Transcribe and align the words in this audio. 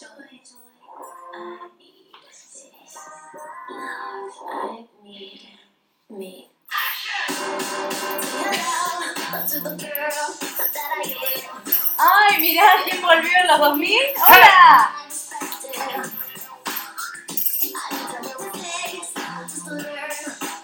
joy, 0.00 0.06
I 1.34 1.68
need 1.78 2.14
space. 2.30 2.98
Love, 3.70 4.32
I 4.48 4.84
need 5.04 5.40
me. 6.10 6.48
To 9.48 9.60
the 9.60 9.70
girl 9.70 9.78
that 9.78 10.76
I 10.76 11.08
am. 11.08 11.62
¡Ay, 11.98 12.40
mirá 12.40 12.66
quién 12.84 13.00
volvió 13.00 13.30
en 13.40 13.46
los 13.46 13.58
2000! 13.58 13.88
¡Hola! 14.28 14.94
Unexpected. 15.00 16.12
I 17.74 17.90
need 17.92 18.10
a 18.12 18.22
little 18.22 18.50
place 18.50 19.12
just 19.48 19.64
to 19.64 19.72
learn 19.72 20.12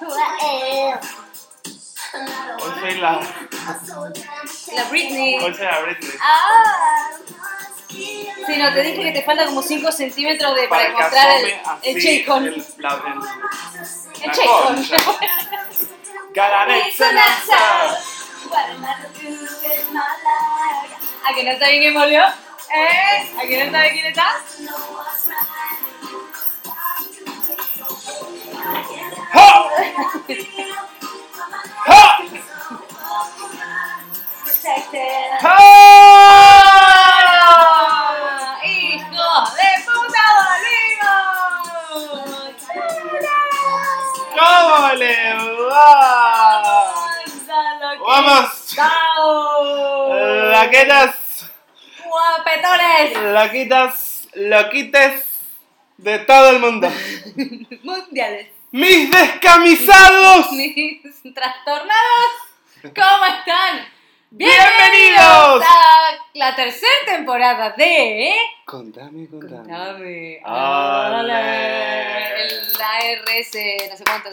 who 0.01 0.09
I 0.11 0.39
am. 0.45 0.98
And 2.14 2.29
I 2.29 2.46
don't 2.46 2.61
Hoy 2.61 2.69
wanna 2.69 2.80
soy 2.80 2.95
la, 3.01 3.12
be 3.21 3.25
so 3.87 3.96
damn 4.12 4.77
La 4.77 4.85
Britney. 4.91 5.41
hoy 5.41 5.55
soy 5.55 5.64
la 5.64 5.80
Britney. 5.82 6.19
¡Ah! 6.21 7.14
Sí, 8.46 8.57
no, 8.58 8.72
te 8.72 8.82
dije 8.82 9.03
que 9.03 9.12
te 9.12 9.22
falta 9.22 9.44
como 9.46 9.62
5 9.62 9.90
centímetros 9.93 10.54
de, 10.54 10.68
para 10.68 10.86
encontrar 10.89 11.29
el, 11.40 11.54
el 11.82 12.02
J-Con. 12.25 12.46
el- 12.46 12.64
la- 12.79 13.02
El 14.22 14.30
my 19.90 20.14
life? 20.25 20.94
¿A 21.25 21.26
que 21.35 21.43
no 21.44 21.52
saben 21.58 21.80
quién 21.80 21.94
volvió? 21.94 22.22
¿Eh? 22.22 23.32
¿A 23.38 23.43
que 23.43 23.64
no 23.64 23.72
saben 23.72 23.93
quién 23.93 24.07
está? 24.07 24.26
¡Ja! 29.32 29.71
¡Ja! 31.86 32.19
¡Ja! 35.41 35.56
Laquetas, 50.75 51.53
¡Guapetones! 52.05 53.22
laquitas, 53.33 54.28
loquites 54.34 55.25
de 55.98 56.19
todo 56.19 56.50
el 56.50 56.58
mundo. 56.58 56.89
Mundiales. 57.84 58.48
¡Mis 58.72 59.08
descamisados! 59.08 60.50
Mis 60.50 61.00
trastornados, 61.33 62.33
¿cómo 62.83 63.25
están? 63.39 63.86
¡Bienvenidos! 64.31 65.62
a 65.62 66.19
la 66.34 66.56
tercera 66.56 66.92
temporada 67.06 67.70
de 67.70 68.34
Contame, 68.64 69.28
contame. 69.28 69.62
Contame. 69.62 70.41
Ale. 70.44 71.36
El 72.47 72.83
ARS, 72.83 73.53
no 73.91 73.97
sé 73.97 74.05
cuánto. 74.05 74.28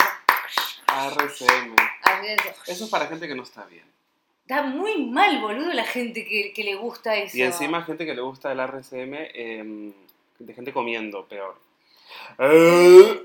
RCM. 0.87 1.75
ARS. 2.01 2.67
Eso 2.67 2.85
es 2.85 2.89
para 2.89 3.05
gente 3.05 3.27
que 3.27 3.35
no 3.35 3.43
está 3.43 3.63
bien. 3.65 3.91
Da 4.45 4.63
muy 4.63 5.05
mal, 5.05 5.39
boludo, 5.39 5.71
la 5.73 5.85
gente 5.85 6.25
que, 6.25 6.51
que 6.53 6.63
le 6.63 6.75
gusta 6.75 7.15
eso. 7.15 7.37
Y 7.37 7.41
encima 7.41 7.83
gente 7.83 8.05
que 8.05 8.13
le 8.13 8.21
gusta 8.21 8.51
el 8.51 8.59
RCM, 8.59 9.13
eh, 9.33 9.93
de 10.39 10.53
gente 10.53 10.73
comiendo, 10.73 11.25
peor. 11.27 11.57
Eh, 12.39 13.21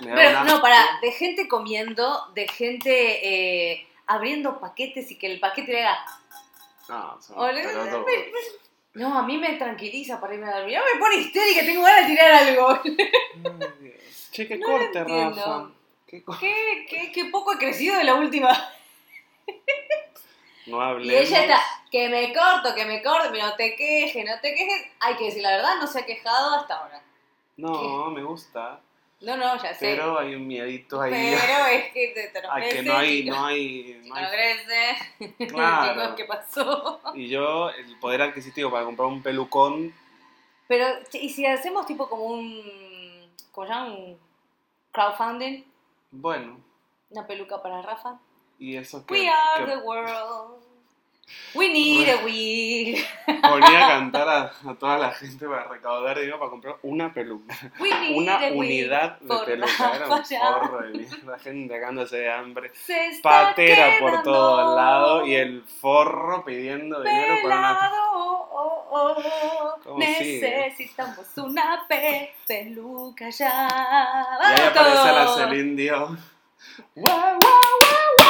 Pero 0.00 0.44
no, 0.44 0.60
para, 0.60 1.00
de 1.02 1.10
gente 1.12 1.48
comiendo, 1.48 2.28
de 2.34 2.46
gente 2.46 3.72
eh, 3.72 3.86
abriendo 4.06 4.60
paquetes 4.60 5.10
y 5.10 5.18
que 5.18 5.26
el 5.26 5.40
paquete 5.40 5.72
le 5.72 5.84
haga. 5.84 6.04
No, 6.88 7.20
son 7.20 7.36
a 9.16 9.22
mí 9.22 9.38
me 9.38 9.54
tranquiliza 9.54 10.20
para 10.20 10.34
irme 10.34 10.46
a 10.48 10.58
dormir. 10.58 10.78
No 10.78 10.84
me 10.84 11.00
pone 11.00 11.16
histérica, 11.16 11.64
tengo 11.64 11.82
ganas 11.82 12.06
de 12.06 12.14
tirar 12.14 12.32
algo. 12.32 12.68
Ay, 12.84 12.96
Dios. 13.80 14.30
Che, 14.30 14.46
qué 14.46 14.56
No 14.56 14.68
lo 14.68 14.72
corte, 14.72 14.98
entiendo. 15.00 15.34
Rafa. 15.34 15.70
Qué 16.06 16.22
co- 16.22 16.38
¿Qué, 16.38 16.86
qué, 16.88 17.10
qué 17.12 17.24
poco 17.26 17.54
he 17.54 17.58
crecido 17.58 17.96
de 17.96 18.04
la 18.04 18.14
última. 18.14 18.50
No 20.66 20.80
hablemos. 20.80 21.12
Y 21.12 21.16
ella 21.16 21.42
está, 21.42 21.60
que 21.90 22.08
me 22.08 22.32
corto, 22.32 22.74
que 22.74 22.84
me 22.84 23.02
corto, 23.02 23.28
pero 23.30 23.46
no 23.46 23.54
te 23.54 23.76
quejes, 23.76 24.24
no 24.24 24.40
te 24.40 24.54
quejes. 24.54 24.90
Hay 25.00 25.16
que 25.16 25.26
decir 25.26 25.42
la 25.42 25.50
verdad, 25.50 25.76
no 25.80 25.86
se 25.86 26.00
ha 26.00 26.06
quejado 26.06 26.54
hasta 26.54 26.78
ahora. 26.78 27.02
No, 27.56 28.10
me 28.10 28.22
gusta. 28.22 28.80
No, 29.20 29.36
no, 29.36 29.56
ya 29.62 29.72
sé. 29.74 29.94
Pero 29.94 30.18
hay 30.18 30.34
un 30.34 30.46
miedito 30.46 31.00
ahí. 31.00 31.12
Pero 31.12 31.66
es 31.72 31.92
que 31.92 32.30
te, 32.32 32.42
lo 32.42 32.50
a 32.50 32.60
que 32.60 32.82
no 32.82 32.96
hay, 32.96 33.24
no 33.24 33.44
hay, 33.44 34.02
no 34.04 34.14
hay. 34.14 34.26
Claro. 35.48 36.02
Chicos, 36.02 36.14
¿qué 36.16 36.24
pasó? 36.24 37.00
Y 37.14 37.28
yo, 37.28 37.70
el 37.70 37.98
poder 37.98 38.22
adquisitivo 38.22 38.70
para 38.70 38.84
comprar 38.84 39.08
un 39.08 39.22
pelucón, 39.22 39.94
Pero, 40.68 40.86
¿y 41.12 41.28
si 41.30 41.46
hacemos 41.46 41.86
tipo 41.86 42.08
como 42.08 42.24
un. 42.24 43.32
¿Cómo 43.52 43.66
se 43.66 43.72
llama? 43.72 43.86
Un 43.92 44.18
crowdfunding? 44.92 45.64
bueno, 46.10 46.60
Una 47.10 47.26
peluca 47.26 47.62
para 47.62 47.82
Rafa. 47.82 48.18
Y 48.64 48.76
eso 48.78 49.04
que, 49.04 49.12
We 49.12 49.28
are 49.28 49.66
que 49.66 49.72
the 49.72 49.78
world. 49.84 50.62
We 51.54 51.68
need 51.68 52.08
a 52.08 52.24
wig. 52.24 53.04
ponía 53.26 53.86
a 53.86 53.88
cantar 54.00 54.28
a, 54.28 54.70
a 54.70 54.74
toda 54.74 54.98
la 54.98 55.10
gente 55.12 55.46
para 55.46 55.68
recaudar 55.68 56.18
dinero 56.18 56.38
para 56.38 56.50
comprar 56.50 56.76
una 56.82 57.12
peluca. 57.12 57.54
We 57.78 57.90
need 57.90 58.16
Una 58.16 58.36
a 58.36 58.50
wig 58.52 58.56
unidad 58.56 59.20
de 59.20 59.36
peluca. 59.44 59.94
Era 59.94 60.08
un 60.08 60.24
forro 60.24 60.82
de 60.82 60.98
mierda, 60.98 61.38
gente 61.38 61.74
cagándose 61.74 62.16
de 62.16 62.32
hambre. 62.32 62.72
Patera 63.22 63.98
por 64.00 64.22
todos 64.22 64.76
lados 64.76 65.28
y 65.28 65.34
el 65.34 65.62
forro 65.62 66.42
pidiendo 66.44 67.02
dinero 67.02 67.34
para 67.42 67.56
una 67.58 67.74
pelado, 67.74 68.10
oh, 68.14 68.88
oh, 68.90 69.22
oh. 69.22 69.80
¿Cómo 69.84 70.00
sigue? 70.00 70.40
Necesitamos 70.40 71.26
una 71.36 71.84
pe 71.86 72.34
peluca 72.46 73.28
ya. 73.28 73.68
Y 74.40 74.46
ahí 74.46 74.70
¡Vamos 74.74 74.78
aparece 74.78 75.12
la! 75.12 75.48
Celine 75.48 75.76
Dion. 75.76 76.34
Wow, 76.96 77.04
wow, 77.04 77.38
wow, 77.40 78.23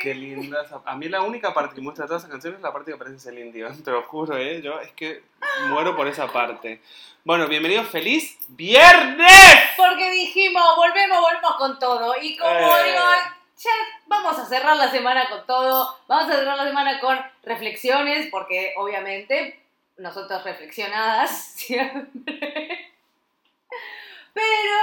Qué 0.00 0.14
linda 0.14 0.62
esa- 0.62 0.80
A 0.84 0.94
mí 0.96 1.08
la 1.08 1.22
única 1.22 1.52
parte 1.52 1.74
que 1.74 1.80
muestra 1.80 2.04
de 2.04 2.08
todas 2.08 2.22
esas 2.22 2.30
canciones 2.30 2.58
es 2.58 2.62
la 2.62 2.72
parte 2.72 2.90
que 2.92 2.94
aparece 2.94 3.18
Celine 3.18 3.50
Dion, 3.52 3.82
te 3.82 3.90
lo 3.90 4.02
juro, 4.04 4.36
¿eh? 4.36 4.62
Yo 4.62 4.78
es 4.80 4.92
que 4.92 5.22
muero 5.68 5.96
por 5.96 6.06
esa 6.06 6.28
parte. 6.32 6.80
Bueno, 7.24 7.46
bienvenidos, 7.48 7.88
feliz 7.88 8.38
viernes. 8.48 9.32
Porque 9.76 10.10
dijimos, 10.10 10.64
volvemos, 10.76 11.20
volvemos 11.20 11.56
con 11.56 11.78
todo. 11.78 12.14
Y 12.20 12.36
como 12.36 12.50
Eh. 12.50 12.84
digo, 12.84 13.04
ya 13.56 13.70
vamos 14.06 14.38
a 14.38 14.46
cerrar 14.46 14.76
la 14.76 14.88
semana 14.90 15.28
con 15.28 15.44
todo. 15.46 15.98
Vamos 16.06 16.30
a 16.30 16.36
cerrar 16.36 16.56
la 16.56 16.64
semana 16.68 17.00
con 17.00 17.18
reflexiones, 17.42 18.28
porque 18.30 18.74
obviamente 18.76 19.60
nosotros 19.96 20.44
reflexionadas 20.44 21.30
siempre. 21.56 22.92
Pero 24.32 24.78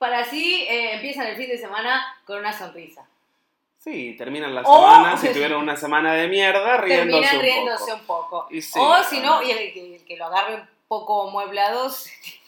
para 0.00 0.20
así 0.20 0.66
eh, 0.68 0.94
empiezan 0.94 1.26
el 1.28 1.36
fin 1.36 1.48
de 1.48 1.58
semana 1.58 2.04
con 2.26 2.38
una 2.40 2.52
sonrisa. 2.52 3.06
Sí, 3.78 4.14
terminan 4.18 4.54
la 4.54 4.62
O- 4.62 4.74
semana, 4.90 5.16
si 5.16 5.28
tuvieron 5.28 5.62
una 5.62 5.76
semana 5.76 6.12
de 6.14 6.26
mierda, 6.28 6.76
riéndose 6.78 7.20
Terminan 7.20 7.36
un 7.36 7.42
riéndose 7.42 7.84
poco. 7.84 7.94
un 7.94 8.06
poco. 8.06 8.46
Y 8.50 8.60
sí, 8.62 8.78
o 8.82 9.04
si 9.04 9.20
no, 9.20 9.34
ah. 9.38 9.44
y 9.44 9.50
el, 9.52 9.72
que- 9.72 9.96
el 9.96 10.04
que 10.04 10.16
lo 10.16 10.26
agarre 10.26 10.56
un 10.56 10.68
poco 10.88 11.28
amueblado 11.28 11.88
se 11.90 12.10
tira, 12.22 12.40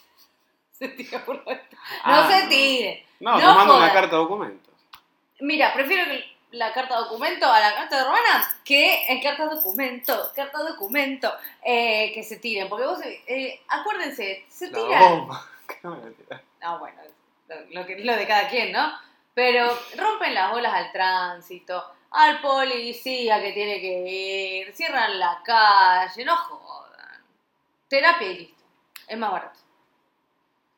se 0.73 0.87
tira 0.89 1.23
por 1.25 1.37
la 1.37 1.53
ventana. 1.55 1.81
No 2.05 2.13
Ah, 2.13 2.27
se 2.29 2.43
no. 2.43 2.49
tire. 2.49 3.05
No, 3.21 3.31
No 3.33 3.37
te 3.39 3.45
mando 3.45 3.77
una 3.77 3.93
carta 3.93 4.11
de 4.15 4.21
documentos. 4.21 4.73
Mira, 5.39 5.73
prefiero 5.73 6.05
que 6.05 6.23
la 6.51 6.71
carta 6.73 6.97
documento 6.99 7.47
a 7.51 7.59
la 7.59 7.73
carta 7.73 7.97
de 7.97 8.03
Romana 8.03 8.59
que 8.63 9.05
en 9.07 9.21
carta 9.23 9.45
documento, 9.45 10.31
carta 10.35 10.59
documento, 10.61 11.31
eh, 11.63 12.11
que 12.13 12.21
se 12.23 12.37
tiren. 12.37 12.69
Porque 12.69 12.85
vos, 12.85 12.99
eh, 13.03 13.59
acuérdense, 13.69 14.45
se 14.49 14.67
tiran. 14.69 15.17
bomba. 15.19 15.47
¿Qué 15.67 15.87
me 15.87 15.95
voy 15.95 16.09
a 16.09 16.13
tirar? 16.15 16.43
No, 16.61 16.77
bueno, 16.79 17.01
lo, 17.71 17.81
lo 17.81 17.85
que, 17.85 17.99
lo 17.99 18.15
de 18.15 18.27
cada 18.27 18.49
quien, 18.49 18.71
¿no? 18.71 18.93
Pero 19.33 19.67
rompen 19.97 20.33
las 20.33 20.51
bolas 20.51 20.73
al 20.73 20.91
tránsito, 20.91 21.83
al 22.11 22.41
policía 22.41 23.41
que 23.41 23.51
tiene 23.51 23.81
que 23.81 24.09
ir, 24.09 24.75
cierran 24.75 25.19
la 25.19 25.41
calle, 25.43 26.23
no 26.23 26.35
jodan. 26.37 27.23
Terapia 27.87 28.31
y 28.31 28.37
listo. 28.37 28.63
Es 29.07 29.17
más 29.17 29.31
barato. 29.31 29.59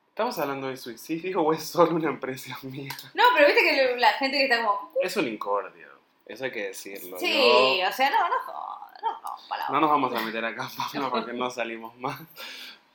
¿Estamos 0.10 0.40
hablando 0.40 0.68
de 0.68 0.78
suicidio 0.78 1.42
o 1.42 1.52
es 1.52 1.68
solo 1.68 1.94
una 1.94 2.10
impresión 2.10 2.58
mía? 2.64 2.96
No, 3.14 3.24
pero 3.36 3.48
viste 3.48 3.62
que 3.62 3.98
la 3.98 4.14
gente 4.14 4.38
que 4.38 4.44
está 4.46 4.64
como. 4.64 4.92
Es 5.02 5.18
un 5.18 5.28
incordio, 5.28 5.90
eso 6.26 6.46
hay 6.46 6.52
que 6.52 6.68
decirlo. 6.68 7.20
Sí, 7.20 7.82
¿no? 7.82 7.90
o 7.90 7.92
sea, 7.92 8.10
no, 8.10 8.30
no 8.30 8.40
jodan, 8.40 8.94
no, 9.02 9.22
no, 9.22 9.74
No 9.74 9.80
nos 9.82 9.90
vamos 9.90 10.14
a 10.14 10.22
meter 10.22 10.46
acá, 10.46 10.70
Pablo, 10.78 11.10
porque 11.10 11.34
no 11.34 11.50
salimos 11.50 11.98
más. 11.98 12.18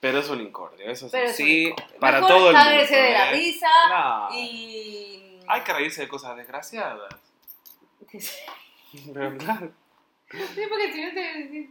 Pero 0.01 0.19
es 0.19 0.29
un 0.31 0.41
incordio, 0.41 0.91
eso 0.91 1.07
es 1.07 1.13
Pero 1.13 1.25
es 1.27 1.39
un 1.39 1.45
así 1.45 1.65
incordio. 1.69 1.99
para 2.01 2.21
Mejor 2.21 2.29
todo 2.37 2.51
el 2.51 2.57
mundo. 2.57 2.71
de 2.71 3.13
la 3.13 3.31
¿eh? 3.31 3.33
risa 3.33 3.69
Claro. 3.89 4.29
y. 4.35 5.41
Hay 5.47 5.61
que 5.63 5.73
reírse 5.73 6.03
de 6.03 6.09
cosas 6.09 6.37
desgraciadas. 6.37 7.15
Claro, 9.13 9.71
Sí, 10.31 10.63
porque 10.69 10.93
si 10.93 11.05
no 11.05 11.13
te. 11.13 11.69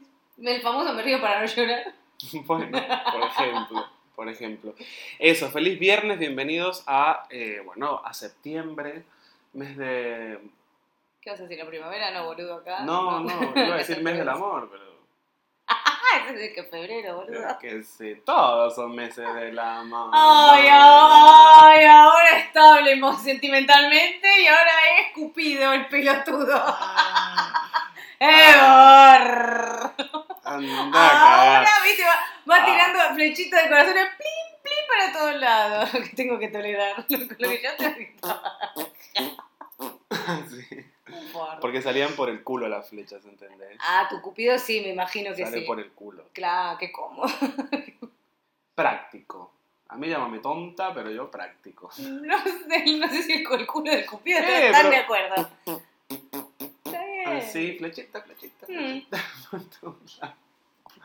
El 0.55 0.61
famoso 0.61 0.93
me 0.93 1.01
río 1.01 1.19
para 1.19 1.41
no 1.41 1.45
llorar. 1.47 1.93
bueno, 2.45 2.71
por 3.11 3.21
ejemplo, 3.23 3.85
por 4.15 4.29
ejemplo. 4.29 4.75
Eso, 5.17 5.49
feliz 5.49 5.77
viernes, 5.79 6.17
bienvenidos 6.19 6.83
a, 6.87 7.25
eh, 7.29 7.61
bueno, 7.65 8.01
a 8.05 8.13
septiembre, 8.13 9.03
mes 9.53 9.75
de 9.77 10.39
¿Qué 11.21 11.31
vas 11.31 11.39
a 11.39 11.43
decir? 11.43 11.57
¿La 11.57 11.67
primavera? 11.69 12.11
No, 12.11 12.25
boludo, 12.25 12.55
acá. 12.55 12.81
No, 12.85 13.19
no, 13.19 13.51
iba 13.55 13.75
a 13.75 13.77
decir 13.77 13.99
mes 14.03 14.17
del 14.17 14.29
amor, 14.29 14.69
pero. 14.71 14.88
Ah, 16.11 16.21
es 16.29 16.35
de 16.39 16.53
que 16.53 16.63
febrero, 16.63 17.17
boludo. 17.17 17.55
Que 17.59 17.83
sí, 17.83 18.15
todos 18.25 18.73
son 18.73 18.95
meses 18.95 19.31
del 19.35 19.59
amor. 19.59 20.09
Ay, 20.11 20.67
ay, 20.71 21.85
ahora 21.85 22.37
está 22.39 22.73
hablemos 22.77 23.21
sentimentalmente 23.21 24.27
y 24.41 24.47
ahora 24.47 24.71
es 24.99 25.13
Cupido 25.13 25.71
el 25.71 25.87
pelotudo. 25.87 26.55
¡Evor! 28.19 29.93
Anda 30.43 30.81
a 30.81 30.91
cagar. 30.91 31.57
Ahora, 31.57 31.69
viste, 31.83 32.03
va, 32.03 32.15
va 32.51 32.55
Ah. 32.59 32.65
tirando 32.65 32.99
flechitas 33.13 33.63
de 33.63 33.69
corazones, 33.69 34.07
plin, 34.17 34.61
plin 34.63 34.85
para 34.89 35.13
todos 35.13 35.35
lados. 35.35 35.89
Que 36.09 36.15
tengo 36.15 36.39
que 36.39 36.47
tolerar 36.47 37.05
lo, 37.07 37.17
lo 37.19 37.27
que 37.49 37.61
yo 37.61 37.75
te 37.77 37.89
gritaba. 37.91 38.41
Porque 41.61 41.81
salían 41.81 42.13
por 42.13 42.29
el 42.29 42.43
culo 42.43 42.67
las 42.67 42.89
flechas, 42.89 43.23
¿entendés? 43.25 43.77
Ah, 43.81 44.07
tu 44.09 44.21
Cupido 44.21 44.57
sí, 44.57 44.81
me 44.81 44.89
imagino 44.89 45.33
que 45.35 45.43
Sale 45.45 45.59
sí. 45.61 45.65
por 45.65 45.79
el 45.79 45.91
culo. 45.91 46.25
Claro, 46.33 46.77
qué 46.77 46.91
cómodo. 46.91 47.27
Práctico. 48.75 49.51
A 49.89 49.95
mí 49.97 50.07
llámame 50.07 50.39
tonta, 50.39 50.93
pero 50.93 51.09
yo 51.11 51.29
práctico. 51.31 51.89
No 51.97 52.37
sé, 52.43 52.85
no 52.97 53.07
sé 53.09 53.23
si 53.23 53.43
con 53.43 53.59
el 53.59 53.65
culo 53.67 53.91
del 53.91 54.05
Cupido 54.05 54.39
Eh, 54.39 54.67
están 54.67 54.81
pero- 54.83 54.89
de 54.89 54.97
acuerdo. 54.97 55.49
Está 56.85 57.05
bien. 57.05 57.23
Ah, 57.27 57.41
sí, 57.41 57.75
flechita, 57.77 58.21
flechita, 58.21 58.65
Mm. 58.67 58.75
flechita. 58.75 59.17
Lados. 59.51 60.21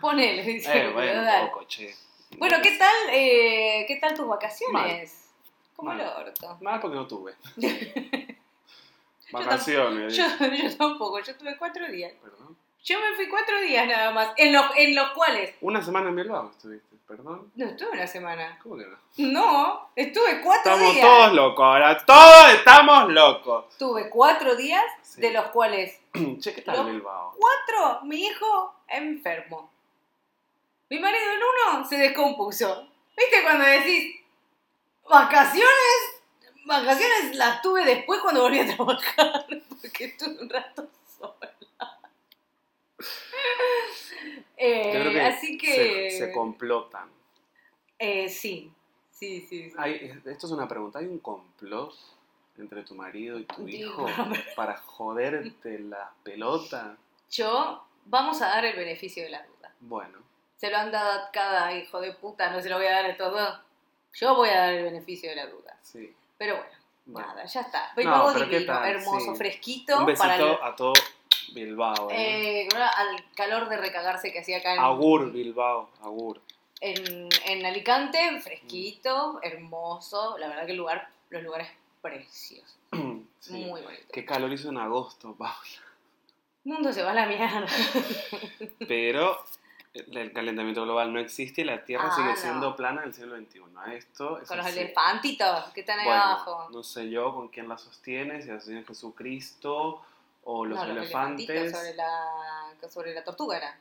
Ponele, 0.00 0.42
dice 0.42 0.70
eh, 0.76 0.86
el 0.86 0.92
bueno, 0.92 1.22
un 1.22 1.46
poco, 1.50 1.64
che. 1.66 1.94
Bueno, 2.36 2.56
¿qué 2.62 2.76
tal, 2.76 2.94
eh, 3.12 3.84
¿qué 3.88 3.96
tal 3.96 4.14
tus 4.14 4.26
vacaciones? 4.26 5.30
Como 5.76 5.92
el 5.92 5.98
Mal. 5.98 6.08
orto. 6.26 6.58
Mal 6.60 6.80
porque 6.80 6.96
no 6.96 7.06
tuve. 7.06 7.34
Vacaciones. 9.32 10.16
Yo, 10.16 10.24
yo 10.40 10.76
tampoco, 10.76 11.20
yo 11.20 11.36
tuve 11.36 11.56
cuatro 11.56 11.86
días. 11.88 12.12
Perdón. 12.22 12.56
Yo 12.84 13.00
me 13.00 13.14
fui 13.14 13.28
cuatro 13.28 13.60
días 13.62 13.86
nada 13.88 14.10
más, 14.10 14.32
en 14.36 14.52
los, 14.52 14.64
en 14.76 14.94
los 14.94 15.10
cuales... 15.12 15.54
Una 15.62 15.82
semana 15.82 16.10
en 16.10 16.16
Bilbao 16.16 16.50
estuviste, 16.50 16.96
perdón. 17.08 17.50
No 17.56 17.64
estuve 17.66 17.90
una 17.92 18.06
semana. 18.06 18.58
¿Cómo 18.62 18.76
que 18.76 18.84
no? 18.84 18.98
No, 19.16 19.88
estuve 19.96 20.42
cuatro 20.42 20.72
Estamos 20.72 20.94
días. 20.94 21.06
todos 21.06 21.32
locos 21.32 21.64
ahora. 21.64 22.04
Todos 22.04 22.48
estamos 22.52 23.08
locos. 23.12 23.78
Tuve 23.78 24.10
cuatro 24.10 24.54
días, 24.54 24.84
Sí. 25.02 25.20
de 25.22 25.30
los 25.30 25.46
cuales 25.46 25.98
che, 26.40 26.54
¿qué 26.54 26.60
tal 26.62 26.84
Bilbao? 26.84 27.34
cuatro, 27.38 28.00
mi 28.04 28.26
hijo 28.26 28.74
enfermo. 28.88 29.70
Mi 30.90 30.98
marido 30.98 31.24
en 31.32 31.38
uno 31.38 31.88
se 31.88 31.96
descompuso. 31.96 32.86
¿Viste 33.16 33.42
cuando 33.42 33.64
decís 33.64 34.16
vacaciones? 35.08 36.22
Vacaciones 36.64 37.36
las 37.36 37.60
tuve 37.62 37.84
después 37.84 38.20
cuando 38.20 38.42
volví 38.42 38.58
a 38.60 38.74
trabajar, 38.76 39.46
porque 39.68 40.04
estuve 40.06 40.40
un 40.42 40.48
rato 40.48 40.88
sola. 41.18 41.54
Eh, 44.56 44.92
Yo 44.94 45.00
creo 45.00 45.12
que, 45.12 45.20
así 45.20 45.58
que... 45.58 46.10
se, 46.10 46.18
se 46.26 46.32
complotan. 46.32 47.10
eh, 47.98 48.28
sí, 48.28 48.72
sí, 49.10 49.40
sí. 49.48 49.70
sí. 49.70 49.76
Hay- 49.78 50.20
esto 50.24 50.46
es 50.46 50.52
una 50.52 50.68
pregunta. 50.68 50.98
¿Hay 51.00 51.06
un 51.06 51.18
complot 51.18 51.94
entre 52.56 52.82
tu 52.84 52.94
marido 52.94 53.38
y 53.38 53.44
tu 53.44 53.64
Digo, 53.64 54.08
hijo 54.08 54.28
para 54.56 54.76
joderte 54.78 55.78
la 55.80 56.12
pelota? 56.22 56.96
Yo, 57.30 57.84
vamos 58.06 58.40
a 58.42 58.46
dar 58.48 58.64
el 58.64 58.76
beneficio 58.76 59.22
de 59.24 59.30
la 59.30 59.42
duda. 59.44 59.74
Bueno, 59.80 60.18
Se 60.56 60.70
lo 60.70 60.76
han 60.78 60.90
dado 60.92 61.20
a 61.20 61.30
cada 61.30 61.76
hijo 61.76 62.00
de 62.00 62.12
puta, 62.12 62.50
no 62.50 62.62
se 62.62 62.68
lo 62.70 62.76
voy 62.78 62.86
a 62.86 62.92
dar 62.92 63.04
a 63.06 63.08
estos 63.08 63.32
dos. 63.32 63.58
Yo 64.14 64.34
voy 64.36 64.48
a 64.50 64.58
dar 64.60 64.74
el 64.74 64.84
beneficio 64.84 65.28
de 65.30 65.36
la 65.36 65.46
duda. 65.46 65.78
sí. 65.82 66.14
Pero 66.38 66.56
bueno, 66.56 66.70
Bueno. 67.06 67.28
nada, 67.28 67.44
ya 67.44 67.60
está. 67.60 67.92
No, 68.02 68.30
pero 68.32 68.48
¿qué 68.48 68.58
divino, 68.58 68.84
hermoso, 68.84 69.32
Sí. 69.32 69.36
fresquito. 69.38 69.98
Un 69.98 70.06
besito 70.06 70.28
para 70.28 70.36
el- 70.42 70.58
a 70.62 70.74
todo 70.76 70.92
Bilbao. 71.52 72.10
¿eh? 72.10 72.62
eh, 72.62 72.68
al 72.74 73.24
calor 73.34 73.68
de 73.68 73.76
recagarse 73.76 74.32
que 74.32 74.40
hacía 74.40 74.58
acá 74.58 74.74
en, 74.74 74.80
Agur, 74.80 75.30
Bilbao, 75.32 75.90
Agur. 76.02 76.40
en, 76.80 77.28
en 77.46 77.66
Alicante, 77.66 78.40
fresquito, 78.40 79.38
hermoso. 79.42 80.36
La 80.38 80.48
verdad 80.48 80.64
que 80.66 80.72
el 80.72 80.78
lugar, 80.78 81.08
los 81.30 81.42
lugares 81.42 81.68
preciosos. 82.02 82.76
Sí. 83.44 83.52
Muy 83.52 83.82
bonito. 83.82 84.04
Qué 84.10 84.24
calor 84.24 84.50
hizo 84.54 84.70
en 84.70 84.78
agosto, 84.78 85.34
Paula. 85.36 85.54
Mundo 86.64 86.90
se 86.94 87.02
va 87.02 87.10
a 87.10 87.14
la 87.14 87.26
mierda. 87.26 87.66
Pero 88.88 89.38
el 89.94 90.16
el 90.16 90.32
calentamiento 90.32 90.82
global 90.82 91.12
no 91.12 91.20
existe 91.20 91.60
y 91.62 91.64
la 91.64 91.84
Tierra 91.84 92.08
Ah, 92.10 92.14
sigue 92.16 92.30
no. 92.30 92.36
siendo 92.36 92.76
plana 92.76 93.02
en 93.02 93.08
el 93.08 93.14
siglo 93.14 93.36
XXI. 93.36 93.60
Esto 93.94 94.38
es 94.40 94.48
Con 94.48 94.56
los 94.58 94.66
así. 94.66 94.78
elefantitos 94.80 95.64
que 95.72 95.80
están 95.80 95.98
ahí 96.00 96.06
Bueno, 96.06 96.22
abajo. 96.22 96.68
no 96.70 96.82
sé 96.82 97.08
yo 97.10 97.32
con 97.34 97.48
quién 97.48 97.68
la 97.68 97.78
sostiene, 97.78 98.42
si 98.42 98.48
la 98.48 98.56
sostiene 98.56 98.84
Jesucristo 98.84 100.02
o 100.44 100.64
los 100.66 100.78
no, 100.78 100.84
los 100.86 100.96
elefantes. 101.04 101.48
elefantitos 101.48 101.80
sobre 101.80 101.94
la, 101.94 102.90
sobre 102.90 103.14
la 103.14 103.24
tortuga 103.24 103.56
era. 103.56 103.78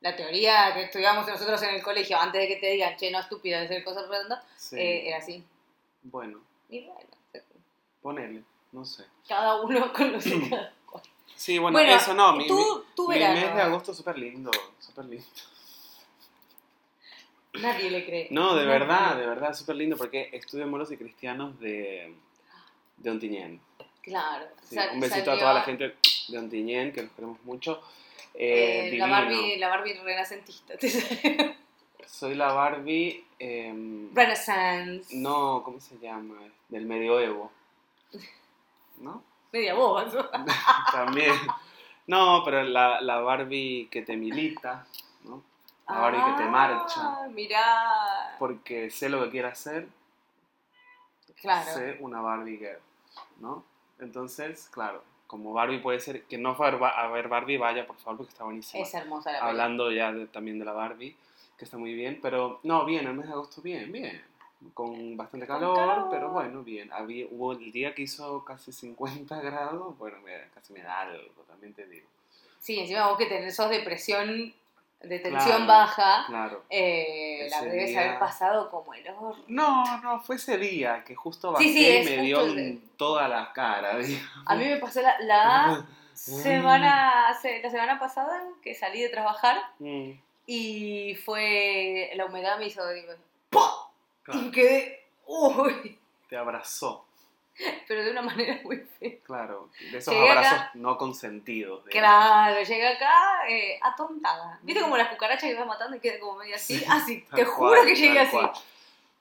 La 0.00 0.16
teoría 0.16 0.74
que 0.74 0.82
estudiamos 0.82 1.26
nosotros 1.28 1.62
en 1.62 1.76
el 1.76 1.82
colegio, 1.82 2.18
antes 2.18 2.40
de 2.40 2.48
que 2.48 2.56
te 2.56 2.66
digan, 2.72 2.96
che, 2.96 3.10
no 3.12 3.20
estúpido, 3.20 3.60
de 3.60 3.68
ser 3.68 3.84
cosas 3.84 4.08
redondas, 4.08 4.44
Sí. 4.56 4.76
eh, 4.76 5.08
era 5.08 5.18
así. 5.18 5.44
Bueno, 6.02 6.40
Y 6.68 6.84
bueno, 6.86 7.08
ponele, 8.02 8.42
no 8.72 8.84
sé. 8.84 9.04
cada 9.28 9.60
uno 9.62 9.92
con 9.92 10.10
los. 10.12 10.24
Sí, 11.42 11.58
bueno, 11.58 11.76
Bueno, 11.76 11.92
eso 11.92 12.14
no, 12.14 12.34
mi, 12.36 12.46
tú- 12.46 12.54
mi- 12.56 12.94
tu 12.94 13.08
mi 13.08 13.18
verano. 13.18 13.34
mes 13.40 13.54
de 13.56 13.62
agosto 13.62 13.92
súper 13.92 14.16
lindo, 14.16 14.48
súper 14.78 15.06
lindo. 15.06 15.26
Nadie 17.54 17.90
le 17.90 18.04
cree. 18.06 18.28
No, 18.30 18.54
de 18.54 18.64
verdad, 18.64 19.16
de 19.16 19.26
verdad, 19.26 19.52
súper 19.52 19.74
lindo 19.74 19.96
porque 19.96 20.30
estuve 20.32 20.62
en 20.62 20.70
Moros 20.70 20.92
y 20.92 20.96
Cristianos 20.96 21.58
de, 21.58 22.14
de 22.96 23.10
Ontinyent. 23.10 23.60
Claro. 24.02 24.46
Sí, 24.68 24.76
sal- 24.76 24.90
un 24.94 25.00
besito 25.00 25.24
salió, 25.24 25.32
a 25.32 25.38
toda 25.40 25.54
la 25.54 25.62
gente 25.62 25.96
de 26.28 26.38
Ontinyent, 26.38 26.94
que 26.94 27.02
los 27.02 27.10
queremos 27.12 27.42
mucho. 27.42 27.82
Eh, 28.34 28.90
eh, 28.92 28.96
la. 28.98 29.06
Barbie, 29.08 29.56
la 29.58 29.68
Barbie 29.68 29.94
renacentista. 30.00 30.74
Soy 32.06 32.36
la 32.36 32.52
Barbie, 32.52 33.24
em, 33.40 34.14
Renaissance. 34.14 35.14
no, 35.16 35.62
¿cómo 35.64 35.80
se 35.80 35.98
llama? 35.98 36.36
Del 36.68 36.86
medioevo. 36.86 37.50
¿No? 38.98 39.24
Media 39.52 39.74
boba. 39.74 40.06
También. 40.92 41.34
No, 42.06 42.42
pero 42.44 42.62
la, 42.64 43.00
la 43.00 43.20
Barbie 43.20 43.88
que 43.90 44.02
te 44.02 44.16
milita, 44.16 44.86
¿no? 45.24 45.42
La 45.88 45.98
Barbie 46.00 46.24
que 46.24 46.42
te 46.42 46.48
marcha. 46.48 47.00
Ah, 47.00 47.28
Mirá. 47.30 48.36
Porque 48.38 48.90
sé 48.90 49.08
lo 49.08 49.22
que 49.24 49.30
quiere 49.30 49.48
hacer, 49.48 49.86
Claro. 51.36 51.70
sé 51.72 51.96
una 52.00 52.20
Barbie 52.20 52.56
girl, 52.58 52.78
¿no? 53.40 53.64
Entonces, 53.98 54.68
claro, 54.72 55.02
como 55.26 55.52
Barbie 55.52 55.78
puede 55.78 56.00
ser, 56.00 56.22
que 56.24 56.38
no 56.38 56.54
fue 56.54 56.68
a 56.68 57.06
ver, 57.08 57.28
Barbie, 57.28 57.56
vaya 57.56 57.86
por 57.86 57.96
favor, 57.96 58.18
porque 58.18 58.32
está 58.32 58.44
buenísima. 58.44 58.82
Es 58.82 58.94
hermosa 58.94 59.30
la 59.32 59.38
película. 59.38 59.50
Hablando 59.50 59.90
ya 59.92 60.12
de- 60.12 60.26
también 60.26 60.58
de 60.58 60.64
la 60.64 60.72
Barbie, 60.72 61.16
que 61.58 61.64
está 61.64 61.78
muy 61.78 61.94
bien, 61.94 62.18
pero 62.22 62.60
no, 62.62 62.84
bien, 62.84 63.06
el 63.06 63.14
mes 63.14 63.26
de 63.26 63.32
agosto 63.32 63.60
bien, 63.62 63.90
bien. 63.92 64.22
Con 64.74 65.16
bastante 65.16 65.46
Con 65.46 65.56
calor, 65.58 65.76
calor. 65.76 66.08
pero 66.10 66.30
bueno, 66.30 66.62
bien. 66.62 66.92
Había, 66.92 67.26
hubo 67.30 67.52
el 67.52 67.72
día 67.72 67.94
que 67.94 68.02
hizo 68.02 68.44
casi 68.44 68.72
50 68.72 69.40
grados, 69.40 69.96
bueno, 69.98 70.18
me- 70.20 70.48
casi 70.54 70.72
me 70.72 70.82
da 70.82 71.00
algo, 71.00 71.42
también 71.48 71.74
te 71.74 71.86
digo. 71.86 72.06
Sí, 72.58 72.78
encima 72.78 73.08
vos 73.08 73.18
que 73.18 73.26
tenés, 73.26 73.56
sos 73.56 73.70
de 73.70 73.80
presión, 73.80 74.54
de 75.00 75.18
tensión 75.18 75.64
Claro, 75.64 75.66
baja, 75.66 76.24
Claro. 76.28 76.62
eh, 76.70 77.48
la 77.50 77.62
debes 77.62 77.88
día- 77.90 78.00
haber 78.02 78.18
pasado 78.20 78.70
como 78.70 78.94
el 78.94 79.08
horror. 79.08 79.36
No, 79.48 80.00
no, 80.00 80.20
fue 80.20 80.36
ese 80.36 80.56
día 80.58 81.02
que 81.04 81.14
justo 81.16 81.50
bajé 81.52 81.64
Sí, 81.64 81.72
sí, 81.74 81.84
y 81.84 82.04
me 82.16 82.22
dio 82.22 82.40
en 82.56 82.88
toda 82.96 83.26
la 83.28 83.52
cara. 83.52 83.96
digamos. 83.98 84.28
A 84.46 84.54
mí 84.54 84.64
me 84.64 84.76
pasó 84.76 85.02
la, 85.02 85.18
la 85.20 85.84
semana, 86.14 87.30
la 87.62 87.70
semana 87.70 87.98
pasada 87.98 88.44
que 88.62 88.74
salí 88.74 89.00
de 89.02 89.08
trabajar 89.08 89.56
Mm, 89.80 90.12
y 90.46 91.14
fue, 91.24 92.10
la 92.14 92.26
humedad 92.26 92.58
me 92.58 92.66
hizo, 92.66 92.86
digo. 92.90 93.12
Claro, 94.22 94.40
Y 94.42 94.50
quedé, 94.50 95.04
uy, 95.26 95.98
te 96.28 96.36
abrazó, 96.36 97.04
pero 97.86 98.02
de 98.04 98.10
una 98.10 98.22
manera 98.22 98.60
muy 98.64 98.78
fea. 98.98 99.12
claro. 99.24 99.68
De 99.90 99.98
esos 99.98 100.14
Llegué 100.14 100.30
acá- 100.30 100.48
abrazos 100.50 100.74
no 100.74 100.96
consentidos. 100.96 101.84
digamos. 101.84 101.92
Claro, 101.92 102.62
llegué 102.62 102.86
acá 102.88 103.48
eh, 103.48 103.78
atontada. 103.82 104.58
¿Viste 104.62 104.80
como 104.82 104.96
las 104.96 105.08
cucarachas 105.08 105.44
que 105.50 105.54
vas 105.54 105.66
matando 105.66 105.96
y 105.96 106.00
queda 106.00 106.18
como 106.18 106.36
medio 106.38 106.56
así? 106.56 106.78
Sí, 106.78 106.84
Así, 106.88 107.20
tal 107.22 107.36
te 107.40 107.44
cual, 107.44 107.54
juro 107.54 107.84
que 107.84 107.94
llegué 107.94 108.18
así. 108.20 108.30
cual. 108.30 108.52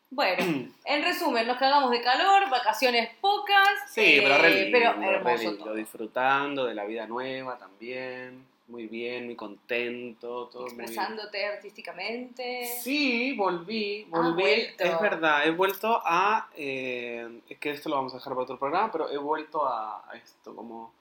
Bueno, 0.10 0.43
en 0.86 1.03
resumen, 1.03 1.48
nos 1.48 1.58
cagamos 1.58 1.89
de 1.91 2.01
calor, 2.01 2.50
vacaciones 2.50 3.13
pocas, 3.22 3.67
Sí, 3.89 4.20
pero 4.22 4.38
re 4.38 4.48
eh, 4.48 4.63
lindo, 4.65 4.77
pero 4.79 4.93
re 4.93 5.15
hermoso 5.15 5.43
lindo, 5.43 5.63
todo. 5.65 5.74
disfrutando 5.75 6.65
de 6.65 6.74
la 6.74 6.86
vida 6.86 7.05
nueva 7.08 7.58
también, 7.58 8.46
muy 8.72 8.88
bien, 8.88 9.25
muy 9.25 9.36
contento, 9.36 10.48
todo 10.48 10.63
muy 10.63 10.72
bien. 10.72 10.82
Expresándote 10.82 11.46
artísticamente. 11.46 12.66
Sí, 12.82 13.34
volví, 13.36 14.08
Ah, 14.12 14.18
volví, 14.22 14.44
es 14.78 15.00
verdad, 15.01 15.46
he 15.46 15.51
vuelto 15.51 16.01
a, 16.04 16.50
eh, 16.56 17.42
es 17.48 17.58
que 17.60 17.72
esto 17.72 17.90
lo 17.90 17.98
vamos 17.98 18.13
a 18.13 18.18
dejar 18.18 18.34
para 18.34 18.44
otro 18.44 18.58
programa, 18.58 18.92
pero 18.92 19.10
he 19.10 19.18
vuelto 19.18 19.66
a, 19.68 20.10
a 20.10 20.16
esto 20.16 20.56
como, 20.56 20.94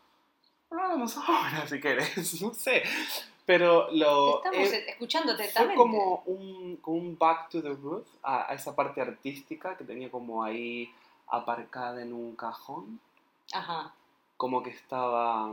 bueno, 0.69 0.85
hablamos 0.85 1.17
ahora 1.17 1.67
si 1.69 1.81
querés, 1.81 2.43
no 2.43 2.53
sé, 2.53 2.83
pero 3.47 3.91
lo... 3.93 4.37
Estamos 4.45 4.73
he- 4.73 4.91
escuchando 4.91 5.35
fue 5.35 5.45
atentamente. 5.45 5.77
como 5.77 6.23
un, 6.27 6.77
como 6.79 6.97
un 6.99 7.17
back 7.19 7.49
to 7.51 7.63
the 7.63 7.71
roots, 7.71 8.11
a, 8.23 8.51
a 8.51 8.55
esa 8.55 8.75
parte 8.77 9.01
artística 9.01 9.77
que 9.77 9.85
tenía 9.85 10.11
como 10.11 10.43
ahí 10.45 10.93
aparcada 11.29 12.03
en 12.03 12.13
un 12.13 12.35
cajón. 12.37 13.01
Ajá. 13.53 13.93
como 14.37 14.63
que 14.63 14.71
estaba 14.71 15.53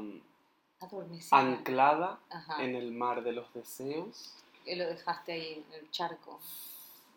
Adormecida. 0.79 1.38
anclada 1.38 2.19
Ajá. 2.29 2.63
en 2.63 2.75
el 2.75 2.91
mar 2.91 3.24
de 3.24 3.31
los 3.34 3.51
deseos. 3.53 4.34
Que 4.63 4.75
lo 4.75 4.86
dejaste 4.86 5.31
ahí 5.34 5.65
en 5.67 5.74
el 5.79 5.91
charco. 5.91 6.39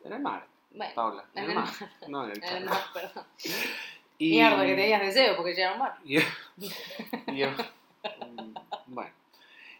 En 0.04 0.12
el 0.14 0.20
mar, 0.20 0.46
Bueno, 0.72 0.94
Paula. 0.94 1.24
En, 1.34 1.44
en 1.44 1.50
el 1.50 1.56
mar. 1.56 1.68
No, 2.08 2.24
en 2.24 2.30
el 2.30 2.36
en 2.44 2.44
el 2.44 2.50
charco. 2.50 2.70
mar, 2.70 2.82
perdón. 2.94 3.24
Y- 4.18 4.30
Mierda, 4.30 4.66
que 4.66 4.74
tenías 4.74 5.00
deseo 5.00 5.36
porque 5.36 5.54
ya 5.54 5.64
era 5.64 5.72
un 5.74 5.78
mar. 5.80 5.98
Y, 6.04 6.18
y 6.18 7.36
yo- 7.36 7.48
mm, 7.50 8.54
bueno. 8.86 9.10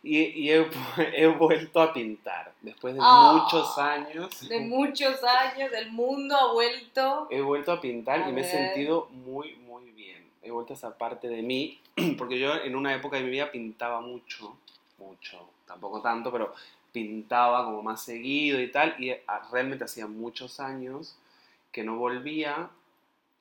Y, 0.02 0.18
y 0.18 0.50
he, 0.50 0.66
he 1.14 1.26
vuelto 1.26 1.80
a 1.80 1.92
pintar. 1.92 2.52
Después 2.62 2.94
de 2.94 3.00
Ah, 3.02 3.32
muchos 3.42 3.76
años, 3.78 4.48
De 4.48 4.60
muchos 4.60 5.22
años, 5.22 5.70
el 5.74 5.92
mundo 5.92 6.34
ha 6.36 6.52
vuelto. 6.54 7.28
he 7.30 7.42
vuelto 7.42 7.70
a 7.72 7.80
pintar 7.82 8.22
A 8.22 8.28
y 8.30 8.32
me 8.32 8.40
he 8.40 8.44
sentido 8.44 9.08
muy. 9.10 9.59
He 10.50 10.52
vuelto 10.52 10.72
a 10.72 10.76
esa 10.76 10.98
parte 10.98 11.28
de 11.28 11.42
mí, 11.42 11.80
porque 12.18 12.38
yo 12.38 12.54
en 12.56 12.74
una 12.74 12.92
época 12.94 13.16
de 13.16 13.22
mi 13.22 13.30
vida 13.30 13.50
pintaba 13.52 14.00
mucho, 14.00 14.56
mucho, 14.98 15.48
tampoco 15.64 16.02
tanto, 16.02 16.32
pero 16.32 16.52
pintaba 16.92 17.64
como 17.64 17.82
más 17.82 18.02
seguido 18.02 18.60
y 18.60 18.70
tal, 18.70 18.96
y 18.98 19.12
realmente 19.52 19.84
hacía 19.84 20.08
muchos 20.08 20.58
años 20.58 21.16
que 21.70 21.84
no 21.84 21.96
volvía, 21.96 22.68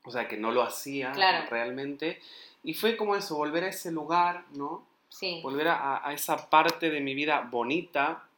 o 0.03 0.11
sea, 0.11 0.27
que 0.27 0.37
no 0.37 0.51
lo 0.51 0.61
hacía 0.61 1.11
Claro. 1.13 1.47
realmente, 1.49 2.19
y 2.63 2.75
fue 2.75 2.95
como 2.95 3.15
eso, 3.15 3.35
volver 3.35 3.63
a 3.63 3.69
ese 3.69 3.91
lugar, 3.91 4.45
¿no? 4.53 4.87
Sí. 5.09 5.39
volver 5.41 5.69
a, 5.69 6.07
a 6.07 6.13
esa 6.13 6.51
parte 6.51 6.91
de 6.91 7.01
mi 7.01 7.15
vida 7.15 7.41
bonita. 7.49 8.28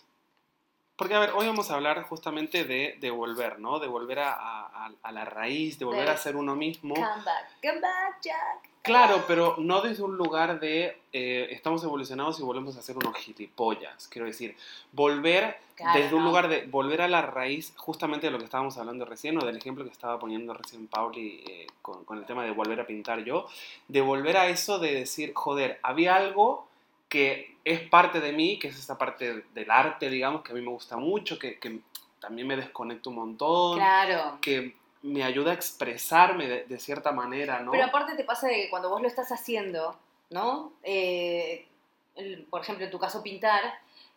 Porque, 1.01 1.15
a 1.15 1.19
ver, 1.19 1.31
hoy 1.35 1.47
vamos 1.47 1.71
a 1.71 1.73
hablar 1.73 2.03
justamente 2.03 2.63
de, 2.63 2.95
de 3.01 3.09
volver, 3.09 3.57
¿no? 3.57 3.79
De 3.79 3.87
volver 3.87 4.19
a, 4.19 4.33
a- 4.35 4.91
a 5.01 5.11
la 5.11 5.25
raíz, 5.25 5.79
de 5.79 5.85
volver 5.85 6.05
De- 6.05 6.11
a 6.11 6.17
ser 6.17 6.35
uno 6.35 6.55
mismo. 6.55 6.93
Come 6.93 7.07
back, 7.07 7.49
come 7.59 7.79
back, 7.79 8.21
Jack. 8.21 8.69
Claro, 8.83 9.23
pero 9.27 9.55
no 9.57 9.81
desde 9.81 10.03
un 10.03 10.15
lugar 10.15 10.59
de 10.59 10.95
eh, 11.11 11.47
estamos 11.49 11.83
evolucionados 11.83 12.39
y 12.39 12.43
volvemos 12.43 12.77
a 12.77 12.83
ser 12.83 12.97
unos 12.97 13.15
gilipollas. 13.15 14.07
Quiero 14.09 14.27
decir, 14.27 14.55
volver 14.91 15.57
Claro, 15.75 15.99
desde 15.99 16.13
un 16.15 16.23
lugar 16.23 16.47
de 16.47 16.67
volver 16.67 17.01
a 17.01 17.07
la 17.07 17.23
raíz, 17.23 17.73
justamente 17.77 18.27
de 18.27 18.31
lo 18.31 18.37
que 18.37 18.45
estábamos 18.45 18.77
hablando 18.77 19.03
recién, 19.05 19.39
o 19.41 19.45
del 19.45 19.57
ejemplo 19.57 19.83
que 19.83 19.89
estaba 19.89 20.19
poniendo 20.19 20.53
recién 20.53 20.85
Pauli 20.85 21.43
eh, 21.47 21.65
con, 21.81 22.05
con 22.05 22.19
el 22.19 22.25
tema 22.27 22.43
de 22.43 22.51
volver 22.51 22.79
a 22.79 22.85
pintar 22.85 23.23
yo, 23.23 23.47
de 23.87 24.01
volver 24.01 24.37
a 24.37 24.49
eso 24.49 24.77
de 24.77 24.93
decir, 24.93 25.31
joder, 25.33 25.79
había 25.81 26.15
algo 26.15 26.67
que 27.11 27.57
es 27.65 27.81
parte 27.89 28.21
de 28.21 28.31
mí, 28.31 28.57
que 28.57 28.69
es 28.69 28.79
esa 28.79 28.97
parte 28.97 29.43
del 29.53 29.69
arte, 29.69 30.09
digamos, 30.09 30.43
que 30.43 30.53
a 30.53 30.55
mí 30.55 30.61
me 30.61 30.69
gusta 30.71 30.95
mucho, 30.95 31.37
que, 31.37 31.59
que 31.59 31.81
también 32.21 32.47
me 32.47 32.55
desconecto 32.55 33.09
un 33.09 33.17
montón, 33.17 33.77
Claro. 33.77 34.37
que 34.41 34.77
me 35.01 35.21
ayuda 35.23 35.51
a 35.51 35.53
expresarme 35.55 36.47
de, 36.47 36.63
de 36.65 36.79
cierta 36.79 37.11
manera, 37.11 37.59
¿no? 37.59 37.71
Pero 37.71 37.83
aparte 37.85 38.15
te 38.15 38.23
pasa 38.23 38.47
de 38.47 38.53
que 38.55 38.69
cuando 38.69 38.89
vos 38.89 39.01
lo 39.01 39.07
estás 39.09 39.29
haciendo, 39.31 39.99
¿no? 40.29 40.71
Eh, 40.83 41.67
el- 42.15 42.43
por 42.45 42.61
ejemplo, 42.61 42.85
en 42.85 42.91
tu 42.91 42.97
caso 42.99 43.21
pintar, 43.21 43.61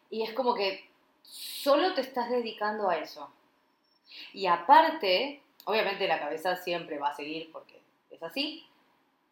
y 0.09 0.23
es 0.23 0.33
como 0.33 0.55
que 0.55 0.89
solo 1.23 1.95
te 1.95 2.01
estás 2.03 2.31
dedicando 2.31 2.89
a 2.89 2.97
eso. 2.99 3.29
Y 4.33 4.47
aparte, 4.47 5.43
obviamente 5.65 6.07
la 6.07 6.21
cabeza 6.21 6.55
siempre 6.57 6.99
va 6.99 7.09
a 7.09 7.17
seguir 7.17 7.51
porque 7.51 7.81
es 8.11 8.23
así, 8.23 8.65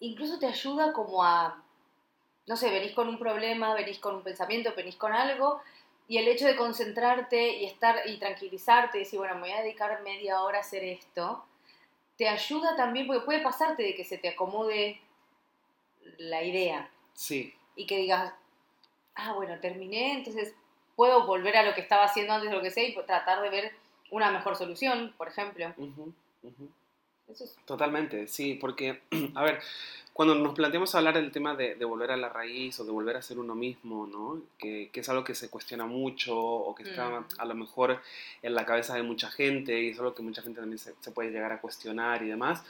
incluso 0.01 0.39
te 0.41 0.47
ayuda 0.47 0.93
como 0.93 1.23
a, 1.23 1.63
no 2.47 2.57
sé, 2.57 2.71
venís 2.71 2.93
con 2.93 3.09
un 3.09 3.19
problema, 3.19 3.75
venís 3.75 3.99
con 3.99 4.17
un 4.17 4.23
pensamiento, 4.23 4.73
venís 4.77 4.97
con 4.97 5.13
algo, 5.13 5.61
y 6.09 6.19
el 6.19 6.29
hecho 6.29 6.47
de 6.47 6.57
concentrarte 6.57 7.59
y 7.59 7.65
estar 7.65 8.03
y 8.07 8.19
tranquilizarte 8.19 8.99
y 8.99 9.01
decir, 9.01 9.19
bueno, 9.19 9.35
me 9.37 9.43
voy 9.43 9.53
a 9.53 9.63
dedicar 9.63 10.03
media 10.03 10.43
hora 10.43 10.59
a 10.59 10.63
hacer 10.63 10.85
esto, 10.85 11.45
te 12.17 12.29
ayuda 12.29 12.77
también, 12.77 13.07
porque 13.07 13.25
puede 13.25 13.43
pasarte 13.43 13.83
de 13.83 13.95
que 13.95 14.05
se 14.05 14.19
te 14.19 14.29
acomode 14.29 15.01
la 16.19 16.43
idea. 16.43 16.91
Sí, 17.15 17.55
y 17.77 17.87
que 17.87 17.99
digas, 17.99 18.33
ah, 19.15 19.33
bueno, 19.33 19.59
terminé, 19.61 20.15
entonces 20.15 20.55
puedo 20.97 21.27
volver 21.27 21.57
a 21.57 21.63
lo 21.63 21.75
que 21.75 21.81
estaba 21.81 22.05
haciendo 22.05 22.35
antes 22.35 22.51
de 22.51 22.57
lo 22.57 22.63
que 22.63 22.71
sé 22.71 22.85
y 22.85 22.95
tratar 22.95 23.43
de 23.43 23.51
ver 23.51 23.73
una 24.11 24.31
mejor 24.31 24.57
solución, 24.57 25.15
por 25.17 25.29
ejemplo. 25.29 25.75
Eso 27.29 27.45
es 27.45 27.57
Totalmente, 27.65 28.27
sí, 28.29 28.55
porque, 28.55 29.03
a 29.35 29.43
ver, 29.43 29.63
cuando 30.13 30.35
nos 30.35 30.55
planteamos 30.55 30.95
hablar 30.95 31.15
del 31.15 31.33
tema 31.33 31.55
de, 31.55 31.75
de 31.75 31.85
volver 31.87 32.11
a 32.11 32.17
la 32.19 32.29
raíz 32.29 32.79
o 32.81 32.85
de 32.85 32.91
volver 32.93 33.17
a 33.17 33.23
ser 33.23 33.39
uno 33.39 33.55
mismo, 33.55 34.07
¿no? 34.07 34.41
Que, 34.59 34.91
que 34.93 35.01
es 35.01 35.09
algo 35.09 35.25
que 35.25 35.35
se 35.35 35.49
cuestiona 35.49 35.87
mucho 35.87 36.37
o 36.39 36.75
que 36.75 36.83
está 36.83 37.21
Mm. 37.21 37.25
a 37.39 37.45
lo 37.47 37.55
mejor 37.55 37.99
en 38.43 38.55
la 38.55 38.67
cabeza 38.67 38.95
de 38.95 39.03
mucha 39.03 39.31
gente 39.31 39.81
y 39.83 39.89
es 39.89 39.99
algo 39.99 40.15
que 40.15 40.23
mucha 40.23 40.43
gente 40.43 40.61
también 40.61 40.79
se, 40.79 40.95
se 41.01 41.11
puede 41.13 41.31
llegar 41.31 41.51
a 41.53 41.61
cuestionar 41.63 42.23
y 42.23 42.29
demás. 42.29 42.63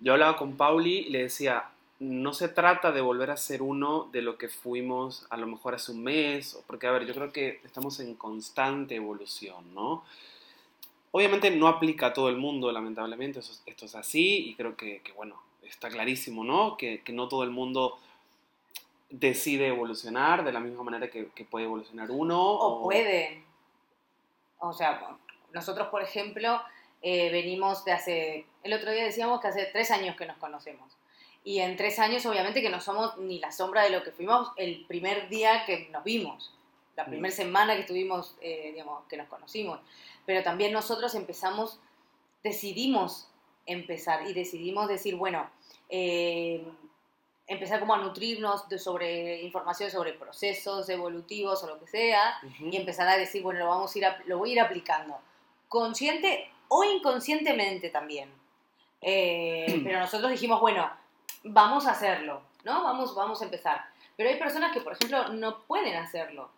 Yo 0.00 0.12
hablaba 0.14 0.36
con 0.36 0.56
Pauli 0.56 0.98
y 1.06 1.10
le 1.10 1.22
decía, 1.22 1.64
no 2.00 2.32
se 2.32 2.48
trata 2.48 2.90
de 2.90 3.00
volver 3.02 3.30
a 3.30 3.36
ser 3.36 3.62
uno 3.62 4.08
de 4.10 4.22
lo 4.22 4.36
que 4.38 4.48
fuimos 4.48 5.26
a 5.30 5.36
lo 5.36 5.46
mejor 5.46 5.74
hace 5.74 5.92
un 5.92 6.02
mes, 6.02 6.58
porque, 6.66 6.86
a 6.86 6.90
ver, 6.92 7.06
yo 7.06 7.14
creo 7.14 7.30
que 7.32 7.60
estamos 7.64 8.00
en 8.00 8.14
constante 8.14 8.94
evolución, 8.96 9.72
¿no? 9.74 10.02
Obviamente 11.12 11.50
no 11.50 11.68
aplica 11.68 12.06
a 12.06 12.12
todo 12.12 12.28
el 12.28 12.36
mundo, 12.36 12.72
lamentablemente, 12.72 13.40
eso 13.40 13.52
es- 13.52 13.62
esto 13.66 13.84
es 13.86 13.94
así 13.94 14.48
y 14.48 14.54
creo 14.54 14.76
que, 14.76 15.00
que, 15.04 15.12
bueno, 15.12 15.40
está 15.70 15.88
clarísimo, 15.88 16.44
¿no? 16.44 16.76
Que, 16.76 17.02
que 17.02 17.12
no 17.12 17.28
todo 17.28 17.44
el 17.44 17.50
mundo 17.50 17.98
decide 19.08 19.68
evolucionar 19.68 20.44
de 20.44 20.52
la 20.52 20.60
misma 20.60 20.82
manera 20.84 21.10
que, 21.10 21.28
que 21.30 21.44
puede 21.44 21.64
evolucionar 21.64 22.10
uno. 22.10 22.40
O 22.40 22.84
puede. 22.84 23.42
O 24.58 24.72
sea, 24.72 25.16
nosotros, 25.52 25.88
por 25.88 26.02
ejemplo, 26.02 26.60
eh, 27.02 27.30
venimos 27.30 27.84
de 27.84 27.92
hace. 27.92 28.46
El 28.62 28.72
otro 28.72 28.92
día 28.92 29.04
decíamos 29.04 29.40
que 29.40 29.48
hace 29.48 29.66
tres 29.66 29.90
años 29.90 30.16
que 30.16 30.26
nos 30.26 30.36
conocemos. 30.36 30.92
Y 31.42 31.60
en 31.60 31.76
tres 31.76 31.98
años, 31.98 32.26
obviamente, 32.26 32.60
que 32.60 32.68
no 32.68 32.80
somos 32.80 33.16
ni 33.16 33.38
la 33.38 33.50
sombra 33.50 33.82
de 33.82 33.90
lo 33.90 34.02
que 34.04 34.12
fuimos 34.12 34.52
el 34.56 34.84
primer 34.86 35.28
día 35.30 35.64
que 35.64 35.88
nos 35.90 36.04
vimos. 36.04 36.54
La 36.96 37.04
Mm. 37.04 37.10
primera 37.10 37.34
semana 37.34 37.74
que 37.74 37.80
estuvimos, 37.80 38.36
eh, 38.42 38.72
digamos, 38.72 39.04
que 39.08 39.16
nos 39.16 39.28
conocimos. 39.28 39.80
Pero 40.26 40.42
también 40.42 40.72
nosotros 40.72 41.14
empezamos, 41.14 41.80
decidimos 42.42 43.28
empezar 43.64 44.28
y 44.28 44.34
decidimos 44.34 44.88
decir, 44.88 45.16
bueno, 45.16 45.48
eh, 45.90 46.64
empezar 47.46 47.80
como 47.80 47.94
a 47.94 47.98
nutrirnos 47.98 48.68
de 48.68 48.78
sobre 48.78 49.42
información 49.42 49.90
sobre 49.90 50.12
procesos 50.12 50.88
evolutivos 50.88 51.62
o 51.64 51.66
lo 51.66 51.80
que 51.80 51.86
sea 51.88 52.38
Ujú. 52.44 52.66
y 52.68 52.76
empezar 52.76 53.08
a 53.08 53.16
decir, 53.16 53.42
bueno, 53.42 53.58
lo, 53.60 53.66
vamos 53.68 53.94
a 53.94 53.98
ir 53.98 54.06
a- 54.06 54.22
lo 54.26 54.38
voy 54.38 54.50
a 54.50 54.52
ir 54.52 54.60
aplicando. 54.60 55.18
Consciente 55.68 56.50
o 56.68 56.84
inconscientemente 56.84 57.90
también. 57.90 58.30
Eh, 59.00 59.80
pero 59.84 59.98
nosotros 59.98 60.30
dijimos, 60.30 60.60
bueno, 60.60 60.88
vamos 61.44 61.86
a 61.86 61.92
hacerlo, 61.92 62.42
¿no? 62.64 62.84
Vamos, 62.84 63.14
vamos 63.14 63.40
a 63.42 63.44
empezar. 63.46 63.84
Pero 64.16 64.28
hay 64.30 64.38
personas 64.38 64.70
que, 64.72 64.80
por 64.82 64.92
ejemplo, 64.92 65.28
no 65.30 65.60
pueden 65.64 65.96
hacerlo. 65.96 66.50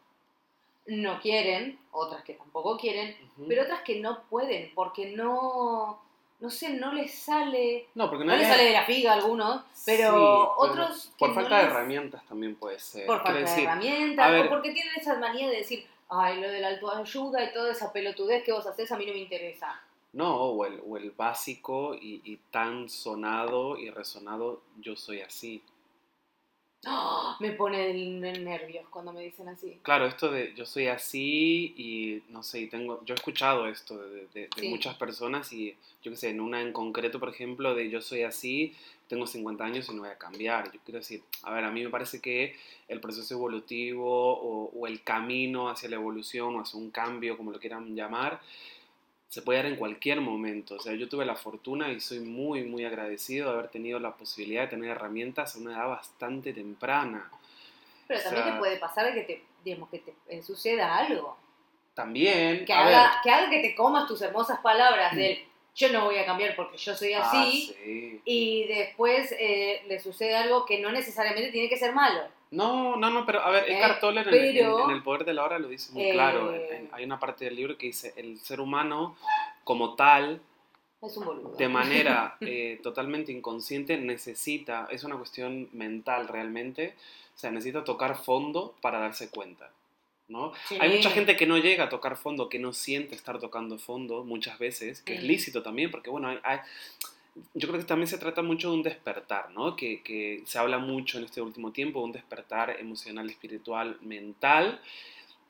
No 0.86 1.20
quieren, 1.20 1.78
otras 1.92 2.24
que 2.24 2.34
tampoco 2.34 2.76
quieren, 2.76 3.16
pero 3.46 3.62
otras 3.62 3.82
que 3.82 4.00
no 4.00 4.24
pueden 4.24 4.72
porque 4.74 5.12
no, 5.14 6.01
no 6.42 6.50
sé, 6.50 6.70
no 6.75 6.92
les 6.92 7.14
sale, 7.14 7.87
no, 7.94 8.11
porque 8.11 8.25
no 8.25 8.32
no 8.32 8.37
les 8.37 8.46
es- 8.49 8.52
sale 8.54 8.64
de 8.64 8.72
la 8.72 8.84
figa 8.84 9.12
a 9.12 9.14
algunos, 9.14 9.62
pero 9.87 10.08
Sí, 10.08 10.12
pero 10.12 10.54
otros 10.56 11.06
que 11.16 11.18
Por 11.20 11.28
no 11.30 11.34
falta 11.37 11.58
de 11.58 11.64
herramientas 11.64 12.25
también 12.26 12.56
puede 12.56 12.78
ser. 12.78 13.06
por 13.06 13.22
falta 13.22 13.54
de 13.54 13.62
herramientas, 13.62 14.26
a 14.26 14.30
ver- 14.30 14.46
o 14.46 14.49
porque 14.50 14.72
tienen 14.72 14.92
esa 14.96 15.18
manía 15.18 15.49
de 15.49 15.56
decir, 15.56 15.87
ay, 16.11 16.40
lo 16.40 16.50
de 16.50 16.61
la 16.61 16.70
autoayuda 16.70 17.44
y 17.44 17.52
toda 17.52 17.72
esa 17.72 17.92
pelotudez 17.92 18.42
que 18.44 18.52
vos 18.52 18.66
haces 18.66 18.90
a 18.92 18.96
mí 18.99 19.06
no 19.06 19.12
me 19.12 19.20
interesa. 19.20 19.80
No, 20.12 20.37
o 20.37 20.66
el, 20.66 20.82
o 20.87 20.99
el 20.99 21.11
básico 21.12 21.94
y, 21.94 22.20
y 22.25 22.37
tan 22.50 22.88
sonado 22.90 23.78
y 23.78 23.88
resonado, 23.90 24.61
yo 24.78 24.94
soy 24.94 25.22
así. 25.22 25.62
¡Ah! 26.86 27.36
Me 27.40 27.52
pone 27.52 27.90
el- 27.90 28.24
el 28.24 28.44
nervios 28.44 28.86
cuando 28.88 29.12
me 29.12 29.22
dicen 29.22 29.48
así. 29.48 29.78
Claro, 29.82 30.06
esto 30.06 30.30
de 30.30 30.52
yo 30.54 30.64
soy 30.66 30.86
así 30.88 31.74
y 31.76 32.22
no 32.32 32.42
sé, 32.42 32.60
y 32.60 32.66
tengo, 32.68 33.04
yo 33.04 33.14
he 33.14 33.16
escuchado 33.16 33.66
esto 33.66 33.96
de, 33.98 34.26
de- 34.34 34.48
de 34.48 34.48
Sí. 34.56 34.68
muchas 34.68 34.94
personas 34.96 35.52
y 35.52 35.74
yo 36.02 36.10
qué 36.10 36.16
sé, 36.16 36.30
en 36.30 36.40
una 36.40 36.60
en 36.60 36.72
concreto, 36.72 37.18
por 37.20 37.28
ejemplo, 37.28 37.74
de 37.74 37.90
yo 37.90 38.00
soy 38.00 38.22
así, 38.22 38.74
tengo 39.08 39.26
50 39.26 39.64
años 39.64 39.88
y 39.88 39.94
no 39.94 40.02
voy 40.02 40.10
a 40.10 40.18
cambiar. 40.18 40.72
Yo 40.72 40.80
quiero 40.84 40.98
decir, 41.00 41.22
a 41.42 41.52
ver, 41.52 41.64
a 41.64 41.70
mí 41.70 41.82
me 41.82 41.90
parece 41.90 42.20
que 42.20 42.56
el 42.88 43.00
proceso 43.00 43.34
evolutivo 43.34 44.04
o, 44.08 44.70
o 44.78 44.86
el 44.86 45.02
camino 45.02 45.68
hacia 45.68 45.88
la 45.88 45.96
evolución 45.96 46.54
o 46.56 46.60
hacia 46.60 46.78
un 46.78 46.90
cambio, 46.90 47.36
como 47.36 47.50
lo 47.52 47.58
quieran 47.60 47.94
llamar, 47.94 48.40
se 49.32 49.40
puede 49.40 49.60
dar 49.62 49.66
en 49.72 49.76
cualquier 49.76 50.20
momento. 50.20 50.74
O 50.74 50.78
sea, 50.78 50.92
yo 50.92 51.08
tuve 51.08 51.24
la 51.24 51.36
fortuna 51.36 51.90
y 51.90 52.00
soy 52.00 52.20
muy, 52.20 52.64
muy 52.64 52.84
agradecido 52.84 53.46
de 53.50 53.54
haber 53.54 53.70
tenido 53.70 53.98
la 53.98 54.14
posibilidad 54.14 54.64
de 54.64 54.68
tener 54.68 54.90
herramientas 54.90 55.56
a 55.56 55.58
una 55.58 55.72
edad 55.72 55.88
bastante 55.88 56.52
temprana. 56.52 57.30
Pero 58.06 58.20
O 58.20 58.22
también 58.24 58.44
sea- 58.44 58.52
te 58.52 58.58
puede 58.58 58.76
pasar 58.76 59.14
que 59.14 59.22
te, 59.22 59.42
digamos, 59.64 59.88
que 59.88 60.00
te 60.00 60.42
suceda 60.42 60.98
algo. 60.98 61.38
También, 61.94 62.66
Que 62.66 62.74
a 62.74 62.80
haga, 62.80 62.88
ver, 63.04 63.10
que 63.22 63.30
haga 63.30 63.48
que 63.50 63.60
te 63.60 63.74
comas 63.74 64.06
tus 64.06 64.20
hermosas 64.20 64.58
palabras 64.60 65.16
del 65.16 65.38
yo 65.74 65.90
no 65.90 66.04
voy 66.04 66.18
a 66.18 66.26
cambiar 66.26 66.54
porque 66.54 66.76
yo 66.76 66.94
soy 66.94 67.14
Ah, 67.14 67.22
así. 67.30 67.74
sí. 67.82 68.20
Y 68.26 68.66
después 68.66 69.34
eh, 69.38 69.80
le 69.88 69.98
sucede 69.98 70.36
algo 70.36 70.66
que 70.66 70.78
no 70.78 70.92
necesariamente 70.92 71.50
tiene 71.52 71.70
que 71.70 71.78
ser 71.78 71.94
malo. 71.94 72.20
No, 72.52 72.97
no, 72.97 73.11
no, 73.11 73.26
pero 73.26 73.40
a 73.40 73.50
ver, 73.50 73.64
Eh, 73.68 73.76
Eckhart 73.76 74.00
Tolle 74.00 74.21
en, 74.21 74.28
el- 74.28 74.35
en- 74.35 74.54
pero- 74.56 74.85
en 74.85 74.90
El 74.97 75.02
Poder 75.02 75.25
de 75.25 75.35
la 75.35 75.44
Hora 75.44 75.59
lo 75.59 75.68
dice 75.68 75.92
muy 75.92 76.04
Eh, 76.04 76.12
claro. 76.12 76.54
En- 76.54 76.75
en- 76.75 76.88
hay 76.92 77.04
una 77.04 77.18
parte 77.18 77.44
del 77.47 77.56
libro 77.56 77.76
que 77.76 77.87
dice, 77.87 78.12
el 78.16 78.38
ser 78.38 78.61
humano 78.61 79.16
como 79.64 79.94
tal 79.94 80.40
Es 81.02 81.16
un 81.16 81.56
de 81.56 81.68
manera 81.68 82.37
eh, 82.40 82.78
totalmente 82.82 83.32
inconsciente 83.32 83.97
necesita, 83.99 84.87
es 84.90 85.02
una 85.02 85.16
cuestión 85.16 85.68
mental 85.73 86.28
realmente, 86.28 86.94
o 87.35 87.38
sea, 87.38 87.50
necesita 87.50 87.82
tocar 87.85 88.16
fondo 88.23 88.75
para 88.80 88.99
darse 89.00 89.28
cuenta. 89.30 89.71
¿no? 90.28 90.52
Sí. 90.66 90.78
Hay 90.80 90.88
mucha 90.97 91.11
gente 91.11 91.37
que 91.37 91.44
no 91.47 91.59
llega 91.59 91.85
a 91.85 91.88
tocar 91.90 92.16
fondo, 92.16 92.49
que 92.49 92.59
no 92.59 92.73
siente 92.73 93.14
estar 93.14 93.38
tocando 93.38 93.78
fondo 93.78 94.25
muchas 94.25 94.59
veces, 94.59 95.02
que 95.02 95.16
es 95.16 95.23
Mm. 95.23 95.26
lícito 95.26 95.62
también, 95.62 95.90
porque 95.90 96.09
bueno, 96.09 96.28
hay- 96.28 96.38
hay- 96.44 96.61
yo 97.54 97.68
creo 97.68 97.80
que 97.80 97.86
también 97.86 98.08
se 98.08 98.18
trata 98.18 98.42
mucho 98.42 98.70
de 98.70 98.76
un 98.76 98.82
despertar, 98.82 99.50
¿no? 99.52 99.74
Que, 99.76 100.02
que 100.02 100.42
se 100.46 100.58
habla 100.58 100.78
mucho 100.78 101.18
en 101.18 101.24
este 101.24 101.40
último 101.40 101.72
tiempo, 101.72 102.00
de 102.00 102.04
un 102.06 102.12
despertar 102.12 102.76
emocional, 102.78 103.28
espiritual, 103.30 103.98
mental, 104.02 104.80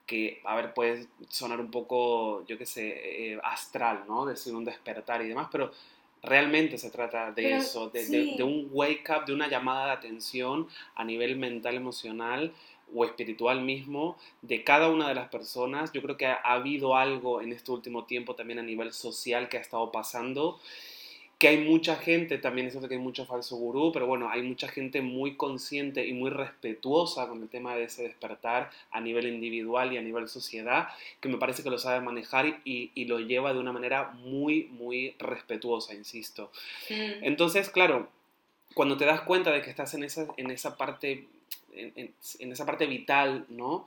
que, 0.07 0.41
a 0.45 0.55
ver, 0.57 0.75
puede 0.75 1.07
sonar 1.29 1.61
un 1.61 1.71
poco, 1.71 2.45
yo 2.47 2.59
qué 2.59 2.67
sé, 2.67 3.33
eh, 3.35 3.41
astral, 3.43 4.05
¿no? 4.09 4.27
Decir 4.27 4.55
un 4.55 4.65
despertar 4.65 5.23
y 5.23 5.29
demás, 5.29 5.49
pero 5.51 5.73
realmente 6.23 6.79
se 6.79 6.91
trata 6.91 7.33
de 7.33 7.43
Pero, 7.43 7.57
eso, 7.57 7.89
de, 7.91 8.07
de- 8.07 8.25
sí. 8.27 8.35
de 8.37 8.43
un 8.43 8.69
wake 8.71 9.11
up, 9.11 9.25
de 9.27 9.33
una 9.35 9.49
llamada 9.49 9.87
de 9.87 9.93
atención 9.93 10.69
a 10.95 11.05
nivel 11.05 11.37
mental, 11.37 11.75
emocional 11.75 12.53
o 12.95 13.05
espiritual 13.05 13.63
mismo 13.63 14.19
de 14.43 14.63
cada 14.65 14.89
una 14.91 15.09
de 15.09 15.15
las 15.15 15.29
personas. 15.31 15.93
Yo 15.93 16.03
creo 16.03 16.17
que 16.17 16.27
ha, 16.27 16.35
ha 16.35 16.53
habido 16.55 16.97
algo 16.97 17.41
en 17.41 17.53
este 17.53 17.71
último 17.73 18.05
tiempo 18.05 18.35
también 18.35 18.59
a 18.59 18.63
nivel 18.63 18.93
social 18.93 19.49
que 19.49 19.57
ha 19.57 19.61
estado 19.61 19.91
pasando, 19.91 20.61
que 21.43 21.49
hay 21.49 21.59
mucha 21.59 21.97
gente, 21.97 22.39
también 22.39 22.69
es 22.69 22.73
cierto 22.73 22.89
que 22.89 22.95
hay 22.95 23.01
mucho 23.01 23.27
falso 23.27 23.57
gurú, 23.57 23.91
pero 23.91 24.07
bueno, 24.07 24.31
hay 24.31 24.43
mucha 24.43 24.69
gente 24.69 25.03
muy 25.03 25.35
consciente 25.35 26.07
y 26.07 26.13
muy 26.13 26.31
respetuosa 26.31 27.27
con 27.27 27.43
el 27.43 27.49
tema 27.49 27.75
de 27.75 27.83
ese 27.83 28.05
despertar 28.05 28.71
a 28.93 29.01
nivel 29.01 29.27
individual 29.27 29.93
y 29.93 29.97
a 29.97 30.03
nivel 30.03 30.29
sociedad, 30.29 30.91
que 31.19 31.29
me 31.29 31.39
parece 31.39 31.65
que 31.65 31.71
lo 31.71 31.79
sabe 31.79 32.01
manejar 32.01 32.61
y, 32.65 32.93
y 32.95 33.07
lo 33.07 33.19
lleva 33.19 33.53
de 33.53 33.59
una 33.59 33.73
manera 33.73 34.13
muy, 34.13 34.69
muy 34.71 35.17
respetuosa, 35.19 35.95
insisto. 35.95 36.53
Entonces, 36.89 37.71
claro, 37.71 38.09
cuando 38.75 38.97
te 38.97 39.05
das 39.05 39.23
cuenta 39.23 39.51
de 39.51 39.63
que 39.63 39.71
estás 39.71 39.95
en 39.95 40.05
esa, 40.05 40.29
en 40.37 40.49
esa 40.53 40.77
parte 40.77 41.27
en, 41.73 41.93
en- 41.97 42.15
en 42.39 42.53
esa 42.53 42.67
parte 42.67 42.87
vital, 42.87 43.45
¿no? 43.49 43.87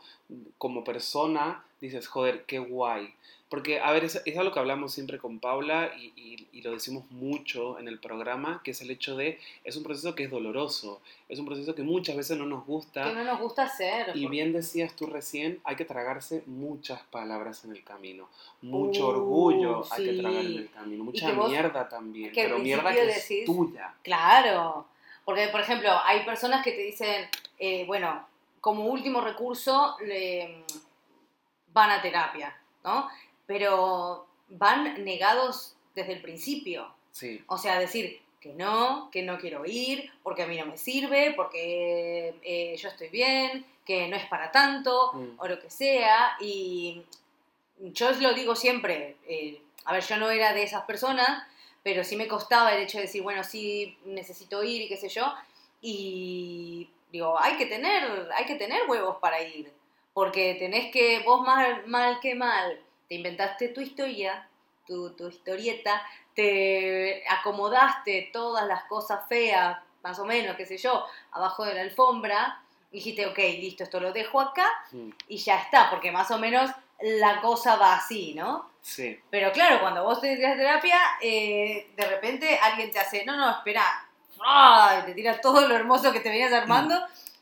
Como 0.58 0.84
persona, 0.84 1.64
dices, 1.82 2.08
joder, 2.08 2.44
qué 2.46 2.60
guay. 2.60 3.14
Porque, 3.48 3.80
a 3.80 3.92
ver, 3.92 4.04
es, 4.04 4.20
es 4.26 4.38
algo 4.38 4.52
que 4.52 4.60
hablamos 4.60 4.92
siempre 4.92 5.20
con 5.20 5.40
Paula 5.40 5.92
y, 5.98 6.12
y- 6.16 6.48
y 6.52 6.62
lo 6.64 6.72
decimos 6.72 7.04
mucho 7.12 7.78
en 7.80 7.88
el 7.88 8.00
programa, 8.00 8.60
que 8.64 8.72
es 8.72 8.82
el 8.82 8.90
hecho 8.90 9.16
de, 9.16 9.40
es 9.64 9.78
un 9.78 9.84
proceso 9.84 10.16
que 10.16 10.24
es 10.24 10.32
doloroso, 10.32 11.00
es 11.30 11.38
un 11.38 11.46
proceso 11.46 11.76
que 11.76 11.84
muchas 11.84 12.18
veces 12.18 12.38
no 12.40 12.46
nos 12.48 12.66
gusta. 12.66 13.04
Que 13.04 13.14
no 13.14 13.24
nos 13.24 13.40
gusta 13.40 13.64
hacer. 13.66 14.08
Y 14.16 14.24
porque- 14.24 14.28
bien 14.30 14.52
decías 14.52 14.96
tú 14.96 15.06
recién, 15.06 15.60
hay 15.64 15.76
que 15.76 15.86
tragarse 15.86 16.42
muchas 16.48 17.02
palabras 17.04 17.64
en 17.66 17.72
el 17.74 17.84
camino. 17.84 18.28
Mucho 18.64 19.06
Uh, 19.06 19.10
orgullo 19.12 19.84
hay 19.92 20.06
que 20.06 20.12
sí. 20.16 20.20
tragar 20.22 20.40
en 20.46 20.52
el 20.58 20.70
camino. 20.72 21.04
Mucha 21.04 21.32
vos- 21.34 21.50
mierda 21.52 21.88
también. 21.88 22.32
pero 22.34 22.58
mierda 22.58 22.92
que 22.92 22.98
principio 23.02 23.16
es 23.16 23.30
decís- 23.30 23.46
tuya. 23.46 23.94
Claro, 24.02 24.88
porque 25.26 25.48
por 25.50 25.60
ejemplo, 25.62 25.90
hay 26.06 26.24
personas 26.24 26.64
que 26.64 26.72
te 26.72 26.82
dicen, 26.82 27.28
eh, 27.60 27.84
bueno, 27.86 28.26
como 28.62 28.86
último 28.86 29.22
recurso 29.22 29.98
le- 30.06 30.64
van 31.74 31.92
a 31.92 32.02
terapia, 32.02 32.56
¿no? 32.84 33.10
Pero 33.46 34.28
van 34.50 35.04
negados 35.04 35.76
desde 35.94 36.14
el 36.14 36.22
principio. 36.22 36.88
Sí. 37.12 37.44
O 37.48 37.58
sea, 37.58 37.80
decir 37.80 38.22
que 38.40 38.54
no, 38.54 39.10
que 39.12 39.24
no 39.24 39.38
quiero 39.40 39.66
ir, 39.66 40.12
porque 40.24 40.44
a 40.44 40.48
mí 40.48 40.58
no 40.58 40.66
me 40.68 40.78
sirve, 40.78 41.34
porque 41.36 42.36
eh, 42.44 42.76
yo 42.78 42.90
estoy 42.90 43.10
bien, 43.10 43.66
que 43.86 44.08
no 44.08 44.16
es 44.16 44.26
para 44.28 44.52
tanto, 44.52 45.12
Mm. 45.14 45.40
o 45.40 45.48
lo 45.48 45.60
que 45.60 45.70
sea. 45.70 46.38
Y 46.40 47.04
yo 47.80 48.12
lo 48.12 48.34
digo 48.34 48.56
siempre, 48.56 49.18
eh, 49.28 49.62
a 49.86 49.94
ver, 49.94 50.04
yo 50.06 50.18
no 50.18 50.30
era 50.30 50.54
de 50.54 50.64
esas 50.64 50.84
personas, 50.86 51.44
pero 51.86 52.04
sí 52.04 52.16
me 52.16 52.28
costaba 52.28 52.74
el 52.74 52.82
hecho 52.82 52.98
de 52.98 53.04
decir, 53.04 53.22
bueno, 53.22 53.44
sí, 53.44 53.96
necesito 54.06 54.64
ir 54.64 54.82
y 54.82 54.88
qué 54.88 54.98
sé 54.98 55.08
yo. 55.08 55.32
Y 55.82 56.90
digo, 57.12 57.40
hay 57.40 57.58
que 57.58 57.68
tener, 57.68 58.28
hay 58.36 58.46
que 58.46 58.56
tener 58.56 58.90
huevos 58.90 59.18
para 59.18 59.40
ir, 59.44 59.72
porque 60.12 60.56
tenés 60.56 60.92
que, 60.92 61.20
vos 61.20 61.42
mal, 61.42 61.86
mal 61.86 62.20
que 62.20 62.34
mal, 62.34 62.82
te 63.08 63.14
inventaste 63.14 63.68
tu 63.68 63.82
historia, 63.82 64.50
tu, 64.88 65.12
tu 65.12 65.28
historieta, 65.28 66.02
te 66.34 67.24
acomodaste 67.30 68.32
todas 68.34 68.66
las 68.66 68.86
cosas 68.86 69.28
feas, 69.30 69.78
más 70.02 70.18
o 70.18 70.26
menos, 70.26 70.56
qué 70.56 70.66
sé 70.66 70.78
yo, 70.78 71.06
abajo 71.34 71.66
de 71.66 71.76
la 71.76 71.82
alfombra, 71.82 72.64
y 72.92 72.96
dijiste, 72.96 73.28
ok, 73.28 73.38
listo, 73.38 73.84
esto 73.84 74.00
lo 74.00 74.12
dejo 74.12 74.40
acá 74.42 74.68
y 75.28 75.38
ya 75.38 75.60
está, 75.60 75.92
porque 75.92 76.12
más 76.12 76.32
o 76.32 76.40
menos 76.40 76.72
la 77.02 77.42
cosa 77.42 77.76
va 77.76 77.96
así, 77.96 78.34
¿no? 78.34 78.70
Sí. 78.82 79.20
Pero 79.30 79.52
claro, 79.52 79.80
cuando 79.82 80.04
vos 80.04 80.22
te 80.22 80.36
tiras 80.36 80.58
terapia, 80.58 81.00
eh, 81.22 81.90
de 81.96 82.06
repente 82.08 82.58
alguien 82.60 82.92
te 82.92 83.00
hace, 83.00 83.26
no, 83.26 83.36
no, 83.36 83.50
espera, 83.52 83.84
y 85.02 85.06
te 85.06 85.14
tira 85.14 85.42
todo 85.42 85.68
lo 85.68 85.76
hermoso 85.76 86.12
que 86.12 86.20
te 86.20 86.30
venías 86.30 86.54
armando 86.54 86.96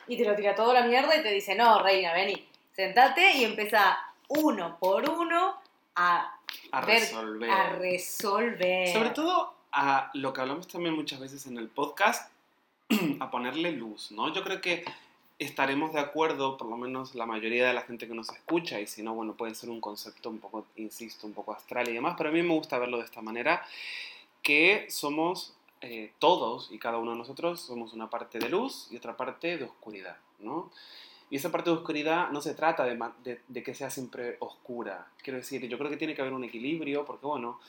y 0.07 0.17
te 0.17 0.25
lo 0.25 0.35
tira 0.35 0.55
todo 0.55 0.71
a 0.71 0.75
la 0.75 0.83
mierda 0.83 1.15
y 1.15 1.21
te 1.23 1.31
dice, 1.31 1.55
no, 1.55 1.81
reina, 1.83 2.13
vení, 2.13 2.47
sentate 2.75 3.33
y 3.33 3.43
empieza 3.43 3.97
uno 4.29 4.77
por 4.79 5.09
uno 5.09 5.59
a, 5.95 6.33
A 6.71 6.81
ver- 6.85 7.01
resolver. 7.01 7.49
a 7.49 7.69
resolver. 7.73 8.93
Sobre 8.93 9.09
todo 9.09 9.53
a 9.71 10.09
lo 10.13 10.31
que 10.33 10.41
hablamos 10.41 10.67
también 10.67 10.95
muchas 10.95 11.19
veces 11.19 11.45
en 11.45 11.57
el 11.57 11.67
podcast, 11.67 12.31
a 13.19 13.29
ponerle 13.31 13.71
luz, 13.71 14.11
¿no? 14.11 14.31
Yo 14.33 14.43
creo 14.43 14.61
que 14.61 14.85
estaremos 15.39 15.93
de 15.93 15.99
acuerdo, 15.99 16.57
por 16.57 16.67
lo 16.67 16.77
menos 16.77 17.15
la 17.15 17.25
mayoría 17.25 17.67
de 17.67 17.73
la 17.73 17.81
gente 17.81 18.07
que 18.07 18.13
nos 18.13 18.29
escucha, 18.29 18.79
y 18.79 18.87
si 18.87 19.03
no, 19.03 19.13
bueno, 19.13 19.33
puede 19.33 19.55
ser 19.55 19.69
un 19.69 19.81
concepto 19.81 20.29
un 20.29 20.39
poco, 20.39 20.65
insisto, 20.75 21.27
un 21.27 21.33
poco 21.33 21.53
astral 21.53 21.89
y 21.89 21.93
demás, 21.93 22.15
pero 22.17 22.29
a 22.29 22.31
mí 22.31 22.41
me 22.41 22.53
gusta 22.53 22.77
verlo 22.77 22.97
de 22.97 23.05
esta 23.05 23.21
manera, 23.21 23.65
que 24.41 24.87
somos 24.89 25.53
eh, 25.81 26.11
todos 26.19 26.69
y 26.71 26.79
cada 26.79 26.97
uno 26.97 27.11
de 27.11 27.17
nosotros 27.17 27.61
somos 27.61 27.93
una 27.93 28.09
parte 28.09 28.39
de 28.39 28.49
luz 28.49 28.87
y 28.91 28.97
otra 28.97 29.17
parte 29.17 29.57
de 29.57 29.65
oscuridad, 29.65 30.17
¿no? 30.39 30.71
Y 31.29 31.37
esa 31.37 31.51
parte 31.51 31.71
de 31.71 31.77
oscuridad 31.77 32.29
no 32.29 32.41
se 32.41 32.53
trata 32.53 32.85
de, 32.85 33.39
de 33.47 33.63
que 33.63 33.73
sea 33.73 33.89
siempre 33.89 34.37
oscura. 34.39 35.07
Quiero 35.23 35.39
decir, 35.39 35.67
yo 35.67 35.77
creo 35.79 35.89
que 35.89 35.97
tiene 35.97 36.13
que 36.13 36.21
haber 36.21 36.33
un 36.33 36.43
equilibrio, 36.43 37.05
porque 37.05 37.25
bueno, 37.25 37.59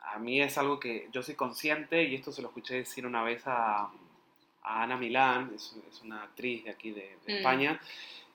a 0.00 0.18
mí 0.18 0.40
es 0.40 0.58
algo 0.58 0.80
que 0.80 1.08
yo 1.12 1.22
soy 1.22 1.34
consciente, 1.34 2.02
y 2.02 2.16
esto 2.16 2.32
se 2.32 2.42
lo 2.42 2.48
escuché 2.48 2.74
decir 2.74 3.06
una 3.06 3.22
vez 3.22 3.42
a, 3.46 3.90
a 4.68 4.82
Ana 4.82 4.96
Milán, 4.96 5.50
es, 5.54 5.74
es 5.90 6.02
una 6.02 6.22
actriz 6.22 6.64
de 6.64 6.70
aquí 6.70 6.90
de, 6.90 7.16
de 7.26 7.32
Mm. 7.34 7.36
España, 7.38 7.80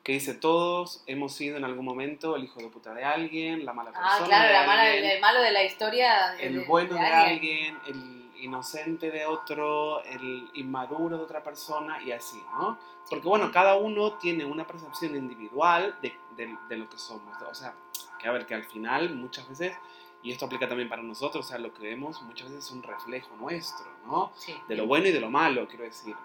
que 0.03 0.13
dice, 0.13 0.33
todos 0.33 1.01
hemos 1.07 1.33
sido 1.33 1.55
en 1.57 1.63
algún 1.63 1.85
momento 1.85 2.35
el 2.35 2.43
hijo 2.43 2.59
de 2.59 2.67
puta 2.67 2.93
de 2.93 3.03
alguien, 3.05 3.63
la 3.63 3.71
mala 3.73 3.91
persona 3.91 4.09
Ah, 4.19 4.23
claro, 4.25 4.47
de 4.47 4.53
la 4.53 4.65
mala- 4.65 4.81
alguien, 4.83 5.11
el 5.11 5.21
malo 5.21 5.41
de 5.41 5.51
la 5.51 5.63
historia. 5.63 6.35
el 6.39 6.59
de- 6.59 6.65
bueno 6.65 6.95
de, 6.95 6.99
de 7.01 7.07
alguien, 7.07 7.77
el 7.87 8.31
inocente 8.41 9.09
de 9.11 9.25
otro, 9.25 10.03
el 10.03 10.49
inmaduro 10.55 11.17
de 11.17 11.23
otra 11.23 11.41
persona 11.41 12.01
y 12.03 12.11
así, 12.11 12.41
¿no? 12.59 12.77
Porque 13.09 13.27
bueno, 13.27 13.49
cada 13.51 13.75
uno 13.75 14.13
tiene 14.13 14.43
una 14.43 14.65
percepción 14.67 15.15
individual 15.15 15.95
de- 16.01 16.17
de 16.35 16.77
lo 16.77 16.89
que 16.89 16.97
somos. 16.97 17.41
O 17.49 17.53
sea, 17.55 17.73
que 18.19 18.27
a 18.27 18.31
ver, 18.31 18.45
que 18.45 18.55
al 18.55 18.63
final 18.65 19.13
muchas 19.15 19.47
veces, 19.47 19.73
y 20.23 20.31
esto 20.31 20.45
aplica 20.45 20.67
también 20.67 20.89
para 20.89 21.03
nosotros, 21.03 21.45
o 21.45 21.49
sea, 21.49 21.57
lo 21.59 21.73
que 21.73 21.83
vemos 21.83 22.21
muchas 22.23 22.49
veces 22.49 22.65
es 22.65 22.71
un 22.71 22.81
reflejo 22.83 23.35
nuestro, 23.35 23.85
¿no? 24.05 24.31
Sí. 24.37 24.53
De 24.67 24.75
lo 24.75 24.87
bueno 24.87 25.07
y 25.07 25.11
de 25.11 25.19
lo 25.19 25.29
malo, 25.29 25.67
quiero 25.67 25.83
decir. 25.83 26.15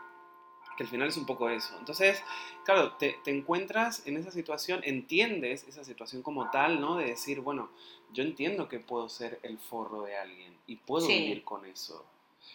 Que 0.77 0.85
al 0.85 0.89
final 0.91 1.09
es 1.09 1.17
un 1.17 1.27
poco 1.27 1.49
eso. 1.51 1.75
Entonces, 1.81 2.23
claro, 2.65 2.93
te, 2.93 3.19
te 3.25 3.37
encuentras 3.37 4.07
en 4.07 4.17
esa 4.17 4.31
situación, 4.31 4.81
entiendes 4.85 5.65
esa 5.67 5.83
situación 5.83 6.23
como 6.23 6.51
tal, 6.53 6.81
¿no? 6.81 6.95
De 6.97 7.07
decir, 7.07 7.41
bueno, 7.41 7.69
yo 8.13 8.23
entiendo 8.23 8.69
que 8.69 8.79
puedo 8.79 9.09
ser 9.09 9.41
el 9.43 9.59
forro 9.59 10.03
de 10.03 10.17
alguien 10.17 10.57
y 10.69 10.77
puedo 10.77 11.05
Sí. 11.05 11.19
vivir 11.19 11.43
con 11.43 11.67
eso. 11.67 12.05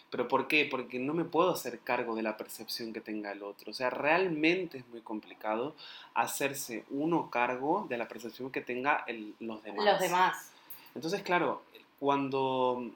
¿Pero 0.08 0.26
por 0.26 0.48
qué? 0.48 0.66
Porque 0.70 0.98
no 0.98 1.12
me 1.12 1.24
puedo 1.24 1.50
hacer 1.50 1.80
cargo 1.80 2.14
de 2.14 2.22
la 2.22 2.38
percepción 2.38 2.94
que 2.94 3.02
tenga 3.02 3.30
el 3.32 3.42
otro. 3.42 3.70
O 3.70 3.74
sea, 3.74 3.90
realmente 3.90 4.78
es 4.78 4.88
muy 4.88 5.02
complicado 5.02 5.74
hacerse 6.14 6.84
uno 6.90 7.30
cargo 7.30 7.84
de 7.90 7.98
la 7.98 8.08
percepción 8.08 8.50
que 8.50 8.60
tenga 8.62 9.04
el- 9.06 9.34
los 9.40 9.62
demás. 9.62 9.84
Los 9.84 10.00
demás. 10.00 10.50
Entonces, 10.94 11.22
claro, 11.22 11.62
cuando, 11.98 12.90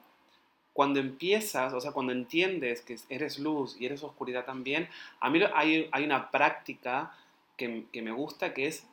cuando 0.72 1.00
empiezas, 1.00 1.72
o 1.72 1.80
sea, 1.80 1.92
cuando 1.92 2.12
entiendes 2.12 2.80
que 2.82 2.96
eres 3.08 3.38
luz 3.38 3.76
y 3.80 3.87
eres 3.87 4.02
oscuridad 4.02 4.44
también, 4.44 4.88
a 5.20 5.30
mí 5.30 5.40
hay, 5.54 5.88
hay 5.92 6.04
una 6.04 6.30
práctica 6.30 7.14
que, 7.56 7.87
que 7.92 8.02
me 8.02 8.12
gusta 8.12 8.54
que 8.54 8.66
es 8.66 8.87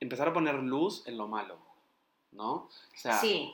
empezar 0.00 0.28
a 0.28 0.32
poner 0.32 0.54
luz 0.56 1.02
en 1.06 1.16
lo 1.18 1.26
malo, 1.28 1.58
¿no? 2.32 2.52
O 2.54 2.68
sea, 2.94 3.18
Sí. 3.18 3.52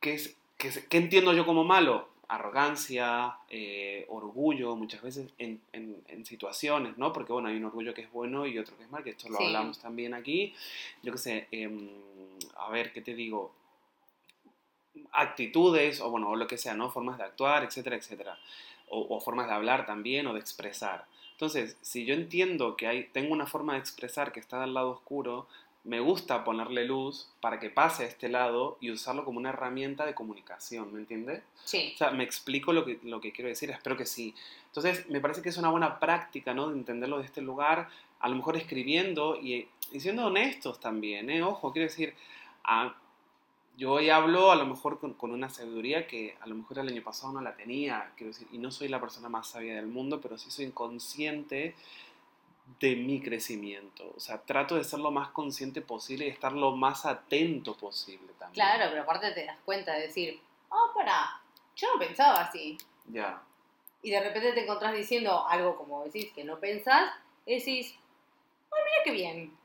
¿qué, 0.00 0.14
es, 0.14 0.36
qué, 0.56 0.68
es- 0.68 0.86
qué 0.88 0.98
entiendo 0.98 1.32
yo 1.32 1.44
como 1.46 1.64
malo? 1.64 2.08
Arrogancia, 2.28 3.38
eh, 3.48 4.04
orgullo, 4.10 4.76
muchas 4.76 5.00
veces 5.02 5.30
en, 5.38 5.60
en- 5.72 6.04
en 6.08 6.26
situaciones, 6.26 6.98
¿no? 6.98 7.12
Porque, 7.12 7.32
bueno, 7.32 7.48
hay 7.48 7.56
un 7.56 7.64
orgullo 7.64 7.94
que 7.94 8.02
es 8.02 8.12
bueno 8.12 8.46
y 8.46 8.58
otro 8.58 8.76
que 8.76 8.84
es 8.84 8.90
mal, 8.90 9.02
que 9.02 9.10
esto 9.10 9.28
lo 9.30 9.38
Sí. 9.38 9.44
hablamos 9.44 9.78
también 9.78 10.12
aquí. 10.14 10.54
Yo 11.02 11.12
qué 11.12 11.18
sé, 11.18 11.48
em, 11.50 11.88
a 12.56 12.68
ver, 12.70 12.92
¿qué 12.92 13.00
te 13.00 13.14
digo? 13.14 13.50
Actitudes, 15.12 16.00
o 16.00 16.10
bueno, 16.10 16.30
o 16.30 16.36
lo 16.36 16.46
que 16.46 16.58
sea, 16.58 16.74
¿no? 16.74 16.90
Formas 16.90 17.18
de 17.18 17.24
actuar, 17.24 17.64
etcétera, 17.64 17.96
etcétera. 17.96 18.38
O, 18.88 19.16
o 19.16 19.20
formas 19.20 19.46
de 19.48 19.54
hablar 19.54 19.86
también, 19.86 20.26
o 20.26 20.34
de 20.34 20.40
expresar. 20.40 21.06
Entonces, 21.32 21.76
si 21.82 22.04
yo 22.04 22.14
entiendo 22.14 22.76
que 22.76 22.86
hay, 22.86 23.04
tengo 23.12 23.32
una 23.32 23.46
forma 23.46 23.74
de 23.74 23.78
expresar 23.78 24.32
que 24.32 24.40
está 24.40 24.60
del 24.60 24.74
lado 24.74 24.90
oscuro, 24.90 25.46
me 25.84 26.00
gusta 26.00 26.44
ponerle 26.44 26.84
luz 26.84 27.28
para 27.40 27.58
que 27.58 27.70
pase 27.70 28.04
a 28.04 28.06
este 28.06 28.28
lado 28.28 28.76
y 28.80 28.90
usarlo 28.90 29.24
como 29.24 29.38
una 29.38 29.50
herramienta 29.50 30.04
de 30.04 30.14
comunicación, 30.14 30.92
¿me 30.92 31.00
entiendes? 31.00 31.42
Sí. 31.64 31.92
O 31.94 31.98
sea, 31.98 32.10
me 32.10 32.24
explico 32.24 32.72
lo 32.72 32.84
que, 32.84 32.98
lo 33.04 33.20
que 33.20 33.32
quiero 33.32 33.48
decir, 33.48 33.70
espero 33.70 33.96
que 33.96 34.04
sí. 34.04 34.34
Entonces, 34.66 35.08
me 35.08 35.20
parece 35.20 35.40
que 35.40 35.48
es 35.48 35.56
una 35.56 35.70
buena 35.70 35.98
práctica, 35.98 36.52
¿no? 36.52 36.68
De 36.68 36.74
entenderlo 36.74 37.18
de 37.18 37.24
este 37.24 37.40
lugar, 37.40 37.88
a 38.20 38.28
lo 38.28 38.34
mejor 38.34 38.56
escribiendo 38.56 39.36
y, 39.40 39.68
y 39.92 40.00
siendo 40.00 40.26
honestos 40.26 40.80
también, 40.80 41.30
¿eh? 41.30 41.42
Ojo, 41.42 41.72
quiero 41.72 41.88
decir, 41.88 42.14
ah, 42.64 42.94
yo 43.78 43.92
hoy 43.92 44.10
hablo 44.10 44.50
a 44.50 44.56
lo 44.56 44.66
mejor 44.66 44.98
con, 44.98 45.14
con 45.14 45.30
una 45.30 45.48
sabiduría 45.48 46.08
que 46.08 46.36
a 46.40 46.48
lo 46.48 46.56
mejor 46.56 46.80
el 46.80 46.88
año 46.88 47.02
pasado 47.04 47.32
no 47.32 47.40
la 47.40 47.54
tenía, 47.54 48.10
quiero 48.16 48.32
decir, 48.32 48.48
y 48.50 48.58
no 48.58 48.72
soy 48.72 48.88
la 48.88 49.00
persona 49.00 49.28
más 49.28 49.46
sabia 49.46 49.76
del 49.76 49.86
mundo, 49.86 50.20
pero 50.20 50.36
sí 50.36 50.50
soy 50.50 50.68
consciente 50.72 51.76
de 52.80 52.96
mi 52.96 53.22
crecimiento. 53.22 54.12
O 54.16 54.18
sea, 54.18 54.38
trato 54.38 54.74
de 54.74 54.82
ser 54.82 54.98
lo 54.98 55.12
más 55.12 55.28
consciente 55.28 55.80
posible 55.80 56.26
y 56.26 56.30
estar 56.30 56.52
lo 56.52 56.72
más 56.72 57.06
atento 57.06 57.76
posible 57.76 58.32
también. 58.36 58.54
Claro, 58.54 58.90
pero 58.90 59.02
aparte 59.02 59.30
te 59.30 59.46
das 59.46 59.58
cuenta 59.64 59.94
de 59.94 60.08
decir, 60.08 60.40
oh, 60.70 60.90
para, 60.92 61.40
yo 61.76 61.86
no 61.94 62.00
pensaba 62.00 62.40
así. 62.40 62.76
Ya. 63.06 63.40
Y 64.02 64.10
de 64.10 64.20
repente 64.20 64.54
te 64.54 64.64
encontrás 64.64 64.92
diciendo 64.92 65.46
algo 65.46 65.76
como 65.76 66.02
decís 66.02 66.32
que 66.34 66.42
no 66.42 66.58
pensás, 66.58 67.12
y 67.46 67.60
decís, 67.60 67.94
ay, 68.72 68.82
mira 68.84 69.04
qué 69.04 69.12
bien. 69.12 69.58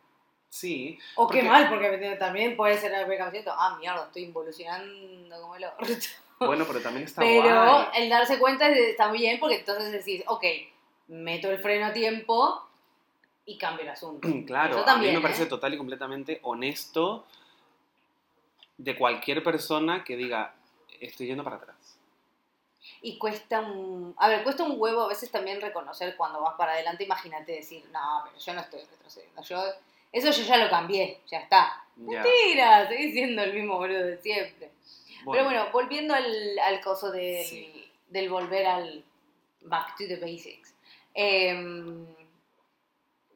Sí, 0.53 0.99
O 1.15 1.23
Porque- 1.25 1.41
qué 1.41 1.47
mal, 1.49 1.67
porque 1.67 2.15
también 2.19 2.55
puede 2.55 2.77
ser 2.77 2.93
el 2.93 3.07
cierto, 3.31 3.51
ah, 3.51 3.75
mierda, 3.79 4.03
estoy 4.05 4.25
involucionando 4.25 5.41
como 5.41 5.55
el 5.55 5.63
orto. 5.65 5.83
bueno, 6.39 6.63
pero 6.67 6.79
también 6.79 7.05
está 7.05 7.21
Pero 7.21 7.41
guay. 7.73 7.85
el 7.95 8.07
darse 8.07 8.37
cuenta 8.37 8.67
es- 8.69 8.77
está 8.89 9.07
muy 9.07 9.17
bien 9.17 9.39
porque 9.39 9.55
entonces 9.55 9.91
decís, 9.91 10.23
ok, 10.27 10.43
meto 11.07 11.49
el 11.49 11.57
freno 11.57 11.87
a 11.87 11.93
tiempo 11.93 12.67
y 13.47 13.57
cambio 13.57 13.81
el 13.81 13.89
asunto. 13.89 14.27
Claro, 14.45 14.75
Eso 14.75 14.83
a 14.83 14.85
también, 14.85 15.13
mí 15.13 15.17
me 15.17 15.23
parece 15.23 15.41
¿eh? 15.43 15.47
total 15.47 15.73
y 15.73 15.77
completamente 15.77 16.39
honesto 16.43 17.25
de 18.77 18.95
cualquier 18.95 19.41
persona 19.43 20.03
que 20.03 20.15
diga, 20.15 20.53
estoy 20.99 21.25
yendo 21.25 21.43
para 21.43 21.55
atrás. 21.55 21.97
Y 23.01 23.17
cuesta 23.17 23.59
un... 23.61 24.13
A 24.19 24.27
ver, 24.27 24.43
cuesta 24.43 24.61
un 24.61 24.75
huevo 24.79 25.01
a 25.01 25.07
veces 25.07 25.31
también 25.31 25.59
reconocer 25.61 26.15
cuando 26.15 26.41
vas 26.41 26.53
para 26.59 26.73
adelante. 26.73 27.05
Imagínate 27.05 27.53
decir, 27.53 27.83
no, 27.91 28.21
pero 28.23 28.37
yo 28.37 28.53
no 28.53 28.61
estoy 28.61 28.81
retrocediendo. 28.81 29.41
Yo, 29.41 29.59
eso 30.13 30.32
yo 30.32 30.43
ya 30.43 30.58
lo 30.58 30.69
cambié, 30.69 31.19
ya 31.28 31.39
está. 31.39 31.84
Mentira, 31.97 32.88
seguís 32.88 33.13
siendo 33.13 33.43
el 33.43 33.54
mismo 33.54 33.78
boludo 33.78 34.06
de 34.06 34.17
siempre. 34.21 34.71
Pero 34.80 35.26
Bueno, 35.26 35.43
bueno, 35.45 35.65
volviendo 35.73 36.13
al, 36.13 36.60
al 36.60 36.82
coso 36.82 37.12
del, 37.12 37.45
Sí. 37.45 37.91
del 38.08 38.30
volver 38.30 38.65
al 38.65 39.04
back 39.62 39.97
to 39.97 40.06
the 40.08 40.17
basics. 40.17 40.73
Em, 41.13 42.06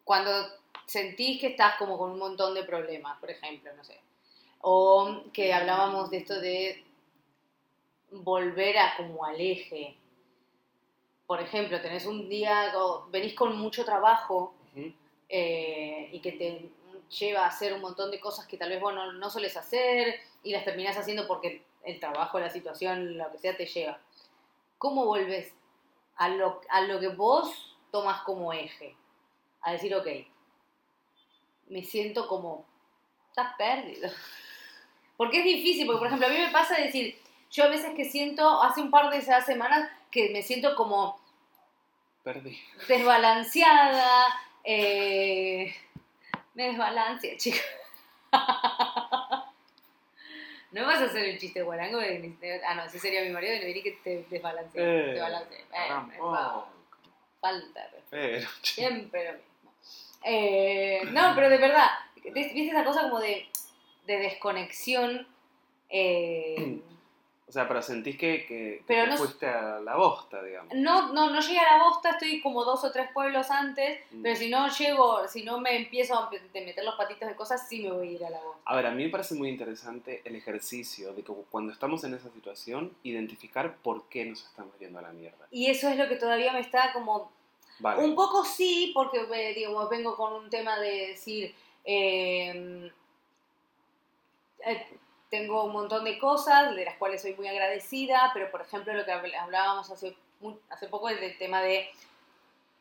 cuando 0.03 0.31
sentís 0.85 1.39
que 1.39 1.47
estás 1.47 1.75
como 1.75 1.97
con 1.97 2.11
un 2.11 2.19
montón 2.19 2.53
de 2.53 2.63
problemas, 2.63 3.17
por 3.19 3.29
ejemplo, 3.29 3.71
no 3.75 3.83
sé. 3.83 3.99
O 4.61 5.23
que 5.33 5.53
hablábamos 5.53 6.09
de 6.09 6.17
esto 6.17 6.39
de 6.39 6.83
volver 8.11 8.77
a 8.77 8.95
como 8.97 9.25
al 9.25 9.39
eje. 9.39 9.95
Por 11.25 11.41
ejemplo, 11.41 11.79
tenés 11.81 12.05
un 12.05 12.29
día, 12.29 12.73
venís 13.09 13.33
con 13.33 13.57
mucho 13.57 13.83
trabajo 13.85 14.53
eh, 15.29 16.09
y 16.11 16.19
que 16.19 16.31
te 16.33 16.69
lleva 17.19 17.43
a 17.43 17.47
hacer 17.47 17.73
un 17.73 17.81
montón 17.81 18.11
de 18.11 18.19
cosas 18.19 18.47
que 18.47 18.57
tal 18.57 18.69
vez 18.69 18.81
vos 18.81 18.93
no, 18.93 19.13
no 19.13 19.29
sueles 19.29 19.55
hacer 19.55 20.19
y 20.43 20.51
las 20.51 20.65
terminás 20.65 20.97
haciendo 20.97 21.27
porque 21.27 21.63
el 21.83 21.99
trabajo, 21.99 22.39
la 22.39 22.49
situación, 22.49 23.17
lo 23.17 23.31
que 23.31 23.37
sea, 23.37 23.55
te 23.55 23.65
lleva. 23.65 23.99
¿Cómo 24.77 25.05
volves 25.05 25.53
a 26.15 26.29
lo, 26.29 26.61
a 26.69 26.81
lo 26.81 26.99
que 26.99 27.07
vos 27.07 27.77
tomas 27.91 28.21
como 28.21 28.51
eje? 28.53 28.95
A 29.61 29.71
decir, 29.71 29.95
ok, 29.95 30.07
me 31.69 31.83
siento 31.83 32.27
como, 32.27 32.65
estás 33.29 33.55
perdido. 33.57 34.09
Porque 35.17 35.39
es 35.39 35.45
difícil, 35.45 35.85
porque 35.85 35.99
por 35.99 36.07
ejemplo 36.07 36.27
a 36.27 36.29
mí 36.29 36.37
me 36.37 36.51
pasa 36.51 36.75
decir, 36.75 37.19
yo 37.51 37.63
a 37.63 37.69
veces 37.69 37.93
que 37.95 38.05
siento, 38.05 38.61
hace 38.61 38.81
un 38.81 38.91
par 38.91 39.09
de 39.09 39.17
esas 39.17 39.45
semanas, 39.45 39.89
que 40.11 40.29
me 40.29 40.43
siento 40.43 40.75
como 40.75 41.19
perdí. 42.23 42.59
desbalanceada, 42.87 44.27
eh, 44.69 45.73
me 46.53 46.67
desbalancea, 46.69 47.37
chica. 47.37 47.61
No 50.71 50.85
vas 50.85 50.99
a 50.99 51.05
hacer 51.05 51.23
el 51.23 51.39
chiste 51.39 51.61
guarango 51.61 51.97
de, 51.97 52.61
ah 52.67 52.75
no, 52.75 52.83
ese 52.83 52.99
sería 52.99 53.23
mi 53.23 53.29
marido 53.29 53.53
le 53.53 53.65
diría 53.65 53.83
que 53.83 53.91
te 54.03 54.25
desbalancea, 54.29 54.83
Eh, 54.83 55.13
te 55.13 55.19
balancea. 55.21 55.59
Eh, 55.59 56.19
va, 56.21 56.69
falta 57.39 57.87
de. 57.87 58.03
Pero, 58.09 58.49
siempre 58.61 59.25
lo 59.25 59.31
mismo. 59.37 59.73
Eh, 60.23 61.01
no, 61.11 61.31
pero 61.35 61.49
de 61.49 61.57
verdad, 61.57 61.87
viste 62.21 62.67
esa 62.67 62.83
cosa 62.83 63.03
como 63.03 63.19
de, 63.21 63.47
de 64.07 64.17
desconexión. 64.17 65.25
eh, 65.89 66.81
o 67.47 67.51
sea, 67.51 67.65
pero 67.65 67.81
sentís 67.81 68.17
que, 68.17 68.45
que 68.45 68.83
Pero 68.85 69.05
te 69.05 69.09
no- 69.11 69.17
fuiste 69.17 69.47
a 69.47 69.79
la 69.79 69.95
bosta, 69.95 70.43
digamos. 70.43 70.73
no, 70.75 71.13
no, 71.13 71.29
no 71.29 71.39
llegué 71.39 71.59
a 71.59 71.77
la 71.77 71.83
bosta, 71.83 72.09
estoy 72.11 72.41
como 72.41 72.65
dos 72.65 72.83
o 72.83 72.91
tres 72.91 73.09
pueblos 73.13 73.49
antes, 73.49 74.01
Mm. 74.11 74.21
pero 74.21 74.35
si 74.35 74.49
no 74.49 74.67
llego, 74.67 75.27
si 75.29 75.43
no 75.43 75.59
me 75.61 75.77
empiezo 75.77 76.15
a 76.15 76.29
meter 76.29 76.83
los 76.83 76.95
patitos 76.95 77.29
de 77.29 77.35
cosas, 77.35 77.67
sí 77.69 77.83
me 77.83 77.91
voy 77.91 78.09
a 78.09 78.11
ir 78.11 78.25
a 78.25 78.29
la 78.31 78.41
bosta. 78.41 78.61
A 78.65 78.75
ver, 78.75 78.85
a 78.87 78.91
mí 78.91 79.03
me 79.05 79.09
parece 79.09 79.35
muy 79.35 79.47
interesante 79.49 80.21
el 80.25 80.35
ejercicio 80.35 81.13
de 81.13 81.23
que 81.23 81.31
cuando 81.49 81.71
estamos 81.71 82.03
en 82.03 82.15
esa 82.15 82.29
situación, 82.31 82.93
identificar 83.03 83.77
por 83.77 84.09
qué 84.09 84.25
nos 84.25 84.43
estamos 84.43 84.77
yendo 84.79 84.99
a 84.99 85.03
la 85.03 85.13
mierda. 85.13 85.47
Y 85.49 85.67
eso 85.69 85.87
es 85.89 85.97
lo 85.97 86.09
que 86.09 86.17
todavía 86.17 86.51
me 86.51 86.59
está 86.59 86.91
como 86.91 87.31
Vale. 87.79 88.03
Un 88.03 88.15
poco 88.15 88.43
sí, 88.43 88.91
porque 88.93 89.19
eh, 89.31 89.53
digamos, 89.53 89.87
vengo 89.89 90.15
con 90.17 90.33
un 90.33 90.49
tema 90.49 90.79
de 90.79 91.09
decir, 91.09 91.53
eh, 91.85 92.91
eh, 94.65 94.87
tengo 95.29 95.63
un 95.63 95.73
montón 95.73 96.03
de 96.05 96.17
cosas 96.19 96.75
de 96.75 96.85
las 96.85 96.95
cuales 96.97 97.21
soy 97.21 97.33
muy 97.35 97.47
agradecida, 97.47 98.31
pero 98.33 98.49
por 98.51 98.61
ejemplo 98.61 98.93
lo 98.93 99.05
que 99.05 99.11
habl- 99.11 99.35
hablábamos 99.35 99.89
hace, 99.91 100.15
hace 100.69 100.87
poco 100.87 101.09
es 101.09 101.19
del 101.19 101.37
tema 101.37 101.61
de 101.61 101.89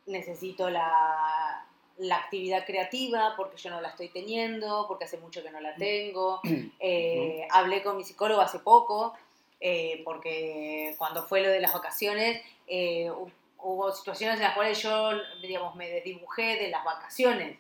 necesito 0.07 0.71
la, 0.71 1.67
la 1.99 2.17
actividad 2.17 2.65
creativa 2.65 3.35
porque 3.37 3.57
yo 3.57 3.71
no 3.71 3.81
la 3.81 3.89
estoy 3.89 4.09
teniendo, 4.09 4.87
porque 4.87 5.05
hace 5.05 5.19
mucho 5.19 5.43
que 5.43 5.51
no 5.51 5.61
la 5.61 5.75
tengo. 5.75 6.41
Eh, 6.79 7.49
Hablé 7.51 7.83
con 7.83 7.97
mi 7.97 8.05
psicólogo 8.05 8.41
hace 8.43 8.59
poco, 8.61 9.15
eh, 9.61 10.03
porque 10.05 10.95
cuando 10.99 11.23
fue 11.25 11.41
lo 11.41 11.49
de 11.49 11.59
las 11.61 11.73
vacaciones, 11.73 12.43
eh, 12.67 13.11
hu- 13.11 13.33
hubo 13.59 13.91
situaciones 13.93 14.37
en 14.37 14.43
las 14.45 14.55
cuales 14.55 14.81
yo, 14.83 15.11
digamos, 15.41 15.75
me 15.75 15.89
desdibujé 15.89 16.57
de 16.57 16.69
las 16.69 16.85
vacaciones. 16.85 17.59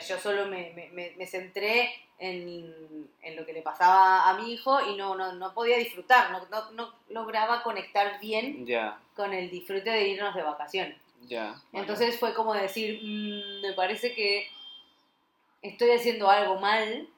Sea, 0.00 0.16
yo 0.16 0.22
solo 0.22 0.46
me, 0.46 0.72
me- 0.74 0.88
me- 0.90 1.12
me 1.16 1.26
centré 1.26 1.90
en, 2.18 3.08
en 3.22 3.36
lo 3.36 3.44
que 3.46 3.52
le 3.52 3.62
pasaba 3.62 4.28
a 4.28 4.34
mi 4.38 4.52
hijo 4.52 4.80
y 4.90 4.96
no, 4.96 5.14
no, 5.14 5.32
no 5.34 5.54
podía 5.54 5.76
disfrutar, 5.78 6.30
no, 6.32 6.44
no, 6.50 6.70
no 6.72 6.94
lograba 7.10 7.62
conectar 7.62 8.18
bien 8.20 8.64
con 9.14 9.32
el 9.32 9.50
disfrute 9.50 9.90
de 9.90 10.08
irnos 10.08 10.34
de 10.34 10.42
vacaciones. 10.42 10.96
Entonces 11.72 12.18
fue 12.18 12.34
como 12.34 12.54
decir, 12.54 13.00
"Mm, 13.02 13.62
me 13.62 13.72
parece 13.74 14.14
que 14.14 14.48
estoy 15.62 15.90
haciendo 15.92 16.28
algo 16.30 16.58
mal 16.60 17.08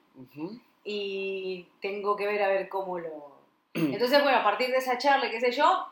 y 0.85 1.67
tengo 1.81 2.17
que 2.17 2.27
ver 2.27 2.43
a 2.43 2.49
ver 2.49 2.69
cómo 2.69 2.99
lo... 2.99 3.37
Entonces, 3.75 4.23
bueno, 4.23 4.39
a 4.39 4.45
partir 4.45 4.69
de 4.71 4.77
esa 4.79 4.99
charla, 4.99 5.31
qué 5.31 5.41
sé 5.41 5.53
yo, 5.53 5.87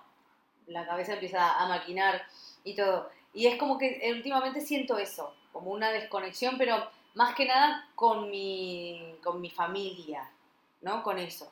la 0.67 0.87
cabeza 0.87 1.15
empieza 1.15 1.59
a 1.61 1.67
maquinar 1.69 2.23
y 2.63 2.75
todo. 2.75 3.11
Y 3.33 3.47
es 3.49 3.57
como 3.59 3.77
que 3.79 4.01
últimamente 4.15 4.61
siento 4.61 4.97
eso, 4.99 5.35
como 5.55 5.71
una 5.71 5.93
desconexión, 5.93 6.59
pero 6.59 6.91
más 7.15 7.35
que 7.37 7.47
nada 7.47 7.89
con 7.95 8.29
mi, 8.29 9.15
con 9.23 9.41
mi 9.41 9.49
familia, 9.49 10.29
¿no? 10.83 11.03
Con 11.05 11.17
eso. 11.17 11.51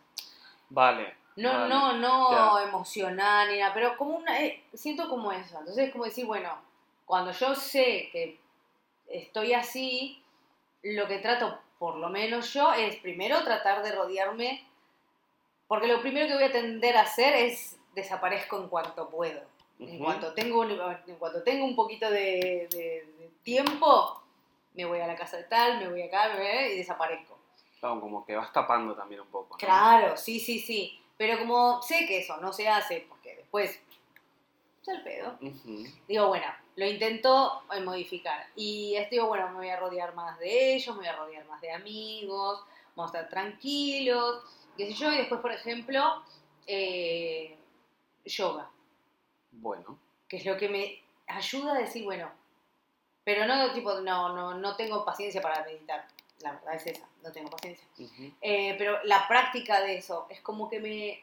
Vale. 0.68 1.14
No, 1.36 1.52
vale. 1.52 1.68
no, 1.68 1.92
no 1.94 2.58
ya. 2.58 2.68
emocional 2.68 3.48
ni 3.48 3.60
nada, 3.60 3.72
pero 3.72 3.96
como 3.96 4.16
una, 4.16 4.42
eh, 4.42 4.64
siento 4.74 5.08
como 5.08 5.30
eso. 5.30 5.56
Entonces 5.56 5.86
es 5.86 5.92
como 5.92 6.04
decir, 6.04 6.26
bueno, 6.26 6.50
cuando 7.06 7.30
yo 7.30 7.54
sé 7.54 8.08
que 8.10 8.40
estoy 9.08 9.54
así, 9.54 10.20
lo 10.82 11.06
que 11.06 11.18
trato, 11.18 11.60
por 11.78 11.94
lo 11.96 12.08
menos 12.08 12.52
yo, 12.52 12.72
es 12.72 12.96
primero 12.96 13.44
tratar 13.44 13.84
de 13.84 13.92
rodearme, 13.92 14.66
porque 15.68 15.86
lo 15.86 16.00
primero 16.00 16.26
que 16.26 16.34
voy 16.34 16.44
a 16.44 16.52
tender 16.52 16.96
a 16.96 17.02
hacer 17.02 17.34
es 17.34 17.78
desaparezco 17.94 18.58
en 18.58 18.68
cuanto 18.68 19.08
puedo. 19.08 19.40
En 19.88 19.98
cuanto 19.98 20.32
tengo 20.34 20.60
un, 20.60 20.70
en 20.70 21.16
cuanto 21.16 21.42
tengo 21.42 21.64
un 21.64 21.74
poquito 21.76 22.10
de, 22.10 22.68
de- 22.70 23.06
de 23.18 23.30
tiempo, 23.42 24.22
me 24.74 24.84
voy 24.84 25.00
a 25.00 25.06
la 25.06 25.16
casa 25.16 25.36
de 25.36 25.44
tal, 25.44 25.78
me 25.78 25.88
voy 25.88 26.02
acá, 26.02 26.34
voy 26.36 26.46
y 26.72 26.76
desaparezco. 26.78 27.38
Claro, 27.80 28.00
como 28.00 28.24
que 28.24 28.36
vas 28.36 28.52
tapando 28.52 28.94
también 28.94 29.20
un 29.22 29.26
poco. 29.28 29.54
¿no? 29.54 29.58
Claro, 29.58 30.16
sí, 30.16 30.38
sí, 30.40 30.58
sí. 30.60 30.98
Pero 31.16 31.38
como 31.38 31.82
sé 31.82 32.06
que 32.06 32.18
eso 32.18 32.36
no 32.38 32.52
se 32.52 32.68
hace, 32.68 33.04
porque 33.08 33.36
después 33.36 33.80
ya 34.84 34.92
el 34.94 35.02
pedo. 35.02 35.38
Digo, 36.08 36.28
bueno, 36.28 36.46
lo 36.76 36.86
intento 36.86 37.62
eh, 37.72 37.80
modificar. 37.80 38.46
Y 38.56 38.94
es, 38.96 39.10
digo, 39.10 39.26
bueno, 39.26 39.48
me 39.50 39.56
voy 39.56 39.68
a 39.68 39.76
rodear 39.78 40.14
más 40.14 40.38
de 40.38 40.74
ellos, 40.74 40.94
me 40.96 41.02
voy 41.02 41.08
a 41.08 41.16
rodear 41.16 41.44
más 41.46 41.60
de 41.60 41.70
amigos, 41.72 42.64
vamos 42.96 43.14
a 43.14 43.18
estar 43.18 43.30
tranquilos, 43.30 44.42
qué 44.76 44.86
sé 44.86 44.94
yo. 44.94 45.12
Y 45.12 45.18
después, 45.18 45.40
por 45.40 45.52
ejemplo, 45.52 46.22
eh, 46.66 47.56
yoga, 48.24 48.70
Bueno. 49.52 49.98
que 50.28 50.38
es 50.38 50.46
lo 50.46 50.56
que 50.56 50.68
me 50.68 51.00
ayuda 51.26 51.74
a 51.74 51.78
decir, 51.78 52.04
bueno, 52.04 52.30
pero 53.24 53.46
no 53.46 53.72
tipo, 53.72 54.00
no, 54.00 54.34
no, 54.34 54.54
no 54.54 54.76
tengo 54.76 55.04
paciencia 55.04 55.40
para 55.40 55.62
meditar. 55.64 56.06
La 56.40 56.52
verdad 56.52 56.74
es 56.74 56.86
esa, 56.86 57.06
no 57.22 57.30
tengo 57.30 57.50
paciencia. 57.50 57.86
Eh, 58.40 58.74
pero 58.78 59.02
la 59.04 59.28
práctica 59.28 59.80
de 59.82 59.98
eso 59.98 60.26
es 60.30 60.40
como 60.40 60.68
que 60.68 60.80
me, 60.80 61.22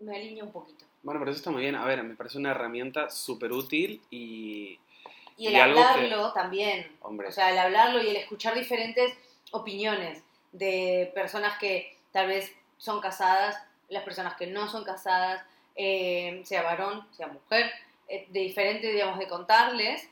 me 0.00 0.16
alinea 0.16 0.44
un 0.44 0.52
poquito. 0.52 0.84
Bueno, 1.02 1.18
pero 1.20 1.30
eso 1.30 1.38
está 1.38 1.50
muy 1.50 1.62
bien. 1.62 1.74
A 1.76 1.84
ver, 1.86 2.02
me 2.02 2.14
parece 2.16 2.36
una 2.36 2.50
herramienta 2.50 3.08
súper 3.08 3.52
útil 3.52 4.02
y, 4.10 4.78
Y 5.38 5.46
el 5.46 5.54
Y 5.54 5.56
algo 5.56 5.76
que- 5.80 5.82
hablarlo 5.86 6.32
también. 6.34 6.98
hombre, 7.00 7.28
O 7.28 7.32
sea, 7.32 7.50
el 7.50 7.58
hablarlo 7.58 8.02
y 8.02 8.08
el 8.08 8.16
escuchar 8.16 8.54
diferentes 8.54 9.16
opiniones 9.52 10.22
de 10.52 11.10
personas 11.14 11.58
que 11.58 11.96
tal 12.12 12.26
vez 12.26 12.52
son 12.76 13.00
casadas, 13.00 13.56
las 13.88 14.02
personas 14.02 14.34
que 14.36 14.46
no 14.48 14.68
son 14.68 14.84
casadas, 14.84 15.42
eh, 15.82 16.42
sea 16.44 16.62
varón, 16.62 17.06
sea 17.12 17.28
mujer, 17.28 17.70
eh, 18.08 18.26
de 18.28 18.40
diferentes, 18.40 18.92
digamos, 18.92 19.18
de 19.18 19.28
contarles, 19.28 20.08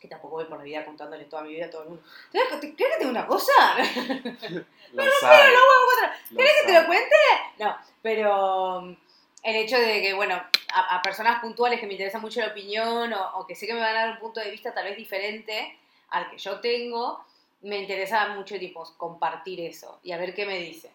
que 0.00 0.08
tampoco 0.08 0.34
voy 0.36 0.44
por 0.46 0.58
la 0.58 0.64
vida 0.64 0.84
contándole 0.84 1.24
toda 1.26 1.42
mi 1.42 1.54
vida 1.54 1.66
a 1.66 1.70
todo 1.70 1.82
el 1.82 1.88
mundo. 1.90 2.02
¿Sabes 2.32 2.48
qué- 2.60 2.74
¿Querés 2.76 2.92
que 2.94 2.98
te 2.98 3.08
diga 3.08 3.10
una 3.10 3.26
cosa? 3.26 3.52
lo 4.92 5.04
sabe. 5.20 5.52
lo 5.52 6.36
¿Querés 6.36 6.52
que 6.60 6.66
te 6.66 6.80
lo 6.80 6.86
cuente? 6.86 7.16
No, 7.58 7.76
pero 8.02 8.78
um, 8.78 8.96
el 9.42 9.56
hecho 9.56 9.78
de 9.78 10.02
que, 10.02 10.12
bueno, 10.14 10.34
a, 10.72 10.96
a 10.96 11.02
personas 11.02 11.40
puntuales 11.40 11.80
que 11.80 11.86
me 11.86 11.92
interesa 11.94 12.18
mucho 12.18 12.40
la 12.40 12.48
opinión 12.48 13.12
o, 13.12 13.38
o 13.38 13.46
que 13.46 13.54
sé 13.54 13.66
que 13.66 13.74
me 13.74 13.80
van 13.80 13.96
a 13.96 14.00
dar 14.00 14.10
un 14.10 14.18
punto 14.18 14.40
de 14.40 14.50
vista 14.50 14.74
tal 14.74 14.84
vez 14.84 14.96
diferente 14.96 15.78
al 16.10 16.30
que 16.30 16.38
yo 16.38 16.60
tengo, 16.60 17.24
me 17.62 17.78
interesa 17.78 18.28
mucho, 18.28 18.58
tipo, 18.58 18.82
compartir 18.98 19.60
eso 19.60 20.00
y 20.02 20.12
a 20.12 20.18
ver 20.18 20.34
qué 20.34 20.44
me 20.46 20.58
dice. 20.58 20.90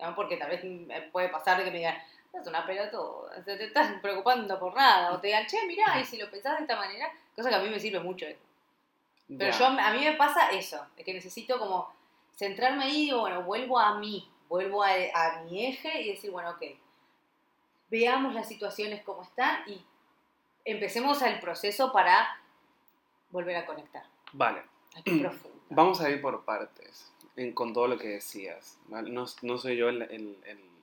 ¿no? 0.00 0.14
Porque 0.14 0.36
tal 0.36 0.50
vez 0.50 0.62
me 0.64 1.00
puede 1.02 1.28
pasar 1.30 1.56
de 1.58 1.64
que 1.64 1.70
me 1.70 1.78
digan, 1.78 1.96
es 2.32 2.46
una 2.46 2.64
pelotuda, 2.66 3.42
te, 3.44 3.56
te 3.56 3.64
estás 3.64 4.00
preocupando 4.00 4.58
por 4.58 4.74
nada. 4.74 5.12
O 5.12 5.20
te 5.20 5.28
digan, 5.28 5.46
che, 5.46 5.66
mirá, 5.66 5.98
y 6.00 6.04
si 6.04 6.16
lo 6.18 6.30
pensás 6.30 6.56
de 6.58 6.62
esta 6.62 6.76
manera, 6.76 7.10
cosa 7.34 7.48
que 7.48 7.54
a 7.54 7.60
mí 7.60 7.68
me 7.68 7.80
sirve 7.80 8.00
mucho 8.00 8.26
eso. 8.26 8.40
Pero 9.28 9.50
Ya. 9.52 9.58
yo, 9.58 9.66
a 9.66 9.90
mí 9.92 10.00
me 10.04 10.12
pasa 10.14 10.50
eso, 10.52 10.84
de 10.96 11.04
que 11.04 11.12
necesito 11.14 11.58
como 11.58 11.92
centrarme 12.36 12.84
ahí 12.84 12.96
y 13.02 13.04
digo, 13.06 13.20
bueno, 13.20 13.42
vuelvo 13.42 13.78
a 13.78 13.98
mí, 13.98 14.26
vuelvo 14.48 14.82
a, 14.82 14.90
a 15.14 15.42
mi 15.44 15.66
eje 15.66 16.00
y 16.02 16.08
decir, 16.12 16.30
bueno, 16.30 16.50
ok, 16.50 16.62
veamos 17.90 18.34
las 18.34 18.48
situaciones 18.48 19.02
como 19.02 19.22
están 19.22 19.62
y 19.68 19.82
empecemos 20.64 21.20
el 21.22 21.40
proceso 21.40 21.92
para 21.92 22.40
volver 23.30 23.56
a 23.56 23.66
conectar. 23.66 24.04
Vale, 24.32 24.62
Aquí 24.96 25.18
profundo. 25.20 25.58
vamos 25.70 26.00
a 26.00 26.10
ir 26.10 26.20
por 26.20 26.44
partes 26.44 27.12
en- 27.36 27.52
con 27.54 27.72
todo 27.72 27.88
lo 27.88 27.98
que 27.98 28.08
decías. 28.08 28.78
¿vale? 28.86 29.10
No, 29.10 29.24
no 29.42 29.58
soy 29.58 29.76
yo 29.76 29.88
el, 29.88 30.02
el- 30.02 30.38
el- 30.44 30.77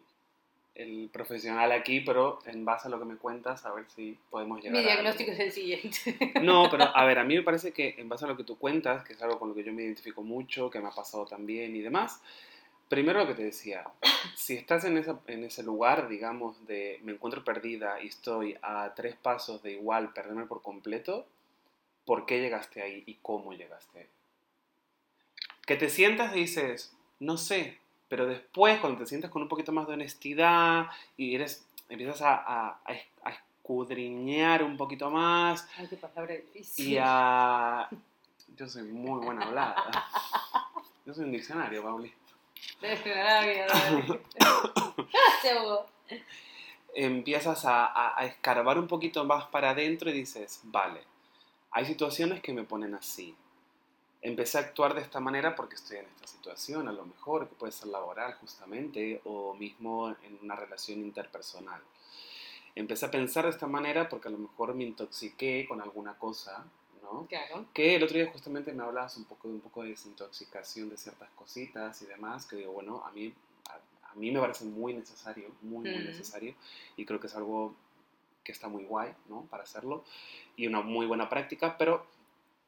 el 0.75 1.09
profesional 1.11 1.71
aquí, 1.71 2.01
pero 2.01 2.39
en 2.45 2.65
base 2.65 2.87
a 2.87 2.91
lo 2.91 2.99
que 2.99 3.05
me 3.05 3.15
cuentas, 3.15 3.65
a 3.65 3.73
ver 3.73 3.85
si 3.95 4.17
podemos 4.29 4.59
llegar 4.59 4.73
Mi 4.73 4.79
a 4.79 4.93
diagnóstico 4.93 5.31
es 5.31 5.39
el 5.39 5.51
siguiente. 5.51 6.17
No, 6.41 6.67
pero 6.71 6.95
a 6.95 7.05
ver, 7.05 7.17
a 7.17 7.23
mí 7.23 7.35
me 7.35 7.43
parece 7.43 7.71
que 7.71 7.95
en 7.97 8.09
base 8.09 8.25
a 8.25 8.27
lo 8.27 8.35
que 8.35 8.43
tú 8.43 8.57
cuentas, 8.57 9.03
que 9.05 9.13
es 9.13 9.21
algo 9.21 9.39
con 9.39 9.49
lo 9.49 9.55
que 9.55 9.63
yo 9.63 9.71
me 9.71 9.83
identifico 9.83 10.21
mucho, 10.21 10.69
que 10.69 10.79
me 10.79 10.89
ha 10.89 10.91
pasado 10.91 11.25
también 11.25 11.75
y 11.75 11.81
demás, 11.81 12.21
primero 12.89 13.19
lo 13.19 13.27
que 13.27 13.35
te 13.35 13.43
decía, 13.43 13.85
si 14.35 14.55
estás 14.55 14.83
en, 14.83 14.97
esa, 14.97 15.19
en 15.27 15.45
ese 15.45 15.63
lugar, 15.63 16.09
digamos, 16.09 16.67
de 16.67 16.99
me 17.03 17.13
encuentro 17.13 17.43
perdida 17.43 18.01
y 18.01 18.07
estoy 18.07 18.57
a 18.61 18.93
tres 18.95 19.15
pasos 19.15 19.63
de 19.63 19.73
igual 19.73 20.11
perderme 20.13 20.45
por 20.45 20.61
completo, 20.61 21.25
¿por 22.05 22.25
qué 22.25 22.41
llegaste 22.41 22.81
ahí 22.81 23.03
y 23.05 23.15
cómo 23.21 23.53
llegaste 23.53 23.99
ahí? 23.99 24.07
Que 25.65 25.77
te 25.77 25.89
sientas 25.89 26.35
y 26.35 26.41
dices, 26.41 26.95
no 27.19 27.37
sé, 27.37 27.79
pero 28.15 28.27
después 28.27 28.79
cuando 28.79 28.99
te 28.99 29.05
sientas 29.07 29.29
con 29.29 29.41
un 29.41 29.49
poquito 29.49 29.73
más 29.73 29.87
de 29.87 29.93
honestidad 29.95 30.87
y 31.17 31.35
eres, 31.35 31.67
empiezas 31.89 32.21
a, 32.21 32.35
a- 32.35 32.79
a 32.85 32.93
es- 32.93 33.05
a 33.25 33.31
escudriñar 33.31 34.63
un 34.63 34.77
poquito 34.77 35.09
más, 35.11 35.67
Ay, 35.77 35.87
qué 35.89 35.97
palabra 35.97 36.33
difícil. 36.33 36.93
y 36.93 36.97
a... 37.01 37.89
Yo 38.55 38.69
soy 38.69 38.83
muy 38.83 39.19
buena 39.25 39.45
hablada. 39.45 39.83
Yo 41.05 41.13
soy 41.13 41.25
un 41.25 41.33
diccionario, 41.33 41.83
Pauli. 41.83 42.13
Gracias, 42.79 43.73
Hugo. 45.61 45.85
Empiezas 46.93 47.65
a, 47.65 47.85
a- 47.85 48.17
a 48.17 48.25
escarbar 48.25 48.79
un 48.79 48.87
poquito 48.87 49.25
más 49.25 49.43
para 49.47 49.71
adentro 49.71 50.09
y 50.09 50.13
dices, 50.13 50.61
vale, 50.63 51.01
hay 51.71 51.83
situaciones 51.85 52.39
que 52.41 52.53
me 52.53 52.63
ponen 52.63 52.95
así. 52.95 53.35
Empecé 54.25 54.57
a 54.57 54.61
actuar 54.61 54.95
de 54.95 55.01
esta 55.01 55.19
manera 55.19 55.55
porque 55.55 55.75
estoy 55.75 55.97
en 55.97 56.05
esta 56.07 56.25
situación, 56.25 56.87
a 56.87 56.91
lo 56.91 57.05
mejor, 57.05 57.47
que 57.47 57.53
puede 57.53 57.71
ser 57.71 57.89
laboral 57.89 58.33
justamente, 58.41 59.21
o 59.23 59.53
mismo 59.53 60.09
en 60.23 60.39
una 60.41 60.55
relación 60.55 60.97
interpersonal. 60.99 61.79
Empecé 62.73 63.05
a 63.05 63.11
pensar 63.11 63.43
de 63.45 63.51
esta 63.51 63.67
manera 63.67 64.09
porque 64.09 64.27
a 64.27 64.31
lo 64.31 64.39
mejor 64.39 64.73
me 64.73 64.83
intoxiqué 64.83 65.67
con 65.69 65.79
alguna 65.79 66.15
cosa, 66.17 66.65
¿no? 67.03 67.27
Claro. 67.27 67.67
Que 67.71 67.97
el 67.97 68.03
otro 68.03 68.17
día 68.17 68.31
justamente 68.31 68.73
me 68.73 68.81
hablabas 68.81 69.15
un 69.17 69.25
poco 69.25 69.47
de 69.47 69.53
un 69.53 69.61
poco 69.61 69.83
de 69.83 69.89
desintoxicación 69.89 70.89
de 70.89 70.97
ciertas 70.97 71.29
cositas 71.35 72.01
y 72.01 72.07
demás, 72.07 72.47
que 72.47 72.55
digo, 72.55 72.71
bueno, 72.71 73.03
a 73.05 73.11
mí, 73.11 73.31
a, 73.69 74.09
a 74.11 74.15
mí 74.15 74.31
me 74.31 74.39
parece 74.39 74.65
muy 74.65 74.95
necesario, 74.95 75.51
muy, 75.61 75.87
muy 75.87 76.01
Mm. 76.01 76.05
necesario, 76.05 76.55
y 76.97 77.05
creo 77.05 77.19
que 77.19 77.27
es 77.27 77.35
algo 77.35 77.75
que 78.43 78.51
está 78.51 78.69
muy 78.69 78.85
guay, 78.85 79.13
¿no? 79.29 79.43
Para 79.51 79.61
hacerlo, 79.61 80.03
y 80.55 80.65
una 80.65 80.81
muy 80.81 81.05
buena 81.05 81.29
práctica, 81.29 81.77
pero 81.77 82.07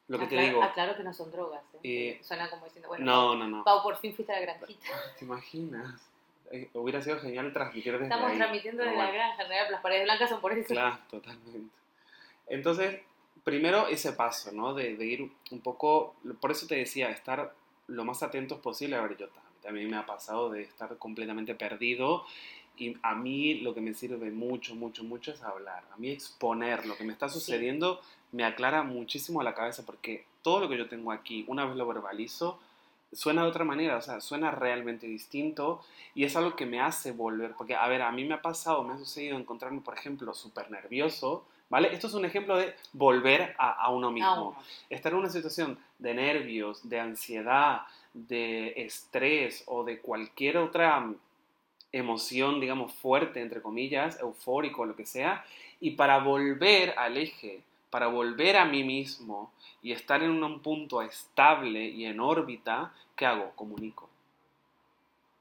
lo 0.08 0.20
que 0.20 0.28
te 0.28 0.38
digo, 0.39 0.63
Aclaro 0.63 0.96
que 0.96 1.04
no 1.04 1.13
son 1.13 1.32
drogas. 1.32 1.62
¿eh? 1.76 1.80
Eh, 1.84 2.20
Suena 2.24 2.50
como 2.50 2.65
diciendo, 2.65 2.88
bueno, 2.89 3.06
no, 3.06 3.36
no, 3.36 3.48
no, 3.48 3.63
Pau, 3.63 3.84
por 3.84 3.98
fin 3.98 4.13
fuiste 4.15 4.32
a 4.34 4.39
la 4.39 4.41
granjita. 4.41 4.88
¿te 5.20 5.26
imaginas? 5.26 6.02
Eh, 6.52 6.70
hubiera 6.74 7.02
sido 7.02 7.20
genial 7.20 7.52
transmitir 7.52 7.91
desde 7.93 8.06
Estamos 8.06 8.32
ahí, 8.32 8.38
transmitiendo 8.38 8.80
pero 8.84 8.91
de 8.91 8.98
la 8.98 9.12
granja, 9.12 9.41
en 9.43 9.50
realidad 9.50 9.72
las 9.72 9.82
paredes 9.82 10.04
blancas 10.06 10.30
son 10.30 10.39
por 10.41 10.54
eso. 10.54 10.67
Claro, 10.74 10.98
totalmente. 11.10 11.76
Entonces, 12.48 13.02
primero 13.43 13.88
ese 13.88 14.13
paso, 14.13 14.52
¿no? 14.54 14.74
De, 14.74 14.96
de 14.96 15.06
ir 15.06 15.30
un 15.52 15.60
poco, 15.62 16.15
por 16.39 16.52
eso 16.52 16.65
te 16.67 16.76
decía, 16.76 17.10
estar 17.10 17.54
lo 17.88 18.06
más 18.06 18.24
atentos 18.24 18.60
posible. 18.60 18.96
A 18.96 19.02
ver, 19.02 19.17
yo 19.17 19.28
tam- 19.28 19.62
también 19.62 19.89
me 19.89 19.98
ha 19.98 20.06
pasado 20.06 20.50
de 20.50 20.62
estar 20.62 20.96
completamente 20.98 21.54
perdido 21.56 22.26
y 22.78 22.98
a 23.02 23.16
mí 23.16 23.56
lo 23.62 23.74
que 23.74 23.82
me 23.82 23.94
sirve 23.94 24.32
mucho, 24.32 24.76
mucho, 24.76 25.04
mucho 25.04 25.32
es 25.32 25.42
hablar. 25.44 25.84
A 25.94 25.98
mí 25.98 26.10
exponer 26.12 26.86
lo 26.86 26.96
que 26.96 27.04
me 27.04 27.13
está 27.13 27.28
Sí. 27.30 27.36
sucediendo 27.40 28.02
me 28.32 28.44
aclara 28.44 28.84
muchísimo 28.84 29.42
la 29.44 29.54
cabeza 29.56 29.86
porque 29.86 30.26
todo 30.42 30.60
lo 30.60 30.70
que 30.70 30.78
yo 30.78 30.88
tengo 30.90 31.12
aquí, 31.12 31.46
una 31.48 31.66
vez 31.66 31.76
lo 31.76 31.88
verbalizo, 31.88 32.60
suena 33.12 33.44
de 33.44 33.48
otra 33.50 33.63
manera, 33.63 33.96
o 33.98 34.02
sea, 34.02 34.20
suena 34.20 34.52
realmente 34.52 35.08
distinto 35.08 35.82
y 36.13 36.26
es 36.26 36.36
algo 36.36 36.56
que 36.58 36.66
me 36.66 36.82
hace 36.82 37.13
volver, 37.13 37.54
porque 37.58 37.74
a 37.76 37.88
ver, 37.88 38.02
a 38.02 38.12
mí 38.12 38.26
me 38.26 38.34
ha 38.34 38.42
pasado, 38.42 38.84
me 38.84 38.94
ha 38.94 38.98
sucedido 38.98 39.38
encontrarme, 39.38 39.80
por 39.82 39.94
ejemplo, 39.98 40.34
súper 40.34 40.70
nervioso, 40.72 41.46
¿vale? 41.70 41.94
Esto 41.94 42.08
es 42.08 42.13
un 42.13 42.26
ejemplo 42.26 42.58
de 42.58 42.74
volver 42.94 43.56
a, 43.58 43.72
a 43.72 43.90
uno 43.92 44.12
mismo. 44.12 44.56
Ah. 44.58 44.63
Estar 44.90 45.13
en 45.13 45.20
una 45.20 45.30
situación 45.30 45.78
de 46.00 46.13
nervios, 46.13 46.88
de 46.90 47.00
ansiedad, 47.00 47.84
de 48.13 48.74
estrés 48.76 49.63
o 49.68 49.84
de 49.86 50.00
cualquier 50.02 50.58
otra 50.58 51.10
emoción, 51.91 52.60
digamos, 52.60 52.93
fuerte, 52.93 53.41
entre 53.41 53.62
comillas, 53.62 54.19
eufórico, 54.19 54.86
lo 54.86 54.95
que 54.95 55.06
sea, 55.06 55.45
y 55.80 55.91
para 55.91 56.19
volver 56.19 56.93
al 56.97 57.17
eje, 57.17 57.62
para 57.89 58.08
volver 58.08 58.58
a 58.58 58.65
mí 58.65 58.84
mismo 58.84 59.52
y 59.82 59.91
estar 59.91 60.21
en 60.23 60.43
un 60.43 60.60
punto 60.60 61.02
estable 61.02 61.86
y 61.86 62.06
en 62.06 62.19
órbita, 62.19 62.93
¿qué 63.15 63.26
hago? 63.26 63.52
Comunico. 63.56 64.10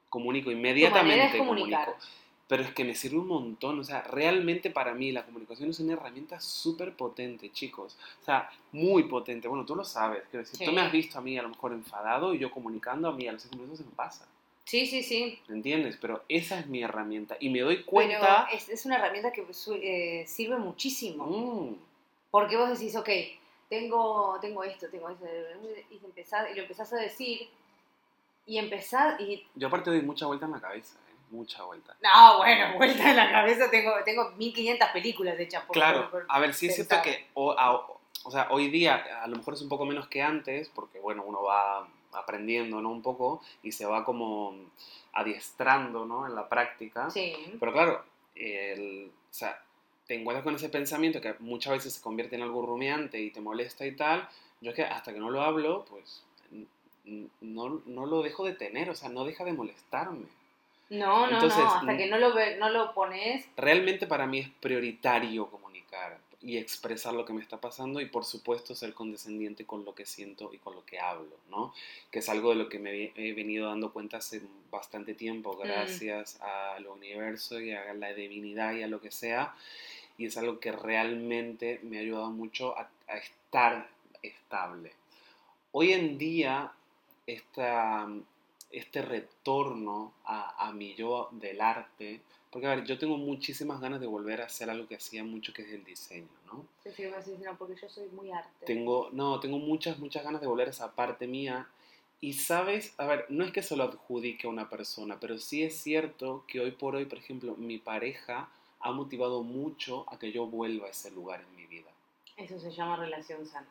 Comunico 0.08 0.50
inmediatamente. 0.50 1.38
comunico. 1.38 1.96
Pero 2.48 2.62
es 2.62 2.72
que 2.72 2.84
me 2.84 2.94
sirve 2.94 3.18
un 3.18 3.26
montón, 3.26 3.80
o 3.80 3.84
sea, 3.84 4.02
realmente 4.02 4.70
para 4.70 4.94
mí 4.94 5.10
la 5.10 5.24
comunicación 5.24 5.70
es 5.70 5.80
una 5.80 5.94
herramienta 5.94 6.38
súper 6.38 6.94
potente, 6.94 7.50
chicos. 7.50 7.98
O 8.22 8.24
sea, 8.24 8.48
muy 8.70 9.02
potente. 9.02 9.48
Bueno, 9.48 9.66
tú 9.66 9.74
lo 9.74 9.84
sabes, 9.84 10.22
quiero 10.30 10.44
decir, 10.44 10.64
tú 10.64 10.72
me 10.72 10.80
has 10.80 10.92
visto 10.92 11.18
a 11.18 11.22
mí 11.22 11.36
a 11.36 11.42
lo 11.42 11.48
mejor 11.48 11.72
enfadado 11.72 12.32
y 12.34 12.38
yo 12.38 12.52
comunicando 12.52 13.08
a 13.08 13.12
mí 13.12 13.26
a 13.26 13.32
los 13.32 13.42
cinco 13.42 13.56
minutos 13.56 13.78
se 13.78 13.84
me 13.84 13.90
pasa, 13.90 14.28
Sí, 14.66 14.84
sí, 14.86 15.02
sí. 15.04 15.40
¿me 15.48 15.56
entiendes? 15.56 15.96
Pero 16.00 16.24
esa 16.28 16.58
es 16.58 16.66
mi 16.66 16.82
herramienta 16.82 17.36
y 17.38 17.50
me 17.50 17.60
doy 17.60 17.76
Pero 17.76 17.86
cuenta... 17.86 18.48
es, 18.52 18.68
es 18.68 18.84
una 18.84 18.96
herramienta 18.96 19.30
que 19.32 19.46
su- 19.54 19.78
eh, 19.80 20.24
sirve 20.26 20.56
muchísimo. 20.56 21.24
Mm, 21.24 21.76
Porque 22.32 22.56
vos 22.56 22.68
decís, 22.70 22.96
ok, 22.96 23.08
tengo, 23.70 24.38
tengo 24.40 24.64
esto, 24.64 24.88
tengo 24.90 25.08
esto, 25.08 25.24
y, 25.90 26.04
empezás- 26.04 26.50
y 26.50 26.54
lo 26.54 26.62
empezás 26.62 26.92
a 26.92 26.96
decir, 26.96 27.48
y 28.44 28.58
empezás, 28.58 29.20
y... 29.20 29.46
yo 29.54 29.68
aparte 29.68 29.90
doy 29.90 30.02
mucha 30.02 30.26
vuelta 30.26 30.46
en 30.46 30.52
la 30.52 30.60
cabeza, 30.60 30.96
¿eh? 31.10 31.14
mucha 31.30 31.62
vuelta. 31.62 31.96
No, 32.02 32.38
bueno, 32.38 32.74
vuelta 32.76 33.10
en 33.10 33.16
la 33.16 33.30
cabeza, 33.30 33.70
tengo, 33.70 33.92
tengo 34.04 34.30
1500 34.32 34.88
películas 34.90 35.38
hechas 35.38 35.62
por... 35.64 35.74
Claro, 35.74 36.10
por- 36.10 36.26
a 36.28 36.38
ver, 36.40 36.52
sí 36.54 36.66
es 36.66 36.74
cierto 36.74 36.96
que 37.04 37.26
o, 37.34 37.52
a- 37.52 37.86
o 38.24 38.30
sea, 38.32 38.48
hoy 38.50 38.68
día 38.68 38.96
a 39.22 39.28
lo 39.28 39.36
mejor 39.36 39.54
es 39.54 39.62
un 39.62 39.68
poco 39.68 39.84
menos 39.84 40.08
que 40.08 40.22
antes, 40.22 40.68
porque 40.70 40.98
bueno, 40.98 41.22
uno 41.24 41.44
va 41.44 41.86
aprendiendo, 42.16 42.80
¿no? 42.80 42.90
Un 42.90 43.02
poco 43.02 43.40
y 43.62 43.72
se 43.72 43.86
va 43.86 44.04
como 44.04 44.54
adiestrando, 45.12 46.04
¿no? 46.04 46.26
En 46.26 46.34
la 46.34 46.48
práctica. 46.48 47.10
Sí. 47.10 47.34
Pero 47.58 47.72
claro, 47.72 48.04
el, 48.34 49.10
o 49.30 49.34
sea, 49.34 49.60
te 50.06 50.14
encuentras 50.14 50.44
con 50.44 50.54
ese 50.54 50.68
pensamiento 50.68 51.20
que 51.20 51.34
muchas 51.40 51.72
veces 51.74 51.94
se 51.94 52.02
convierte 52.02 52.36
en 52.36 52.42
algo 52.42 52.64
rumiante 52.64 53.20
y 53.20 53.30
te 53.30 53.40
molesta 53.40 53.86
y 53.86 53.92
tal. 53.96 54.28
Yo 54.60 54.70
es 54.70 54.76
que 54.76 54.84
hasta 54.84 55.12
que 55.12 55.18
no 55.20 55.30
lo 55.30 55.42
hablo, 55.42 55.84
pues 55.88 56.22
no, 57.40 57.80
no 57.86 58.06
lo 58.06 58.22
dejo 58.22 58.44
de 58.44 58.54
tener, 58.54 58.90
o 58.90 58.94
sea, 58.94 59.08
no 59.08 59.24
deja 59.24 59.44
de 59.44 59.52
molestarme. 59.52 60.26
No, 60.88 61.26
no, 61.26 61.32
Entonces, 61.34 61.58
no, 61.58 61.74
hasta 61.74 61.96
que 61.96 62.06
no 62.06 62.18
lo, 62.18 62.32
ve- 62.32 62.56
no 62.58 62.70
lo 62.70 62.94
pones, 62.94 63.48
Realmente 63.56 64.06
para 64.06 64.26
mí 64.26 64.38
es 64.40 64.48
prioritario 64.60 65.46
comunicar. 65.48 66.18
Y 66.40 66.58
expresar 66.58 67.14
lo 67.14 67.24
que 67.24 67.32
me 67.32 67.40
está 67.40 67.60
pasando 67.60 68.00
y 68.00 68.06
por 68.06 68.24
supuesto 68.24 68.74
ser 68.74 68.94
condescendiente 68.94 69.64
con 69.64 69.84
lo 69.84 69.94
que 69.94 70.06
siento 70.06 70.52
y 70.52 70.58
con 70.58 70.74
lo 70.74 70.84
que 70.84 70.98
hablo, 70.98 71.36
¿no? 71.50 71.72
Que 72.10 72.18
es 72.18 72.28
algo 72.28 72.50
de 72.50 72.56
lo 72.56 72.68
que 72.68 72.78
me 72.78 73.12
he 73.16 73.32
venido 73.32 73.68
dando 73.68 73.92
cuenta 73.92 74.18
hace 74.18 74.42
bastante 74.70 75.14
tiempo, 75.14 75.56
gracias 75.56 76.40
al 76.40 76.86
universo 76.86 77.60
y 77.60 77.72
a 77.72 77.94
la 77.94 78.12
divinidad 78.12 78.74
y 78.74 78.82
a 78.82 78.88
lo 78.88 79.00
que 79.00 79.10
sea. 79.10 79.54
Y 80.18 80.26
es 80.26 80.36
algo 80.36 80.60
que 80.60 80.72
realmente 80.72 81.80
me 81.82 81.98
ha 81.98 82.00
ayudado 82.00 82.30
mucho 82.30 82.76
a, 82.78 82.88
a 83.08 83.16
estar 83.16 83.88
estable. 84.22 84.92
Hoy 85.72 85.92
en 85.92 86.16
día, 86.16 86.72
esta, 87.26 88.08
este 88.70 89.02
retorno 89.02 90.12
a, 90.24 90.68
a 90.68 90.72
mi 90.72 90.94
yo 90.94 91.28
del 91.32 91.60
arte, 91.60 92.20
porque 92.56 92.68
a 92.68 92.74
ver, 92.74 92.84
yo 92.86 92.96
tengo 92.96 93.18
muchísimas 93.18 93.82
ganas 93.82 94.00
de 94.00 94.06
volver 94.06 94.40
a 94.40 94.46
hacer 94.46 94.70
algo 94.70 94.88
que 94.88 94.94
hacía 94.94 95.22
mucho, 95.22 95.52
que 95.52 95.60
es 95.60 95.70
el 95.72 95.84
diseño, 95.84 96.26
¿no? 96.46 96.64
Sí, 96.82 96.88
sí, 96.96 97.04
no, 97.44 97.58
porque 97.58 97.74
yo 97.78 97.86
soy 97.86 98.08
muy 98.08 98.32
arte. 98.32 98.64
Tengo, 98.64 99.10
no, 99.12 99.40
tengo 99.40 99.58
muchas, 99.58 99.98
muchas 99.98 100.24
ganas 100.24 100.40
de 100.40 100.46
volver 100.46 100.68
a 100.68 100.70
esa 100.70 100.94
parte 100.94 101.26
mía. 101.26 101.68
Y 102.18 102.32
sabes, 102.32 102.94
a 102.96 103.04
ver, 103.04 103.26
no 103.28 103.44
es 103.44 103.52
que 103.52 103.62
se 103.62 103.76
lo 103.76 103.84
adjudique 103.84 104.46
a 104.46 104.50
una 104.50 104.70
persona, 104.70 105.20
pero 105.20 105.36
sí 105.36 105.64
es 105.64 105.76
cierto 105.76 106.44
que 106.48 106.60
hoy 106.60 106.70
por 106.70 106.96
hoy, 106.96 107.04
por 107.04 107.18
ejemplo, 107.18 107.54
mi 107.56 107.76
pareja 107.76 108.48
ha 108.80 108.90
motivado 108.90 109.42
mucho 109.42 110.06
a 110.10 110.18
que 110.18 110.32
yo 110.32 110.46
vuelva 110.46 110.86
a 110.86 110.90
ese 110.92 111.10
lugar 111.10 111.42
en 111.46 111.56
mi 111.56 111.66
vida. 111.66 111.90
Eso 112.38 112.58
se 112.58 112.70
llama 112.70 112.96
relación 112.96 113.44
sana. 113.44 113.68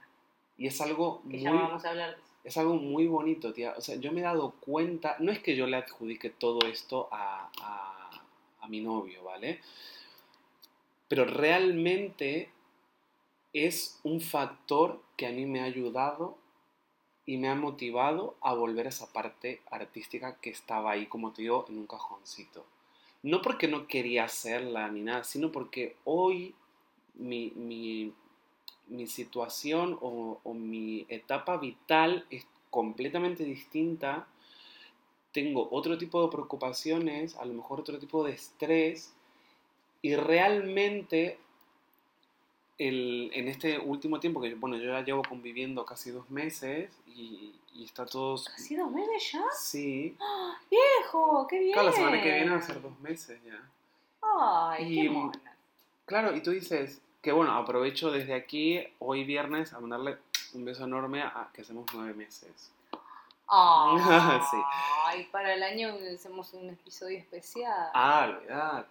Y 0.60 0.68
es 0.68 0.80
algo 0.80 1.24
Que 1.24 1.38
muy, 1.38 1.40
ya 1.40 1.54
vamos 1.54 1.84
a 1.86 1.90
hablar 1.90 2.12
de 2.12 2.22
eso. 2.22 2.32
es 2.44 2.58
algo 2.58 2.76
muy 2.76 3.08
bonito, 3.08 3.52
tía. 3.52 3.74
O 3.76 3.82
sea, 3.82 3.96
yo 3.96 4.12
me 4.12 4.20
he 4.20 4.24
dado 4.24 4.52
cuenta, 4.60 5.16
no 5.18 5.32
es 5.32 5.40
que 5.40 5.56
yo 5.56 5.66
le 5.66 5.78
adjudique 5.78 6.30
todo 6.30 6.60
esto 6.68 7.10
a, 7.12 7.50
a, 7.64 8.05
a 8.66 8.68
mi 8.68 8.82
novio, 8.82 9.24
¿vale? 9.24 9.62
Pero 11.08 11.26
realmente 11.26 12.50
es 13.54 14.00
un 14.04 14.20
factor 14.20 15.02
que 15.16 15.28
a 15.28 15.32
mí 15.32 15.46
me 15.46 15.62
ha 15.62 15.66
ayudado 15.66 16.38
y 17.26 17.38
me 17.38 17.50
ha 17.50 17.56
motivado 17.56 18.36
a 18.42 18.54
volver 18.54 18.86
a 18.86 18.90
esa 18.90 19.12
parte 19.12 19.62
artística 19.72 20.38
que 20.40 20.50
estaba 20.50 20.92
ahí, 20.92 21.08
como 21.08 21.32
te 21.32 21.44
digo, 21.44 21.66
en 21.70 21.78
un 21.78 21.88
cajoncito. 21.88 22.66
No 23.24 23.42
porque 23.42 23.68
no 23.68 23.88
quería 23.88 24.26
hacerla 24.26 24.88
ni 24.90 25.02
nada, 25.02 25.24
sino 25.24 25.52
porque 25.52 25.96
hoy 26.04 26.54
mi, 27.16 27.52
mi, 27.56 29.08
situación 29.08 29.98
o 30.02 30.54
mi 30.54 31.06
etapa 31.10 31.58
vital 31.58 32.26
es 32.30 32.46
completamente 32.70 33.44
distinta. 33.46 34.28
Tengo 35.36 35.68
otro 35.70 35.98
tipo 35.98 36.24
de 36.24 36.32
preocupaciones, 36.32 37.36
a 37.36 37.44
lo 37.44 37.54
mejor 37.54 37.82
otro 37.82 38.00
tipo 38.00 38.24
de 38.24 38.32
estrés, 38.32 39.14
y 40.02 40.16
realmente 40.16 41.38
el- 42.78 43.32
en 43.34 43.50
este 43.50 43.78
último 43.80 44.20
tiempo, 44.22 44.40
que 44.42 44.56
bueno, 44.56 44.78
yo 44.78 44.86
ya 44.94 45.02
llevo 45.04 45.24
conviviendo 45.28 45.86
casi 45.86 46.12
dos 46.12 46.30
meses 46.30 46.90
y, 47.06 47.54
y 47.74 47.84
está 47.84 48.06
todo... 48.06 48.36
¿Casi 48.46 48.78
dos 48.78 48.90
meses 48.92 49.32
ya? 49.34 49.44
Sí, 49.58 50.16
¡Viejo! 50.72 51.46
¡Qué 51.50 51.60
bien! 51.60 51.74
claro, 51.74 51.90
la 51.90 51.94
semana 51.96 52.22
que 52.24 52.32
viene 52.34 52.52
va 52.52 52.58
a 52.58 52.62
ser 52.62 52.82
dos 52.82 52.98
meses 53.02 53.38
ya. 53.46 53.62
¡Ay, 54.22 54.86
Y- 55.00 55.02
qué 55.04 55.10
mona! 55.10 55.42
Claro, 56.06 56.34
y 56.36 56.42
tú 56.44 56.52
dices 56.52 57.02
que 57.22 57.32
bueno, 57.34 57.52
aprovecho 57.56 58.10
desde 58.12 58.36
aquí, 58.36 58.80
hoy 59.00 59.24
viernes, 59.26 59.74
a 59.74 59.80
mandarle 59.82 60.18
un 60.54 60.64
beso 60.64 60.86
enorme 60.86 61.24
a 61.24 61.50
que 61.54 61.62
hacemos 61.62 61.86
nueve 61.94 62.14
meses. 62.14 62.72
¡Ay! 63.48 63.98
Sí. 64.52 64.58
Ay, 65.06 65.28
para 65.32 65.54
el 65.54 65.64
año 65.64 65.94
hacemos 66.14 66.54
un 66.54 66.70
episodio 66.70 67.18
especial. 67.18 67.90
Ah, 67.94 68.28
olvídate, 68.38 68.88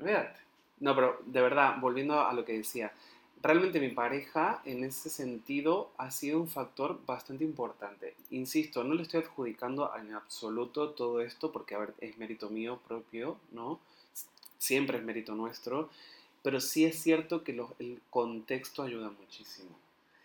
olvídate. 0.00 0.40
No, 0.80 0.94
pero 0.94 1.20
de 1.26 1.40
verdad, 1.40 1.76
volviendo 1.80 2.20
a 2.20 2.32
lo 2.32 2.44
que 2.44 2.52
decía, 2.54 2.92
realmente 3.42 3.80
mi 3.80 3.90
pareja 3.90 4.62
en 4.64 4.84
ese 4.84 5.10
sentido 5.10 5.90
ha 5.98 6.10
sido 6.10 6.40
un 6.40 6.48
factor 6.48 7.04
bastante 7.04 7.44
importante. 7.44 8.14
Insisto, 8.30 8.84
no 8.84 8.94
le 8.94 9.02
estoy 9.02 9.20
adjudicando 9.22 9.94
en 9.96 10.14
absoluto 10.14 10.90
todo 10.90 11.20
esto 11.20 11.50
porque, 11.52 11.74
a 11.74 11.78
ver, 11.78 11.94
es 12.00 12.16
mérito 12.18 12.48
mío 12.48 12.78
propio, 12.86 13.36
¿no? 13.52 13.80
Siempre 14.58 14.98
es 14.98 15.04
mérito 15.04 15.34
nuestro, 15.34 15.88
pero 16.42 16.60
sí 16.60 16.84
es 16.84 17.00
cierto 17.02 17.42
que 17.44 17.52
lo- 17.52 17.74
el 17.78 18.00
contexto 18.10 18.82
ayuda 18.82 19.10
muchísimo. 19.10 19.70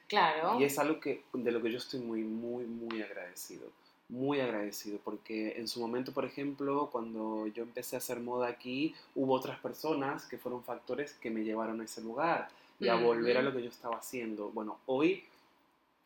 Claro. 0.07 0.59
Y 0.59 0.63
es 0.65 0.77
algo 0.79 0.99
que, 0.99 1.23
de 1.33 1.51
lo 1.51 1.61
que 1.61 1.71
yo 1.71 1.77
estoy 1.77 1.99
muy, 1.99 2.23
muy, 2.23 2.65
muy 2.65 3.01
agradecido. 3.01 3.67
Muy 4.09 4.39
agradecido, 4.41 4.99
porque 5.03 5.53
en 5.57 5.67
su 5.67 5.79
momento, 5.79 6.11
por 6.13 6.25
ejemplo, 6.25 6.89
cuando 6.91 7.47
yo 7.47 7.63
empecé 7.63 7.95
a 7.95 7.99
hacer 7.99 8.19
moda 8.19 8.47
aquí, 8.47 8.93
hubo 9.15 9.33
otras 9.33 9.59
personas 9.59 10.25
que 10.27 10.37
fueron 10.37 10.63
factores 10.63 11.13
que 11.13 11.31
me 11.31 11.43
llevaron 11.43 11.81
a 11.81 11.85
ese 11.85 12.01
lugar 12.01 12.49
y 12.79 12.89
a 12.89 12.95
volver 12.95 13.37
a 13.37 13.41
lo 13.41 13.53
que 13.53 13.63
yo 13.63 13.69
estaba 13.69 13.97
haciendo. 13.97 14.49
Bueno, 14.49 14.77
hoy 14.85 15.23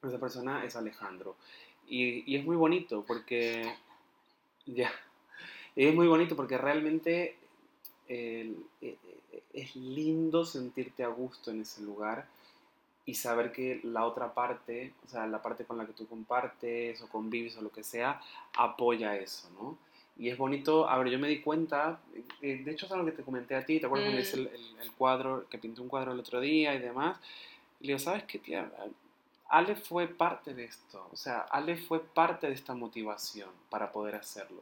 esa 0.04 0.20
persona 0.20 0.64
es 0.64 0.76
Alejandro. 0.76 1.36
Y, 1.88 2.24
y 2.32 2.38
es 2.38 2.46
muy 2.46 2.56
bonito 2.56 3.04
porque... 3.06 3.74
Ya. 4.70 4.92
Es 5.78 5.96
muy 5.96 6.08
bonito 6.08 6.36
porque 6.36 6.58
realmente 6.58 7.38
el- 8.10 8.66
e- 8.82 8.98
e- 9.32 9.44
es 9.54 9.78
lindo 9.78 10.44
sentirte 10.46 11.06
a 11.06 11.08
gusto 11.08 11.52
en 11.52 11.62
ese 11.62 11.84
lugar 11.84 12.28
y 13.08 13.16
saber 13.16 13.52
que 13.52 13.80
la 13.84 14.06
otra 14.06 14.34
parte, 14.34 14.94
o 15.06 15.08
sea, 15.08 15.26
la 15.26 15.42
parte 15.42 15.64
con 15.66 15.78
la 15.78 15.86
que 15.88 15.94
tú 15.94 16.06
compartes 16.08 17.02
o 17.02 17.08
convives 17.08 17.56
o 17.58 17.62
lo 17.62 17.72
que 17.72 17.82
sea, 17.84 18.22
apoya 18.56 19.16
eso, 19.16 19.50
¿no? 19.60 19.78
Y 20.18 20.30
es 20.30 20.38
bonito, 20.38 20.90
a 20.90 20.98
ver, 20.98 21.08
yo 21.10 21.18
me 21.18 21.28
di 21.30 21.42
cuenta, 21.42 22.00
eh, 22.42 22.62
de 22.64 22.72
hecho 22.72 22.86
es 22.86 22.92
algo 22.92 23.06
que 23.06 23.14
te 23.14 23.24
comenté 23.24 23.56
a 23.56 23.66
ti, 23.66 23.80
¿te 23.80 23.86
acuerdas 23.86 24.06
cuando 24.08 24.20
Mm. 24.20 24.24
hice 24.24 24.36
el, 24.38 24.48
el- 24.48 24.80
el 24.82 24.92
cuadro, 24.92 25.48
que 25.50 25.58
pinté 25.58 25.80
un 25.82 25.88
cuadro 25.88 26.12
el 26.12 26.20
otro 26.20 26.42
día 26.42 26.74
y 26.74 26.80
demás? 26.80 27.18
Y 27.80 27.88
le 27.88 27.94
digo, 27.94 28.00
¿sabes 28.00 28.24
qué, 28.26 28.40
tía? 28.40 28.70
Ale 29.50 29.76
fue 29.78 30.08
parte 30.08 30.54
de 30.54 30.66
esto, 30.66 31.08
o 31.12 31.16
sea, 31.16 31.42
Ale 31.50 31.78
fue 31.78 32.02
parte 32.04 32.48
de 32.48 32.54
esta 32.54 32.74
motivación 32.76 33.50
para 33.70 33.92
poder 33.92 34.16
hacerlo. 34.16 34.62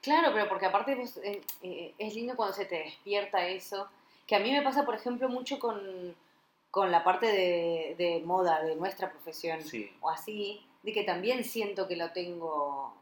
Claro, 0.00 0.30
pero 0.32 0.48
porque 0.48 0.66
aparte 0.66 0.92
eh, 1.24 1.42
eh, 1.62 1.94
es 1.98 2.14
lindo 2.14 2.36
cuando 2.36 2.54
se 2.54 2.66
te 2.66 2.76
despierta 2.84 3.44
eso. 3.48 3.88
Que 4.28 4.36
a 4.36 4.38
mí 4.38 4.52
me 4.52 4.62
pasa, 4.62 4.84
por 4.84 4.94
ejemplo, 4.94 5.28
mucho 5.28 5.58
con, 5.58 6.14
con 6.70 6.90
la 6.92 7.02
parte 7.02 7.26
de, 7.26 7.94
de 7.98 8.22
moda 8.24 8.62
de 8.62 8.76
nuestra 8.76 9.10
profesión 9.10 9.62
Sí, 9.62 9.90
o 10.00 10.08
así, 10.10 10.64
de 10.82 10.92
que 10.92 11.02
también 11.04 11.44
siento 11.44 11.88
que 11.88 11.96
lo 11.96 12.12
tengo 12.12 12.94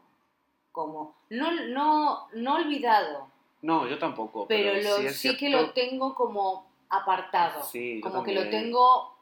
como, 0.71 1.15
no, 1.29 1.51
no, 1.67 2.27
no 2.33 2.55
olvidado, 2.55 3.27
no, 3.61 3.87
yo 3.87 3.99
tampoco, 3.99 4.47
pero, 4.47 4.71
pero, 4.73 5.01
lo, 5.03 5.09
sí, 5.11 5.35
que 5.35 5.49
lo 5.49 5.71
tengo 5.71 6.15
como 6.15 6.65
apartado, 6.89 7.61
Sí, 7.63 7.99
como 8.01 8.23
que 8.23 8.33
lo 8.33 8.49
tengo 8.49 9.13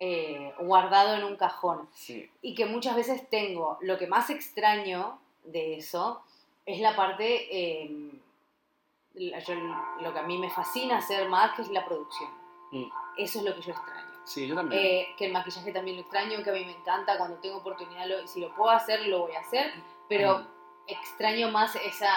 eh, 0.00 0.52
guardado 0.58 1.14
en 1.14 1.24
un 1.24 1.36
cajón. 1.36 1.88
Sí, 1.94 2.28
y 2.42 2.54
que 2.54 2.66
muchas 2.66 2.96
veces 2.96 3.30
tengo. 3.30 3.78
Lo 3.80 3.96
que 3.96 4.06
más 4.06 4.28
extraño 4.28 5.18
de 5.44 5.76
eso 5.78 6.22
es 6.66 6.80
la 6.80 6.94
parte, 6.96 7.46
eh, 7.84 8.10
la- 9.14 9.38
yo- 9.38 9.54
lo 10.00 10.12
que 10.12 10.18
a 10.18 10.22
mí 10.24 10.36
me 10.36 10.50
fascina 10.50 10.98
hacer 10.98 11.28
más, 11.28 11.52
que 11.54 11.62
es 11.62 11.70
la 11.70 11.86
producción. 11.86 12.28
Mm. 12.70 12.84
Eso 13.16 13.38
es 13.38 13.44
lo 13.44 13.54
que 13.54 13.60
yo 13.62 13.72
extraño. 13.72 14.06
sí, 14.24 14.46
yo 14.46 14.54
también. 14.56 14.82
Eh, 14.84 15.14
que 15.16 15.26
el 15.26 15.32
maquillaje 15.32 15.72
también 15.72 15.96
lo 15.96 16.02
extraño, 16.02 16.42
que 16.42 16.50
a 16.50 16.52
mí 16.52 16.64
me 16.64 16.72
encanta, 16.72 17.16
cuando 17.16 17.36
tengo 17.38 17.58
oportunidad, 17.58 18.06
lo- 18.06 18.26
si 18.26 18.40
lo 18.40 18.54
puedo 18.54 18.70
hacer, 18.70 19.06
lo 19.06 19.20
voy 19.20 19.32
a 19.36 19.40
hacer, 19.40 19.72
pero 20.08 20.38
Mm. 20.40 20.46
extraño 20.88 21.50
más 21.50 21.76
esa, 21.76 22.08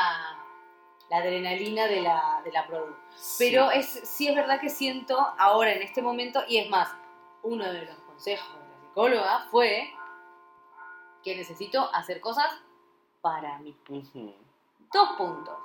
la 1.09 1.17
adrenalina 1.17 1.85
de 1.87 2.01
la, 2.01 2.41
de 2.43 2.51
la 2.51 2.65
producción. 2.67 2.99
Sí. 3.15 3.45
Pero 3.51 3.69
es, 3.71 3.87
sí 3.87 4.27
es 4.27 4.35
verdad 4.35 4.59
que 4.59 4.69
siento 4.69 5.17
ahora, 5.37 5.71
en 5.73 5.81
este 5.83 6.01
momento, 6.01 6.41
y 6.47 6.57
es 6.57 6.69
más, 6.69 6.89
uno 7.43 7.71
de 7.71 7.85
los 7.85 7.95
consejos 7.99 8.53
de 8.53 8.67
la 8.69 8.79
psicóloga 8.81 9.47
fue 9.51 9.93
que 11.23 11.35
necesito 11.35 11.93
hacer 11.93 12.19
cosas 12.21 12.47
para 13.21 13.57
mí. 13.59 13.75
Dos 14.93 15.09
puntos. 15.17 15.57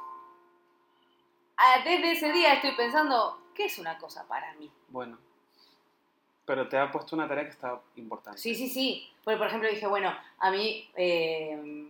Ah, 1.56 1.76
Desde 1.84 2.12
ese 2.12 2.32
día 2.32 2.54
estoy 2.54 2.72
pensando, 2.72 3.38
¿qué 3.54 3.66
es 3.66 3.78
una 3.78 3.98
cosa 3.98 4.26
para 4.26 4.52
mí? 4.54 4.70
Bueno. 4.88 5.18
Pero 6.44 6.68
te 6.68 6.76
ha 6.76 6.90
puesto 6.90 7.16
una 7.16 7.26
tarea 7.26 7.44
que 7.44 7.50
está 7.50 7.80
importante. 7.96 8.38
Sí, 8.38 8.54
sí, 8.54 8.68
sí. 8.68 9.10
Porque, 9.22 9.38
por 9.38 9.46
ejemplo, 9.46 9.68
dije, 9.68 9.86
bueno, 9.86 10.14
a 10.38 10.50
mí 10.50 10.90
eh, 10.94 11.88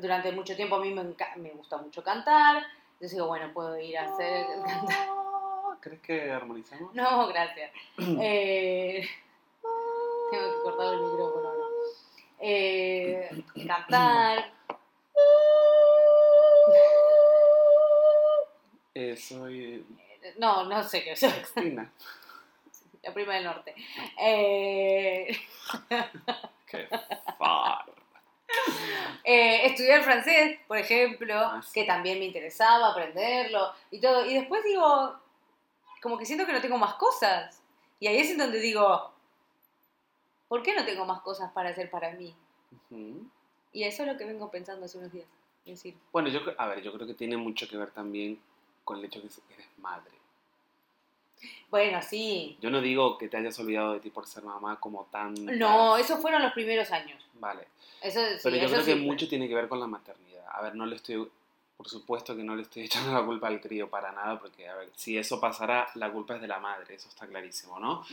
durante 0.00 0.32
mucho 0.32 0.56
tiempo 0.56 0.76
a 0.76 0.80
mí 0.80 0.92
me, 0.94 1.04
me 1.36 1.50
gusta 1.50 1.76
mucho 1.76 2.02
cantar. 2.02 2.64
Entonces 2.92 3.12
digo, 3.12 3.26
bueno, 3.26 3.52
puedo 3.52 3.78
ir 3.78 3.98
a 3.98 4.04
hacer 4.04 4.46
cantar. 4.64 5.08
¿Crees 5.80 6.00
que 6.00 6.30
armonizamos? 6.30 6.94
No, 6.94 7.28
gracias. 7.28 7.70
Eh, 7.98 9.06
tengo 10.30 10.52
que 10.52 10.62
cortar 10.62 10.94
el 10.94 11.00
micrófono, 11.00 11.52
¿no? 11.52 11.66
Eh, 12.38 13.44
cantar. 13.66 14.52
Eh, 18.94 19.16
soy 19.16 19.84
No, 20.38 20.64
no 20.64 20.82
sé 20.82 21.02
qué 21.04 21.16
soy. 21.16 21.30
Cristina. 21.30 21.90
La 23.02 23.14
prima 23.14 23.34
del 23.34 23.44
norte. 23.44 23.74
Eh, 24.20 25.36
Qué 26.66 26.88
far. 27.38 27.84
eh, 29.24 29.66
estudiar 29.66 30.02
francés, 30.02 30.58
por 30.66 30.78
ejemplo, 30.78 31.34
Ah, 31.38 31.62
sí. 31.62 31.70
que 31.80 31.84
también 31.84 32.18
me 32.18 32.24
interesaba 32.26 32.90
aprenderlo 32.90 33.72
y 33.90 34.00
todo. 34.00 34.26
Y 34.26 34.34
después 34.34 34.64
digo, 34.64 35.14
como 36.02 36.18
que 36.18 36.26
siento 36.26 36.46
que 36.46 36.52
no 36.52 36.60
tengo 36.60 36.78
más 36.78 36.94
cosas. 36.94 37.62
Y 38.00 38.08
ahí 38.08 38.18
es 38.18 38.30
en 38.30 38.38
donde 38.38 38.58
digo, 38.58 39.12
¿por 40.48 40.62
qué 40.62 40.74
no 40.74 40.84
tengo 40.84 41.04
más 41.04 41.20
cosas 41.22 41.50
para 41.52 41.70
hacer 41.70 41.90
para 41.90 42.10
mí? 42.12 42.34
Y 43.72 43.84
eso 43.84 44.02
es 44.02 44.08
lo 44.08 44.18
que 44.18 44.24
vengo 44.24 44.50
pensando 44.50 44.86
hace 44.86 44.98
unos 44.98 45.12
días. 45.12 45.26
Es 45.64 45.72
decir, 45.78 45.96
Bueno, 46.12 46.28
yo, 46.28 46.40
a 46.58 46.66
ver, 46.66 46.82
yo 46.82 46.92
creo 46.92 47.06
que 47.06 47.14
tiene 47.14 47.36
mucho 47.36 47.68
que 47.68 47.76
ver 47.76 47.90
también 47.90 48.40
con 48.84 48.98
el 48.98 49.04
hecho 49.04 49.20
de 49.20 49.28
que 49.28 49.54
eres 49.54 49.66
madre. 49.78 50.10
Bueno, 51.70 52.00
sí. 52.02 52.56
Yo 52.60 52.70
no 52.70 52.80
digo 52.80 53.18
que 53.18 53.28
te 53.28 53.36
hayas 53.36 53.58
olvidado 53.58 53.94
de 53.94 54.00
ti 54.00 54.10
por 54.10 54.26
ser 54.26 54.44
mamá 54.44 54.78
como 54.80 55.04
tan... 55.10 55.34
No, 55.58 55.96
esos 55.96 56.20
fueron 56.20 56.42
los 56.42 56.52
primeros 56.52 56.90
años. 56.90 57.22
Vale. 57.34 57.66
Eso, 58.02 58.20
sí, 58.20 58.40
Pero 58.42 58.56
yo 58.56 58.64
eso 58.64 58.74
creo 58.74 58.84
que 58.84 58.96
mucho 58.96 59.28
tiene 59.28 59.48
que 59.48 59.54
ver 59.54 59.68
con 59.68 59.80
la 59.80 59.86
maternidad. 59.86 60.44
A 60.52 60.62
ver, 60.62 60.74
no 60.74 60.86
le 60.86 60.96
estoy, 60.96 61.28
por 61.76 61.88
supuesto 61.88 62.36
que 62.36 62.42
no 62.42 62.54
le 62.54 62.62
estoy 62.62 62.84
echando 62.86 63.12
la 63.12 63.24
culpa 63.24 63.48
al 63.48 63.60
crío 63.60 63.90
para 63.90 64.12
nada, 64.12 64.38
porque, 64.38 64.68
a 64.68 64.76
ver, 64.76 64.90
si 64.94 65.18
eso 65.18 65.40
pasara, 65.40 65.88
la 65.94 66.10
culpa 66.10 66.36
es 66.36 66.40
de 66.40 66.48
la 66.48 66.60
madre, 66.60 66.94
eso 66.94 67.08
está 67.08 67.26
clarísimo, 67.26 67.78
¿no? 67.78 68.04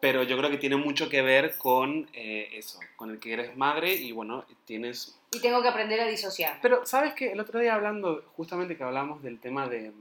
Pero 0.00 0.24
yo 0.24 0.36
creo 0.36 0.50
que 0.50 0.58
tiene 0.58 0.76
mucho 0.76 1.08
que 1.08 1.22
ver 1.22 1.56
con 1.56 2.08
eh, 2.12 2.50
eso, 2.54 2.80
con 2.96 3.10
el 3.10 3.20
que 3.20 3.32
eres 3.32 3.56
madre 3.56 3.94
y, 3.94 4.10
bueno, 4.10 4.44
tienes... 4.64 5.16
Y 5.30 5.40
tengo 5.40 5.62
que 5.62 5.68
aprender 5.68 6.00
a 6.00 6.06
disociar. 6.06 6.58
Pero, 6.60 6.84
¿sabes 6.84 7.14
qué? 7.14 7.30
El 7.30 7.40
otro 7.40 7.60
día 7.60 7.74
hablando, 7.74 8.24
justamente 8.36 8.76
que 8.76 8.82
hablamos 8.82 9.22
del 9.22 9.38
tema 9.38 9.68
de... 9.68 9.92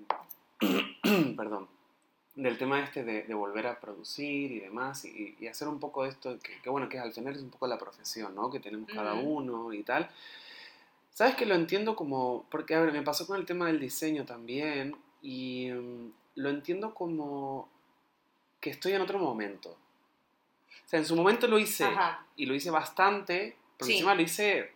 perdón. 1.38 1.68
Del 2.36 2.58
tema 2.58 2.82
este 2.82 3.04
de, 3.04 3.24
de 3.24 3.34
volver 3.34 3.68
a 3.68 3.80
producir 3.80 4.52
y 4.52 4.60
demás, 4.60 5.04
y, 5.06 5.36
y 5.40 5.48
hacer 5.48 5.68
un 5.68 5.80
poco 5.80 6.06
esto, 6.06 6.40
que, 6.40 6.62
que 6.62 6.70
bueno, 6.70 6.88
que 6.88 6.98
al 6.98 7.12
final 7.12 7.36
es 7.36 7.42
un 7.42 7.50
poco 7.50 7.68
la 7.68 7.78
profesión, 7.78 8.34
¿no? 8.34 8.50
Que 8.50 8.60
tenemos 8.60 8.90
cada 8.90 9.14
uno 9.16 9.74
y 9.74 9.84
tal. 9.84 10.10
¿Sabes 11.14 11.36
que 11.36 11.46
lo 11.46 11.56
entiendo 11.56 11.96
como, 11.96 12.46
porque 12.50 12.74
a 12.74 12.80
ver, 12.80 12.94
me 12.94 13.02
pasó 13.02 13.28
con 13.28 13.38
el 13.38 13.46
tema 13.46 13.68
del 13.68 13.80
diseño 13.82 14.26
también, 14.26 14.96
y 15.22 15.70
mm, 15.72 16.12
lo 16.36 16.50
entiendo 16.50 16.94
como 16.96 17.68
que 18.62 18.70
estoy 18.70 18.94
en 18.94 19.02
otro 19.02 19.20
momento. 19.20 19.70
O 19.72 20.88
sea, 20.92 21.00
en 21.00 21.06
su 21.06 21.16
momento 21.16 21.48
lo 21.48 21.60
hice, 21.60 21.84
Ajá. 21.84 22.26
y 22.38 22.46
lo 22.46 22.56
hice 22.56 22.72
bastante, 22.72 23.58
porque 23.78 23.92
Sí. 23.92 23.98
encima 23.98 24.16
lo 24.16 24.22
hice, 24.22 24.72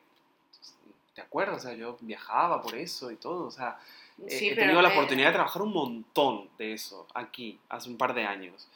¿te 1.13 1.21
acuerdas? 1.21 1.63
O 1.63 1.67
sea, 1.69 1.73
yo 1.77 1.97
viajaba 2.01 2.61
por 2.61 2.75
eso 2.75 3.11
y 3.11 3.15
todo, 3.15 3.45
o 3.45 3.51
sea, 3.51 3.79
Sí, 4.27 4.49
he 4.49 4.55
tenido 4.55 4.81
la 4.81 4.89
oportunidad 4.89 5.27
de 5.27 5.33
trabajar 5.33 5.61
un 5.61 5.73
montón 5.73 6.49
de 6.57 6.73
eso 6.73 7.05
aquí, 7.13 7.59
hace 7.69 7.89
un 7.89 7.97
par 7.97 8.13
de 8.13 8.23
años. 8.25 8.67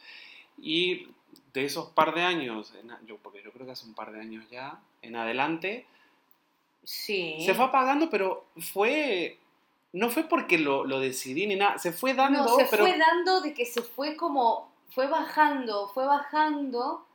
Y 0.62 1.08
de 1.54 1.66
esos 1.66 1.90
par 1.92 2.14
de 2.14 2.22
años, 2.24 2.74
yo, 3.06 3.18
porque 3.18 3.42
yo 3.42 3.52
creo 3.52 3.66
que 3.66 3.72
hace 3.72 3.86
un 3.86 3.94
par 3.94 4.12
de 4.12 4.20
años 4.20 4.46
ya, 4.50 4.80
en 5.02 5.16
adelante, 5.16 5.86
Sí. 6.84 7.38
se 7.46 7.54
fue 7.54 7.66
apagando, 7.66 8.10
pero 8.10 8.46
fue. 8.58 9.38
No 9.92 10.10
fue 10.10 10.24
porque 10.24 10.58
lo, 10.60 10.84
lo 10.86 11.00
decidí 11.00 11.48
ni 11.48 11.56
nada, 11.56 11.78
se 11.78 11.92
fue 11.92 12.14
dando, 12.14 12.44
No, 12.44 12.56
se 12.56 12.66
pero. 12.70 12.86
fue 12.86 12.98
dando 12.98 13.42
de 13.42 13.54
que 13.54 13.66
se 13.66 13.82
fue 13.82 14.16
como, 14.16 14.72
fue 14.92 15.08
bajando, 15.08 15.88
fue 15.90 16.06
bajando. 16.06 17.06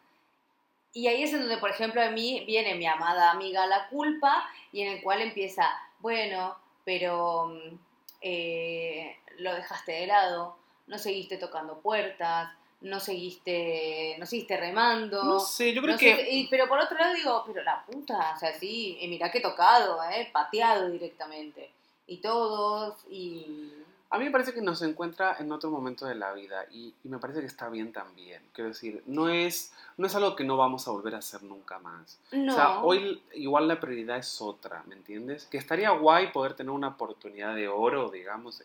Y 0.92 1.06
ahí 1.08 1.22
es 1.24 1.32
en 1.32 1.40
donde, 1.40 1.58
por 1.58 1.70
ejemplo, 1.70 2.00
a 2.02 2.10
mí 2.10 2.44
viene 2.46 2.74
mi 2.76 2.86
amada 2.86 3.30
amiga 3.32 3.66
La 3.66 3.88
Culpa 3.88 4.48
y 4.72 4.82
en 4.82 4.92
el 4.92 5.02
cual 5.02 5.22
empieza, 5.22 5.68
bueno, 6.00 6.56
pero 6.84 7.46
mm, 7.48 7.78
eh, 8.26 9.16
lo 9.38 9.54
dejaste 9.54 9.92
de 9.92 10.06
lado, 10.06 10.56
no 10.86 10.98
seguiste 10.98 11.36
tocando 11.36 11.78
puertas, 11.78 12.50
no 12.80 12.98
seguiste, 13.00 14.16
no 14.18 14.26
seguiste 14.26 14.56
remando. 14.56 15.22
No 15.22 15.38
sé, 15.40 15.72
yo 15.74 15.82
creo 15.82 15.94
no 15.94 15.98
que. 15.98 16.28
y- 16.30 16.48
pero 16.48 16.66
por 16.68 16.78
otro 16.78 16.96
lado 16.98 17.14
digo, 17.14 17.42
pero 17.46 17.62
la 17.62 17.84
puta, 17.84 18.32
o 18.34 18.38
sea, 18.38 18.52
sí, 18.58 18.96
y 19.00 19.08
mirá 19.08 19.30
que 19.30 19.38
he 19.38 19.42
tocado, 19.42 20.02
eh, 20.10 20.28
pateado 20.32 20.90
directamente. 20.90 21.70
Y 22.06 22.18
todos, 22.18 22.96
y... 23.08 23.72
A 24.14 24.18
mí 24.18 24.26
me 24.26 24.30
parece 24.30 24.54
que 24.54 24.60
nos 24.60 24.80
encuentra 24.82 25.36
en 25.40 25.50
otro 25.50 25.70
momento 25.70 26.06
de 26.06 26.14
la 26.14 26.32
vida 26.32 26.66
y, 26.70 26.94
y 27.02 27.08
me 27.08 27.18
parece 27.18 27.40
que 27.40 27.46
está 27.46 27.68
bien 27.68 27.92
también. 27.92 28.40
Quiero 28.52 28.68
decir, 28.68 29.02
no 29.06 29.28
es, 29.28 29.72
no 29.96 30.06
es 30.06 30.14
algo 30.14 30.36
que 30.36 30.44
no 30.44 30.56
vamos 30.56 30.86
a 30.86 30.92
volver 30.92 31.16
a 31.16 31.18
hacer 31.18 31.42
nunca 31.42 31.80
más. 31.80 32.18
No. 32.30 32.52
O 32.52 32.56
sea, 32.56 32.80
hoy 32.80 33.20
igual 33.34 33.66
la 33.66 33.80
prioridad 33.80 34.16
es 34.18 34.40
otra, 34.40 34.84
¿me 34.86 34.94
entiendes? 34.94 35.46
Que 35.46 35.58
estaría 35.58 35.90
guay 35.90 36.30
poder 36.30 36.54
tener 36.54 36.70
una 36.70 36.88
oportunidad 36.88 37.56
de 37.56 37.66
oro, 37.66 38.08
digamos, 38.10 38.62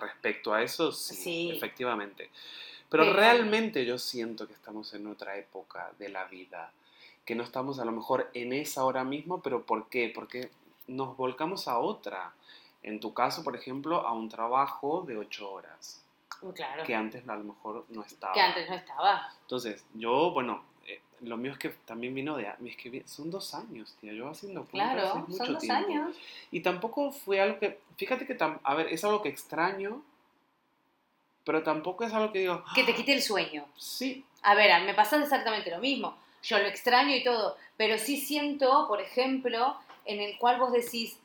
respecto 0.00 0.54
a 0.54 0.62
eso, 0.62 0.92
sí, 0.92 1.14
Sí. 1.16 1.50
efectivamente. 1.50 2.30
Pero 2.88 3.02
Pero- 3.04 3.16
realmente 3.16 3.84
yo 3.84 3.98
siento 3.98 4.46
que 4.46 4.52
estamos 4.52 4.94
en 4.94 5.08
otra 5.08 5.36
época 5.36 5.90
de 5.98 6.10
la 6.10 6.26
vida, 6.26 6.70
que 7.24 7.34
no 7.34 7.42
estamos 7.42 7.78
a 7.80 7.84
lo 7.84 7.90
mejor 7.92 8.30
en 8.34 8.52
esa 8.52 8.82
ahora 8.82 9.02
mismo, 9.02 9.42
pero 9.42 9.62
¿por 9.64 9.88
qué? 9.88 10.12
Porque 10.14 10.50
nos 10.86 11.16
volcamos 11.16 11.66
a 11.68 11.78
otra. 11.78 12.32
En 12.82 12.98
tu 13.00 13.14
caso, 13.14 13.44
por 13.44 13.54
ejemplo, 13.56 14.06
a 14.06 14.12
un 14.12 14.28
trabajo 14.28 15.02
de 15.06 15.16
ocho 15.16 15.50
horas, 15.52 16.04
Claro. 16.54 16.82
que 16.84 16.94
antes 16.94 17.28
a 17.28 17.36
lo 17.36 17.44
mejor 17.44 17.84
no 17.90 18.02
estaba. 18.02 18.32
Que 18.32 18.40
antes 18.40 18.68
no 18.68 18.74
estaba. 18.74 19.32
Entonces, 19.42 19.84
yo, 19.94 20.32
bueno, 20.32 20.64
eh, 20.88 21.00
lo 21.20 21.36
mío 21.36 21.52
es 21.52 21.58
que 21.58 21.68
también 21.68 22.12
vino 22.14 22.36
de... 22.36 22.52
Es 22.66 22.76
que 22.76 23.04
son 23.06 23.30
dos 23.30 23.54
años, 23.54 23.94
tía, 24.00 24.12
yo 24.12 24.28
haciendo 24.28 24.64
cuentas 24.64 24.92
Claro, 24.94 25.08
es 25.22 25.28
mucho 25.28 25.44
son 25.44 25.52
dos 25.54 25.62
tiempo. 25.62 25.86
años. 25.92 26.16
Y 26.50 26.60
tampoco 26.60 27.12
fue 27.12 27.40
algo 27.40 27.60
que... 27.60 27.80
Fíjate 27.96 28.26
que, 28.26 28.36
tam- 28.36 28.58
a 28.64 28.74
ver, 28.74 28.88
es 28.88 29.04
algo 29.04 29.22
que 29.22 29.28
extraño, 29.28 30.02
pero 31.44 31.62
tampoco 31.62 32.02
es 32.04 32.12
algo 32.12 32.32
que 32.32 32.40
digo... 32.40 32.64
Que 32.74 32.84
te 32.84 32.94
quite 32.94 33.12
el 33.12 33.22
sueño. 33.22 33.64
Sí, 33.76 34.24
A 34.42 34.54
ver, 34.56 34.82
me 34.84 34.94
pasa 34.94 35.22
exactamente 35.22 35.70
lo 35.70 35.78
mismo. 35.78 36.16
Yo 36.42 36.58
lo 36.58 36.66
extraño 36.66 37.14
y 37.14 37.22
todo, 37.22 37.56
pero 37.76 37.96
sí 37.98 38.16
siento, 38.16 38.86
por 38.88 39.00
ejemplo, 39.00 39.76
en 40.04 40.20
el 40.20 40.36
cual 40.38 40.58
vos 40.58 40.72
decís 40.72 41.18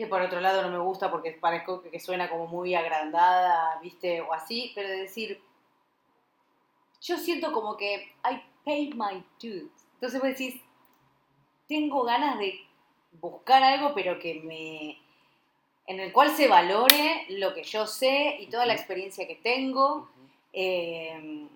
que 0.00 0.06
por 0.06 0.22
otro 0.22 0.40
lado 0.40 0.62
no 0.62 0.70
me 0.70 0.78
gusta 0.78 1.10
porque 1.10 1.32
parezco 1.32 1.82
que 1.82 2.00
suena 2.00 2.30
como 2.30 2.46
muy 2.46 2.74
agrandada, 2.74 3.78
¿viste? 3.82 4.22
O 4.22 4.32
así, 4.32 4.72
pero 4.74 4.88
de 4.88 4.96
decir, 5.02 5.38
yo 7.02 7.18
siento 7.18 7.52
como 7.52 7.76
que 7.76 8.14
I 8.24 8.42
paid 8.64 8.94
my 8.94 9.22
dues. 9.38 9.70
Entonces 9.92 10.18
vos 10.18 10.30
decís, 10.30 10.58
tengo 11.68 12.02
ganas 12.04 12.38
de 12.38 12.58
buscar 13.20 13.62
algo, 13.62 13.92
pero 13.94 14.18
que 14.18 14.36
me... 14.36 14.98
en 15.86 16.00
el 16.00 16.14
cual 16.14 16.30
se 16.30 16.48
valore 16.48 17.26
lo 17.28 17.52
que 17.52 17.62
yo 17.62 17.86
sé 17.86 18.38
y 18.40 18.46
toda 18.46 18.64
la 18.64 18.72
experiencia 18.72 19.26
que 19.26 19.36
tengo 19.36 20.08
eh, 20.54 21.46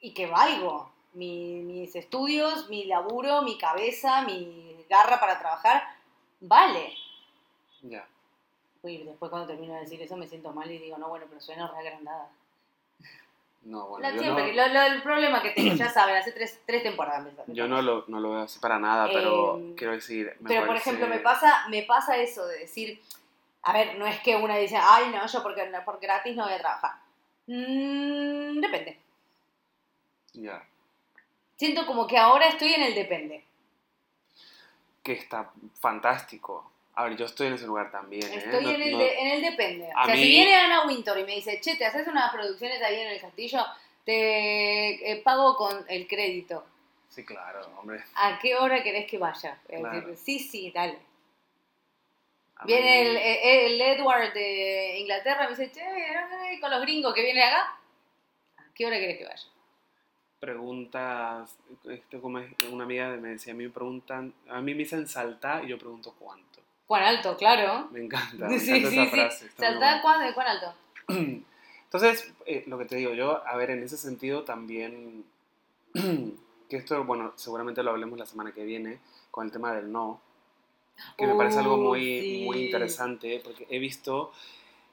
y 0.00 0.14
que 0.14 0.26
valgo. 0.26 0.90
Mi- 1.12 1.60
mis 1.60 1.94
estudios, 1.94 2.70
mi 2.70 2.84
laburo, 2.86 3.42
mi 3.42 3.58
cabeza, 3.58 4.22
mi 4.22 4.82
garra 4.88 5.20
para 5.20 5.38
trabajar, 5.38 5.82
vale. 6.40 6.94
Ya. 7.88 8.06
Y 8.82 9.02
después 9.04 9.30
cuando 9.30 9.48
termino 9.48 9.74
de 9.74 9.80
decir 9.80 10.00
eso 10.00 10.16
me 10.16 10.28
siento 10.28 10.52
mal 10.52 10.70
y 10.70 10.78
digo, 10.78 10.96
no, 10.98 11.08
bueno, 11.08 11.26
pero 11.28 11.40
suena 11.40 11.66
re 11.68 11.78
agrandada. 11.78 12.30
No, 13.62 13.88
bueno, 13.88 14.08
yo, 14.12 14.20
siempre, 14.20 14.54
no, 14.54 14.68
lo- 14.68 14.72
lo- 14.74 14.82
el 14.82 15.02
problema 15.02 15.42
que 15.42 15.50
tengo, 15.50 15.74
ya 15.74 15.88
saben, 15.88 16.14
hace 16.14 16.30
tres, 16.30 16.60
tres 16.66 16.84
temporadas. 16.84 17.24
me- 17.48 17.52
yo 17.54 17.66
no 17.66 17.82
lo, 17.82 18.04
no 18.06 18.20
lo 18.20 18.30
veo 18.30 18.40
así 18.42 18.60
para 18.60 18.78
nada, 18.78 19.08
pero 19.12 19.58
Eh, 19.58 19.74
quiero 19.76 19.92
decir... 19.94 20.36
me 20.38 20.50
Pero 20.50 20.66
por 20.66 20.76
ejemplo, 20.76 21.08
me 21.08 21.18
pasa, 21.18 21.66
me 21.68 21.82
pasa 21.82 22.16
eso 22.16 22.46
de 22.46 22.60
decir, 22.60 23.02
a 23.62 23.72
ver, 23.72 23.98
no 23.98 24.06
es 24.06 24.20
que 24.20 24.36
una 24.36 24.56
dice, 24.56 24.76
ay, 24.80 25.10
no, 25.10 25.26
yo 25.26 25.42
porque, 25.42 25.68
por 25.84 25.98
gratis 25.98 26.36
no 26.36 26.44
voy 26.44 26.52
a 26.52 26.58
trabajar. 26.58 26.92
Mm, 27.48 28.60
depende. 28.60 29.00
Ya. 30.34 30.64
Siento 31.56 31.86
como 31.86 32.06
que 32.06 32.18
ahora 32.18 32.46
estoy 32.46 32.72
en 32.72 32.82
el 32.84 32.94
depende. 32.94 33.44
Que 35.02 35.14
está 35.14 35.50
fantástico. 35.80 36.70
A 36.96 37.04
ver, 37.04 37.16
yo 37.16 37.26
estoy 37.26 37.48
en 37.48 37.54
ese 37.54 37.66
lugar 37.66 37.90
también, 37.90 38.24
¿eh? 38.32 38.36
Estoy 38.36 38.64
No- 38.64 38.70
en, 38.70 38.82
el 38.82 38.92
no- 38.92 38.98
de- 38.98 39.18
en 39.20 39.28
el 39.28 39.42
depende. 39.42 39.90
A 39.94 40.02
o 40.02 40.06
sea, 40.06 40.14
si 40.16 40.28
viene 40.28 40.54
Ana 40.54 40.86
Winter 40.86 41.18
y 41.18 41.24
me 41.24 41.34
dice, 41.36 41.60
che, 41.60 41.76
te 41.76 41.84
haces 41.84 42.08
unas 42.08 42.32
producciones 42.32 42.80
ahí 42.82 43.00
en 43.00 43.08
el 43.08 43.20
castillo, 43.20 43.64
te 44.04 45.12
eh, 45.12 45.16
pago 45.22 45.56
con 45.56 45.84
el 45.88 46.06
crédito. 46.08 46.64
Sí, 47.10 47.24
claro, 47.24 47.60
hombre. 47.78 48.02
¿A 48.14 48.38
qué 48.38 48.56
hora 48.56 48.82
querés 48.82 49.06
que 49.06 49.18
vaya? 49.18 49.58
Claro. 49.66 50.14
sí, 50.16 50.38
sí, 50.38 50.70
dale. 50.74 50.98
A 52.56 52.64
Viene 52.64 53.02
mí- 53.02 53.08
el, 53.10 53.16
el 53.18 53.80
Edward 53.80 54.32
de 54.32 54.98
Inglaterra 54.98 55.44
y 55.44 55.52
me 55.52 55.56
dice, 55.56 55.70
che, 55.72 56.60
con 56.60 56.70
los 56.70 56.80
gringos 56.80 57.12
que 57.14 57.22
vienen 57.22 57.42
acá, 57.42 57.78
¿a 58.58 58.62
qué 58.74 58.86
hora 58.86 58.98
querés 58.98 59.18
que 59.18 59.24
vaya? 59.24 59.42
preguntas, 60.38 61.56
esto 61.90 62.20
como 62.20 62.38
una 62.70 62.84
amiga 62.84 63.08
me 63.16 63.30
decía, 63.30 63.52
a 63.52 63.56
mí 63.56 63.64
me 63.64 63.70
preguntan, 63.70 64.32
a 64.48 64.60
mí 64.60 64.72
me 64.74 64.80
dicen 64.80 65.08
saltar 65.08 65.64
y 65.64 65.68
yo 65.68 65.78
pregunto 65.78 66.14
cuánto. 66.18 66.55
Cuán 66.86 67.02
alto, 67.02 67.36
claro. 67.36 67.88
Me 67.90 68.04
encanta, 68.04 68.48
me 68.48 68.58
Sí, 68.58 68.70
encanta 68.70 68.90
sí, 68.90 69.00
esa 69.00 69.04
sí. 69.10 69.10
frase. 69.10 69.44
muy 69.44 69.54
Saltá 69.56 70.00
buena. 70.02 70.32
cuán, 70.34 70.46
alto. 70.48 70.74
Entonces, 71.84 72.32
eh, 72.46 72.64
lo 72.66 72.78
que 72.78 72.84
te 72.84 72.96
digo 72.96 73.12
yo, 73.14 73.46
a 73.46 73.56
ver, 73.56 73.70
en 73.70 73.82
ese 73.82 73.96
sentido 73.96 74.44
también, 74.44 75.24
que 75.94 76.76
esto, 76.76 77.04
bueno, 77.04 77.32
seguramente 77.36 77.82
lo 77.82 77.90
hablemos 77.90 78.18
la 78.18 78.26
semana 78.26 78.52
que 78.52 78.64
viene 78.64 78.98
con 79.30 79.46
el 79.46 79.52
tema 79.52 79.72
del 79.72 79.90
no, 79.90 80.20
que 81.16 81.26
me 81.26 81.34
parece 81.34 81.58
algo 81.58 81.76
Uh, 81.76 81.80
muy, 81.80 82.20
sí. 82.20 82.42
muy 82.44 82.58
interesante, 82.58 83.40
porque 83.44 83.66
he 83.70 83.78
visto, 83.78 84.32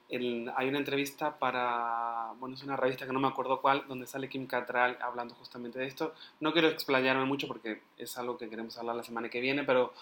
el- 0.08 0.50
hay 0.56 0.68
una 0.68 0.78
entrevista 0.78 1.38
para, 1.38 2.32
bueno, 2.38 2.54
es 2.54 2.62
una 2.62 2.76
revista 2.76 3.06
que 3.06 3.12
no 3.12 3.20
me 3.20 3.28
acuerdo 3.28 3.60
cuál, 3.60 3.86
donde 3.88 4.06
sale 4.06 4.28
Kim 4.28 4.46
Cattrall 4.46 4.98
hablando 5.00 5.34
justamente 5.34 5.78
de 5.78 5.86
esto. 5.86 6.14
No 6.40 6.52
quiero 6.52 6.68
explayarme 6.68 7.24
mucho 7.24 7.48
porque 7.48 7.80
es 7.98 8.16
algo 8.18 8.36
que 8.38 8.48
queremos 8.48 8.76
hablar 8.78 8.96
la 8.96 9.02
semana 9.04 9.28
que 9.28 9.40
viene, 9.40 9.64
pero 9.64 9.92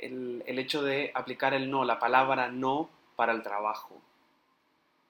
el, 0.00 0.42
el 0.46 0.58
hecho 0.58 0.82
de 0.82 1.10
aplicar 1.14 1.54
el 1.54 1.70
no, 1.70 1.84
la 1.84 1.98
palabra 1.98 2.48
no 2.48 2.88
para 3.16 3.32
el 3.32 3.42
trabajo. 3.42 3.96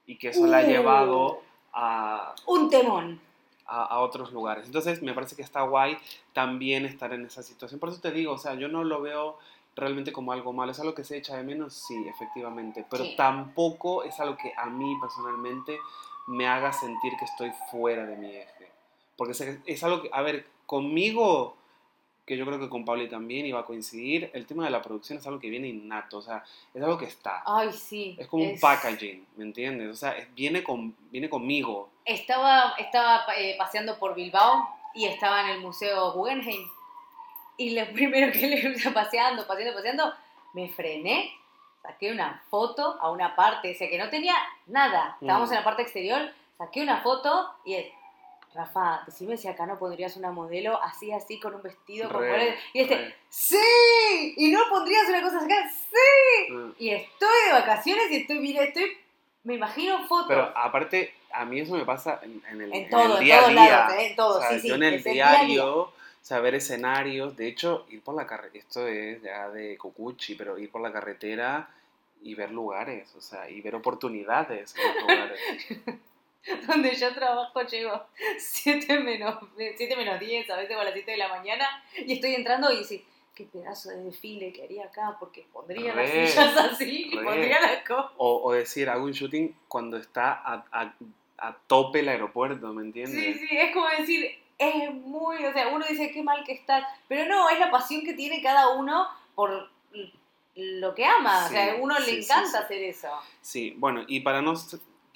Y 0.06 0.16
que 0.18 0.28
eso 0.28 0.46
la 0.46 0.58
ha 0.58 0.62
Uh. 0.62 0.66
llevado 0.66 1.42
a... 1.72 2.34
Un 2.46 2.70
temón. 2.70 3.20
a, 3.66 3.82
a 3.84 3.98
otros 4.00 4.32
lugares. 4.32 4.66
Entonces 4.66 5.02
me 5.02 5.12
parece 5.12 5.34
que 5.34 5.42
está 5.42 5.62
guay 5.62 5.98
también 6.32 6.86
estar 6.86 7.12
en 7.12 7.26
esa 7.26 7.42
situación. 7.42 7.80
Por 7.80 7.88
eso 7.88 8.00
te 8.00 8.12
digo, 8.12 8.32
o 8.34 8.38
sea, 8.38 8.54
yo 8.54 8.68
no 8.68 8.84
lo 8.84 9.00
veo 9.02 9.38
realmente 9.74 10.12
como 10.12 10.30
algo 10.32 10.52
malo. 10.52 10.70
¿Es 10.72 10.78
algo 10.80 10.94
que 10.94 11.02
se 11.04 11.16
echa 11.16 11.36
de 11.36 11.42
menos? 11.42 11.74
Sí, 11.74 12.06
efectivamente. 12.08 12.86
Pero 12.88 13.04
Sí. 13.04 13.14
tampoco 13.16 14.04
es 14.04 14.18
algo 14.20 14.36
que 14.36 14.52
a 14.56 14.66
mí 14.66 14.96
personalmente 15.00 15.78
me 16.28 16.46
haga 16.46 16.72
sentir 16.72 17.14
que 17.18 17.24
estoy 17.24 17.50
fuera 17.70 18.06
de 18.06 18.16
mi 18.16 18.28
eje. 18.36 18.70
Porque 19.16 19.32
es, 19.32 19.40
es 19.66 19.82
algo 19.84 20.02
que, 20.02 20.10
a 20.12 20.22
ver, 20.22 20.46
conmigo, 20.66 21.56
que 22.26 22.36
yo 22.36 22.44
creo 22.44 22.58
que 22.58 22.68
con 22.68 22.84
Pauli 22.84 23.08
también 23.08 23.46
iba 23.46 23.60
a 23.60 23.64
coincidir, 23.64 24.30
el 24.34 24.46
tema 24.46 24.64
de 24.64 24.70
la 24.70 24.82
producción 24.82 25.18
es 25.18 25.26
algo 25.28 25.38
que 25.38 25.48
viene 25.48 25.68
innato, 25.68 26.18
o 26.18 26.22
sea, 26.22 26.42
es 26.74 26.82
algo 26.82 26.98
que 26.98 27.04
está. 27.04 27.42
Ay, 27.46 27.72
sí. 27.72 28.16
Es 28.18 28.26
como 28.26 28.42
un 28.44 28.58
packaging, 28.58 29.24
¿me 29.36 29.44
entiendes? 29.44 29.88
O 29.90 29.94
sea, 29.94 30.10
es- 30.18 30.34
viene, 30.34 30.64
con, 30.64 30.94
viene 31.12 31.30
conmigo. 31.30 31.88
Estaba, 32.04 32.74
estaba 32.78 33.24
eh, 33.38 33.54
paseando 33.56 33.96
por 33.98 34.14
Bilbao 34.16 34.68
y 34.94 35.04
estaba 35.06 35.42
en 35.42 35.50
el 35.50 35.60
Museo 35.60 36.12
Guggenheim. 36.12 36.66
Y 37.58 37.70
lo 37.78 37.86
primero 37.92 38.32
que 38.32 38.46
le 38.48 38.58
iba 38.58 38.90
paseando, 38.92 39.46
paseando, 39.46 39.74
paseando, 39.76 40.12
me 40.52 40.68
frené, 40.68 41.30
saqué 41.82 42.10
una 42.10 42.42
foto 42.50 42.98
a 43.00 43.10
una 43.10 43.36
parte, 43.36 43.70
o 43.72 43.74
sea, 43.78 43.88
que 43.88 43.98
no 43.98 44.10
tenía 44.10 44.34
nada. 44.66 45.16
Estábamos 45.20 45.48
Mm. 45.50 45.52
en 45.52 45.58
la 45.58 45.64
parte 45.64 45.82
exterior, 45.82 46.30
saqué 46.58 46.82
una 46.82 47.00
foto 47.02 47.50
y 47.64 47.74
Rafa, 48.56 49.02
decime 49.06 49.36
si 49.36 49.46
acá 49.48 49.66
no 49.66 49.78
pondrías 49.78 50.16
una 50.16 50.32
modelo 50.32 50.82
así, 50.82 51.12
así, 51.12 51.38
con 51.38 51.54
un 51.54 51.62
vestido, 51.62 52.08
con 52.10 52.20
Re, 52.22 52.30
colores". 52.30 52.54
Y 52.72 52.80
este, 52.80 52.96
re. 52.96 53.14
¡sí! 53.28 54.34
¿Y 54.36 54.50
no 54.50 54.60
pondrías 54.70 55.08
una 55.08 55.22
cosa 55.22 55.38
acá? 55.44 55.70
¡sí! 55.70 56.52
Mm. 56.52 56.72
Y 56.78 56.90
estoy 56.90 57.44
de 57.46 57.52
vacaciones 57.52 58.10
y 58.10 58.16
estoy, 58.16 58.38
mira, 58.40 58.64
estoy, 58.64 58.96
me 59.44 59.54
imagino 59.54 60.06
fotos. 60.08 60.26
Pero 60.28 60.52
aparte, 60.56 61.14
a 61.32 61.44
mí 61.44 61.60
eso 61.60 61.74
me 61.74 61.84
pasa 61.84 62.20
en, 62.22 62.42
en 62.50 62.62
el, 62.62 62.72
En 62.72 62.84
en 62.84 62.90
todo, 62.90 63.04
el 63.04 63.18
en 63.18 63.24
día 63.24 63.36
a 63.36 63.40
todos 63.40 63.50
día. 63.52 63.62
lados, 63.70 63.92
¿eh? 63.94 64.06
En 64.08 64.16
todo, 64.16 64.38
O 64.38 64.40
sea, 64.40 64.50
sí, 64.50 64.60
sí, 64.60 64.68
Yo 64.68 64.74
en 64.76 64.82
el 64.82 64.94
es 64.94 65.06
el 65.06 65.12
diario, 65.12 65.92
saber 66.22 66.54
escenarios, 66.54 67.36
de 67.36 67.46
hecho, 67.48 67.86
ir 67.90 68.02
por 68.02 68.14
la 68.14 68.26
carretera, 68.26 68.64
esto 68.66 68.86
es 68.88 69.22
ya 69.22 69.48
de 69.50 69.76
Cocuchi, 69.76 70.34
pero 70.34 70.58
ir 70.58 70.70
por 70.70 70.80
la 70.80 70.92
carretera 70.92 71.68
y 72.22 72.34
ver 72.34 72.50
lugares, 72.50 73.14
o 73.14 73.20
sea, 73.20 73.48
y 73.48 73.60
ver 73.60 73.74
oportunidades 73.76 74.74
en 74.76 74.94
los 74.94 75.02
lugares. 75.02 75.40
donde 76.66 76.94
yo 76.94 77.14
trabajo 77.14 77.62
llego 77.62 78.02
7 78.38 78.98
menos, 79.00 79.36
7 79.56 79.96
menos 79.96 80.18
10, 80.20 80.48
a 80.50 80.56
veces 80.56 80.76
a 80.76 80.84
las 80.84 80.92
7 80.94 81.10
de 81.12 81.16
la 81.16 81.28
mañana, 81.28 81.82
y 81.96 82.12
estoy 82.14 82.34
entrando 82.34 82.72
y 82.72 82.82
decís, 82.82 83.02
qué 83.34 83.44
pedazo 83.44 83.90
de 83.90 84.02
desfile 84.04 84.52
que 84.52 84.64
haría 84.64 84.84
acá, 84.86 85.16
porque 85.20 85.46
pondría 85.52 85.94
las 85.94 86.08
sillas 86.10 86.56
así, 86.56 87.08
y 87.12 87.16
pondría 87.16 87.60
las 87.60 87.82
cosas. 87.82 88.12
O, 88.16 88.42
o 88.44 88.52
decir, 88.52 88.88
hago 88.88 89.04
un 89.04 89.12
shooting 89.12 89.54
cuando 89.68 89.96
está 89.98 90.32
a, 90.32 90.64
a- 90.72 90.94
a 91.38 91.54
tope 91.66 92.00
el 92.00 92.08
aeropuerto, 92.08 92.72
¿me 92.72 92.82
entiendes? 92.82 93.36
Sí, 93.38 93.46
sí, 93.46 93.56
es 93.58 93.72
como 93.74 93.86
decir, 93.90 94.26
es 94.56 94.90
muy, 94.94 95.44
o 95.44 95.52
sea, 95.52 95.68
uno 95.68 95.84
dice 95.86 96.10
qué 96.10 96.22
mal 96.22 96.42
que 96.44 96.52
estás, 96.52 96.82
pero 97.08 97.26
no, 97.26 97.50
es 97.50 97.58
la 97.58 97.70
pasión 97.70 98.02
que 98.04 98.14
tiene 98.14 98.40
cada 98.40 98.68
uno 98.74 99.06
por 99.34 99.68
lo 100.54 100.94
que 100.94 101.04
ama, 101.04 101.44
o 101.44 101.48
Sí, 101.48 101.54
sea, 101.54 101.72
a 101.72 101.76
uno 101.76 101.94
sí, 101.96 102.02
le 102.06 102.22
sí, 102.22 102.24
encanta 102.32 102.50
sí. 102.50 102.64
hacer 102.64 102.82
eso. 102.84 103.08
Sí, 103.42 103.74
bueno, 103.76 104.02
y 104.08 104.20
para 104.20 104.40
no 104.40 104.54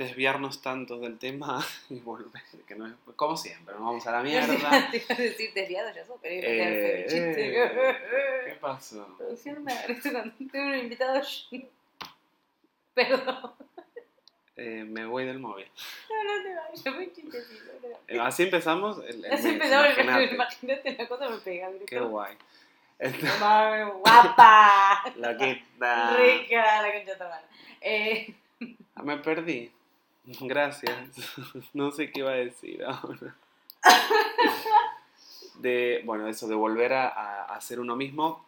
desviarnos 0.05 0.63
tanto 0.63 0.99
del 0.99 1.19
tema 1.19 1.65
y 1.91 2.01
volver, 2.01 2.43
que 2.67 2.75
no 2.75 2.87
es, 2.87 2.93
como 3.17 3.37
siempre, 3.37 3.75
nos 3.75 3.85
vamos 3.85 4.07
a 4.07 4.13
la 4.13 4.23
mierda. 4.23 4.91
Te 4.91 4.97
iba 4.97 5.15
a 5.15 5.19
decir 5.19 5.53
desviado 5.55 5.89
ya 5.95 6.05
feo 6.05 6.19
Eh, 6.23 7.07
eh, 7.09 8.45
¿Qué 8.47 8.55
pasó? 8.61 9.07
Producción 9.19 9.63
me 9.63 9.73
agradece 9.73 10.11
cuando 10.13 10.35
tengo 10.51 10.67
un 10.69 10.75
invitado. 10.79 11.21
Perdón. 12.95 13.53
Eh, 14.57 14.85
me 14.87 15.07
voy 15.07 15.25
del 15.25 15.39
móvil. 15.39 15.67
No, 16.11 16.25
no 16.37 16.43
te 16.43 16.55
vayas, 16.55 16.87
un 16.87 17.15
chistecito. 17.15 17.73
no. 18.11 18.23
Así 18.25 18.43
empezamos 18.43 18.99
el, 19.07 19.25
el 19.25 19.33
Así 19.33 19.45
mes, 19.45 19.53
empezaba 19.55 19.87
el 19.89 20.33
imagínate. 20.35 20.97
la 20.99 21.09
cosa 21.09 21.29
me 21.31 21.39
pega. 21.39 21.71
Qué 21.87 22.01
guay. 22.01 22.37
Entonces, 22.99 23.39
guapa. 24.01 25.03
da- 25.79 26.17
Rica 26.17 26.83
la 26.83 26.93
concha 26.93 27.13
hermana. 27.13 27.43
Eh, 27.81 28.35
Ah, 28.95 29.03
Me 29.03 29.17
perdí. 29.17 29.73
Gracias. 30.25 30.97
No 31.75 31.91
sé 31.91 32.11
qué 32.11 32.21
iba 32.21 32.31
a 32.31 32.35
decir 32.35 32.83
ahora. 32.85 33.35
De, 35.55 36.01
bueno, 36.07 36.27
eso, 36.27 36.49
de 36.49 36.55
volver 36.55 36.95
a, 36.95 37.07
a, 37.09 37.45
a 37.55 37.61
ser 37.61 37.81
uno 37.81 37.95
mismo. 37.97 38.43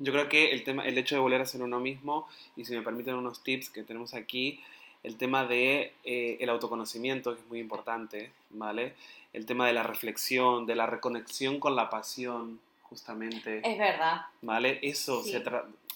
Yo 0.00 0.12
creo 0.12 0.28
que 0.28 0.50
el, 0.50 0.64
tema, 0.64 0.84
el 0.84 0.98
hecho 0.98 1.14
de 1.14 1.20
volver 1.20 1.40
a 1.40 1.46
ser 1.46 1.62
uno 1.62 1.78
mismo, 1.78 2.28
y 2.56 2.64
si 2.64 2.74
me 2.74 2.82
permiten 2.82 3.14
unos 3.14 3.44
tips 3.44 3.70
que 3.70 3.84
tenemos 3.84 4.14
aquí, 4.14 4.60
el 5.04 5.16
tema 5.16 5.44
de 5.46 5.92
eh, 6.04 6.36
el 6.40 6.48
autoconocimiento, 6.48 7.34
que 7.34 7.40
es 7.42 7.46
muy 7.48 7.60
importante, 7.60 8.32
¿vale? 8.50 8.94
El 9.32 9.46
tema 9.46 9.66
de 9.68 9.72
la 9.72 9.84
reflexión, 9.84 10.66
de 10.66 10.74
la 10.74 10.86
reconexión 10.86 11.60
con 11.60 11.76
la 11.76 11.90
pasión, 11.90 12.58
justamente. 12.82 13.60
es 13.64 13.78
verdad. 13.78 14.22
¿Vale? 14.42 14.80
Eso 14.82 15.22
Sí. 15.22 15.30
se 15.32 15.42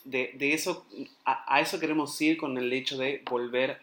de, 0.04 0.32
de 0.34 0.52
eso, 0.54 0.84
a, 1.24 1.54
a 1.56 1.60
eso 1.60 1.80
queremos 1.80 2.20
ir 2.20 2.36
con 2.36 2.56
el 2.58 2.72
hecho 2.72 2.96
de 2.98 3.22
volver 3.30 3.70
a 3.72 3.78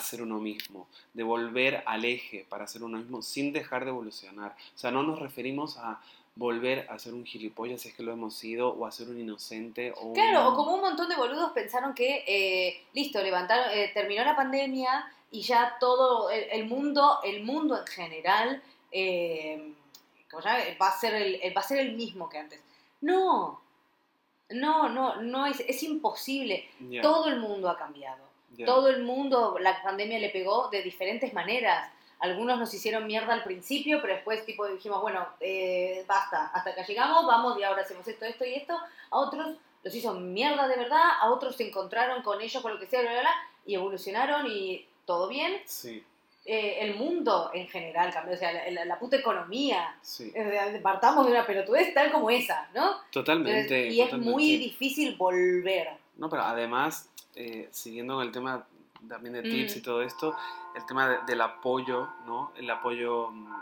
ser 0.00 0.22
uno 0.22 0.38
mismo, 0.38 0.86
de 1.14 1.22
volver 1.22 1.82
al 1.86 2.04
eje 2.04 2.46
para 2.48 2.66
ser 2.66 2.82
uno 2.82 2.98
mismo 2.98 3.22
sin 3.22 3.52
dejar 3.52 3.84
de 3.84 3.90
evolucionar. 3.90 4.56
O 4.74 4.78
sea, 4.78 4.90
no 4.90 5.02
nos 5.02 5.18
referimos 5.18 5.76
a 5.78 6.00
volver 6.34 6.86
a 6.90 6.98
ser 6.98 7.12
un 7.12 7.26
gilipollas 7.26 7.82
si 7.82 7.88
es 7.90 7.94
que 7.94 8.02
lo 8.02 8.12
hemos 8.12 8.34
sido, 8.34 8.70
o 8.70 8.86
a 8.86 8.90
ser 8.90 9.08
un 9.08 9.20
inocente, 9.20 9.92
o 9.96 10.12
Claro, 10.14 10.48
un- 10.48 10.54
o 10.54 10.56
como 10.56 10.74
un 10.74 10.80
montón 10.80 11.08
de 11.08 11.16
boludos 11.16 11.52
pensaron 11.52 11.94
que, 11.94 12.24
eh, 12.26 12.84
listo, 12.94 13.22
levantaron, 13.22 13.66
eh, 13.72 13.90
terminó 13.92 14.24
la 14.24 14.34
pandemia 14.34 15.12
y 15.30 15.42
ya 15.42 15.76
todo 15.78 16.30
el, 16.30 16.44
el 16.50 16.64
mundo, 16.66 17.18
el 17.22 17.42
mundo 17.44 17.78
en 17.78 17.86
general, 17.86 18.62
eh, 18.90 19.74
va 20.80 20.88
a 20.88 20.98
ser 20.98 21.14
el, 21.14 21.40
va 21.56 21.60
a 21.60 21.64
ser 21.64 21.78
el 21.78 21.92
mismo 21.94 22.28
que 22.30 22.38
antes. 22.38 22.60
No, 23.02 23.60
no, 24.50 24.88
no, 24.88 25.20
no 25.20 25.46
es, 25.46 25.60
es 25.60 25.82
imposible. 25.82 26.66
Todo 27.02 27.26
el 27.28 27.40
mundo 27.40 27.68
ha 27.68 27.76
cambiado. 27.76 28.31
Todo 28.66 28.88
el 28.88 29.02
mundo, 29.02 29.56
la 29.60 29.82
pandemia 29.82 30.18
le 30.18 30.30
pegó 30.30 30.68
de 30.68 30.82
diferentes 30.82 31.32
maneras. 31.32 31.90
Algunos 32.20 32.58
nos 32.58 32.72
hicieron 32.72 33.06
mierda 33.06 33.32
al 33.32 33.42
principio, 33.42 34.00
pero 34.00 34.14
después 34.14 34.44
tipo 34.46 34.66
dijimos, 34.68 35.00
bueno, 35.02 35.26
eh, 35.40 36.04
basta, 36.06 36.46
hasta 36.54 36.70
acá 36.70 36.84
llegamos, 36.86 37.26
vamos 37.26 37.58
y 37.58 37.64
ahora 37.64 37.82
hacemos 37.82 38.06
esto, 38.06 38.24
esto 38.24 38.44
y 38.44 38.54
esto. 38.54 38.78
A 39.10 39.18
otros 39.18 39.56
los 39.82 39.94
hizo 39.94 40.14
mierda 40.14 40.68
de 40.68 40.76
verdad, 40.76 41.02
a 41.20 41.30
otros 41.32 41.56
se 41.56 41.66
encontraron 41.66 42.22
con 42.22 42.40
ellos, 42.40 42.62
con 42.62 42.72
lo 42.74 42.78
que 42.78 42.86
sea, 42.86 43.00
bla, 43.00 43.10
bla, 43.10 43.20
bla, 43.22 43.34
y 43.66 43.74
evolucionaron 43.74 44.46
y 44.48 44.86
todo 45.04 45.26
bien. 45.28 45.60
Sí, 45.64 46.04
Eh, 46.44 46.78
el 46.80 46.96
mundo 46.96 47.50
en 47.54 47.68
general 47.68 48.12
cambió, 48.12 48.34
o 48.34 48.36
sea, 48.36 48.52
la, 48.52 48.68
la- 48.70 48.84
la 48.84 48.98
puta 48.98 49.16
economía. 49.16 49.96
sí, 50.02 50.32
Eh, 50.34 50.80
Partamos 50.82 51.24
de 51.26 51.30
una 51.32 51.46
pelotudez 51.46 51.94
tal 51.94 52.10
como 52.10 52.30
esa, 52.30 52.68
¿no? 52.74 52.96
totalmente. 53.12 53.60
Entonces, 53.60 53.92
y 53.94 54.00
es 54.00 54.06
totalmente. 54.06 54.32
muy 54.32 54.56
difícil 54.56 55.14
volver. 55.16 55.90
No, 56.16 56.28
pero 56.28 56.42
además, 56.42 57.08
eh, 57.34 57.68
siguiendo 57.72 58.14
con 58.16 58.24
el 58.24 58.32
tema 58.32 58.66
también 59.08 59.34
de 59.34 59.42
tips 59.42 59.74
Mm. 59.74 59.78
y 59.78 59.82
todo 59.82 60.02
esto, 60.02 60.36
el 60.74 60.86
tema 60.86 61.08
de- 61.08 61.18
del 61.26 61.40
apoyo, 61.40 62.08
¿no? 62.26 62.52
El 62.54 62.70
apoyo 62.70 63.30
mm, 63.30 63.54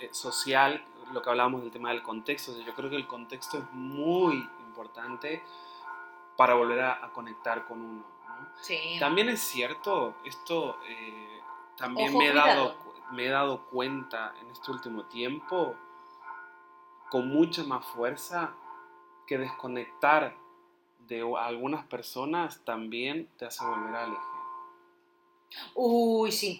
eh, 0.00 0.08
social, 0.12 0.84
lo 1.12 1.22
que 1.22 1.30
hablábamos 1.30 1.62
del 1.62 1.70
tema 1.70 1.90
del 1.90 2.02
contexto, 2.02 2.52
o 2.52 2.54
sea, 2.56 2.64
yo 2.64 2.74
creo 2.74 2.90
que 2.90 2.96
el 2.96 3.06
contexto 3.06 3.58
es 3.58 3.64
muy 3.72 4.36
importante 4.66 5.42
para 6.36 6.54
volver 6.54 6.80
a, 6.80 7.04
a 7.04 7.12
conectar 7.12 7.64
con 7.66 7.80
uno, 7.80 8.04
¿no? 8.26 8.48
Sí. 8.60 8.96
También 8.98 9.28
es 9.28 9.40
cierto, 9.40 10.16
esto 10.24 10.78
eh, 10.86 11.40
también 11.76 12.10
Ojo, 12.10 12.18
me 12.18 12.28
he, 12.28 12.32
dado, 12.34 12.74
me 13.12 13.26
he 13.26 13.28
dado 13.28 13.66
cuenta 13.66 14.34
en 14.40 14.50
este 14.50 14.70
último 14.70 15.04
tiempo, 15.04 15.76
con 17.10 17.28
mucha 17.28 17.62
más 17.64 17.84
fuerza, 17.86 18.52
que 19.26 19.38
desconectar 19.38 20.36
de 21.08 21.24
algunas 21.38 21.84
personas 21.86 22.60
también 22.64 23.28
te 23.38 23.46
hace 23.46 23.64
volver 23.64 23.94
al 23.94 24.12
eje. 24.12 24.38
Uy, 25.74 26.30
sí. 26.30 26.58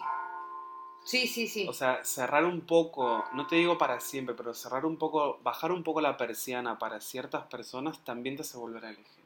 Sí, 1.03 1.27
sí, 1.27 1.47
sí. 1.47 1.67
O 1.67 1.73
sea, 1.73 2.03
cerrar 2.03 2.45
un 2.45 2.61
poco, 2.61 3.25
no 3.33 3.47
te 3.47 3.55
digo 3.55 3.77
para 3.77 3.99
siempre, 3.99 4.35
pero 4.35 4.53
cerrar 4.53 4.85
un 4.85 4.97
poco, 4.97 5.39
bajar 5.43 5.71
un 5.71 5.83
poco 5.83 6.01
la 6.01 6.17
persiana 6.17 6.77
para 6.77 7.01
ciertas 7.01 7.45
personas 7.47 8.03
también 8.03 8.35
te 8.35 8.41
hace 8.41 8.57
volver 8.57 8.85
al 8.85 8.93
eje. 8.93 9.21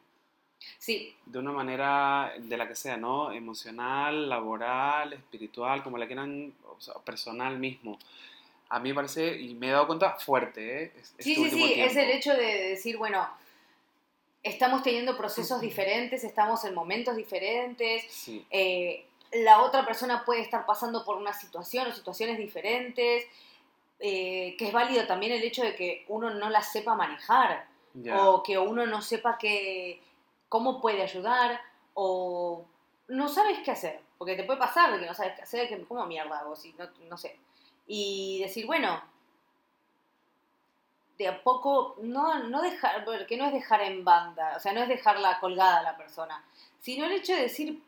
sí, 0.78 1.14
de 1.26 1.38
una 1.38 1.52
manera 1.52 2.32
de 2.38 2.56
la 2.56 2.68
que 2.68 2.74
sea, 2.74 2.96
¿no? 2.96 3.32
Emocional, 3.32 4.28
laboral, 4.28 5.12
espiritual, 5.12 5.82
como 5.82 5.98
la 5.98 6.06
quieran, 6.06 6.54
o 6.66 6.80
sea, 6.80 6.94
personal 7.04 7.58
mismo. 7.58 7.98
A 8.70 8.80
mí 8.80 8.88
me 8.88 8.94
parece, 8.94 9.38
y 9.38 9.54
me 9.54 9.68
he 9.68 9.72
dado 9.72 9.86
cuenta, 9.86 10.14
fuerte, 10.14 10.84
¿eh? 10.84 10.92
Este 10.96 11.22
sí, 11.22 11.34
sí, 11.34 11.50
sí. 11.50 11.74
Es 11.76 11.96
el 11.96 12.10
hecho 12.10 12.32
de 12.32 12.70
decir, 12.70 12.96
bueno, 12.96 13.28
estamos 14.44 14.82
teniendo 14.82 15.16
procesos 15.16 15.60
diferentes, 15.60 16.22
estamos 16.22 16.64
en 16.64 16.74
momentos 16.74 17.16
diferentes. 17.16 18.04
Sí, 18.10 18.46
eh, 18.50 19.06
la 19.32 19.62
otra 19.62 19.84
persona 19.84 20.24
puede 20.24 20.42
estar 20.42 20.64
pasando 20.64 21.04
por 21.04 21.16
una 21.16 21.32
situación 21.32 21.88
o 21.88 21.92
situaciones 21.92 22.38
diferentes. 22.38 23.24
eh, 24.00 24.56
que 24.58 24.66
es 24.66 24.72
válido 24.72 25.06
también 25.06 25.32
el 25.32 25.42
hecho 25.42 25.62
de 25.62 25.74
que 25.76 26.04
uno 26.08 26.28
no 26.28 26.50
las 26.50 26.70
sepa 26.72 26.94
manejar. 26.94 27.66
o 28.12 28.42
que 28.42 28.58
uno 28.58 28.86
no 28.86 29.00
sepa 29.00 29.38
que, 29.38 30.02
cómo 30.48 30.80
puede 30.80 31.00
ayudar, 31.00 31.60
o 31.94 32.64
no 33.08 33.28
sabes 33.28 33.60
qué 33.64 33.70
hacer, 33.70 34.00
porque 34.18 34.34
te 34.34 34.42
puede 34.42 34.58
pasar 34.58 34.92
de 34.92 34.98
que 34.98 35.06
no 35.06 35.14
sabes 35.14 35.34
qué 35.36 35.42
hacer, 35.42 35.68
que 35.68 35.84
cómo 35.84 36.04
mierda 36.06 36.40
hago, 36.40 36.56
si 36.56 36.72
no, 36.72 36.88
no 37.08 37.16
sé. 37.16 37.38
Y 37.86 38.40
decir, 38.42 38.66
bueno, 38.66 39.00
de 41.18 41.28
a 41.28 41.42
poco, 41.42 41.96
no, 42.02 42.38
no 42.44 42.60
dejar, 42.62 43.04
porque 43.04 43.36
no 43.36 43.46
es 43.46 43.52
dejar 43.52 43.82
en 43.82 44.04
banda, 44.04 44.54
o 44.56 44.60
sea, 44.60 44.72
no 44.72 44.82
es 44.82 44.88
dejarla 44.88 45.38
colgada 45.40 45.78
a 45.78 45.82
la 45.82 45.96
persona, 45.96 46.44
sino 46.80 47.04
el 47.06 47.12
hecho 47.12 47.32
de 47.34 47.42
decir, 47.42 47.80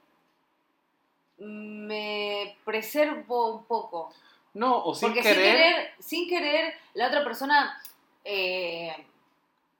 me 1.39 2.57
preservo 2.65 3.55
un 3.57 3.65
poco. 3.65 4.13
No, 4.55 4.79
o 4.85 4.95
sin 4.95 5.09
Porque 5.09 5.21
querer. 5.23 5.35
sin 5.37 5.45
querer, 5.53 5.95
sin 5.99 6.29
querer, 6.29 6.75
la 6.95 7.09
otra 7.09 7.23
persona, 7.25 7.79
eh, 8.25 8.95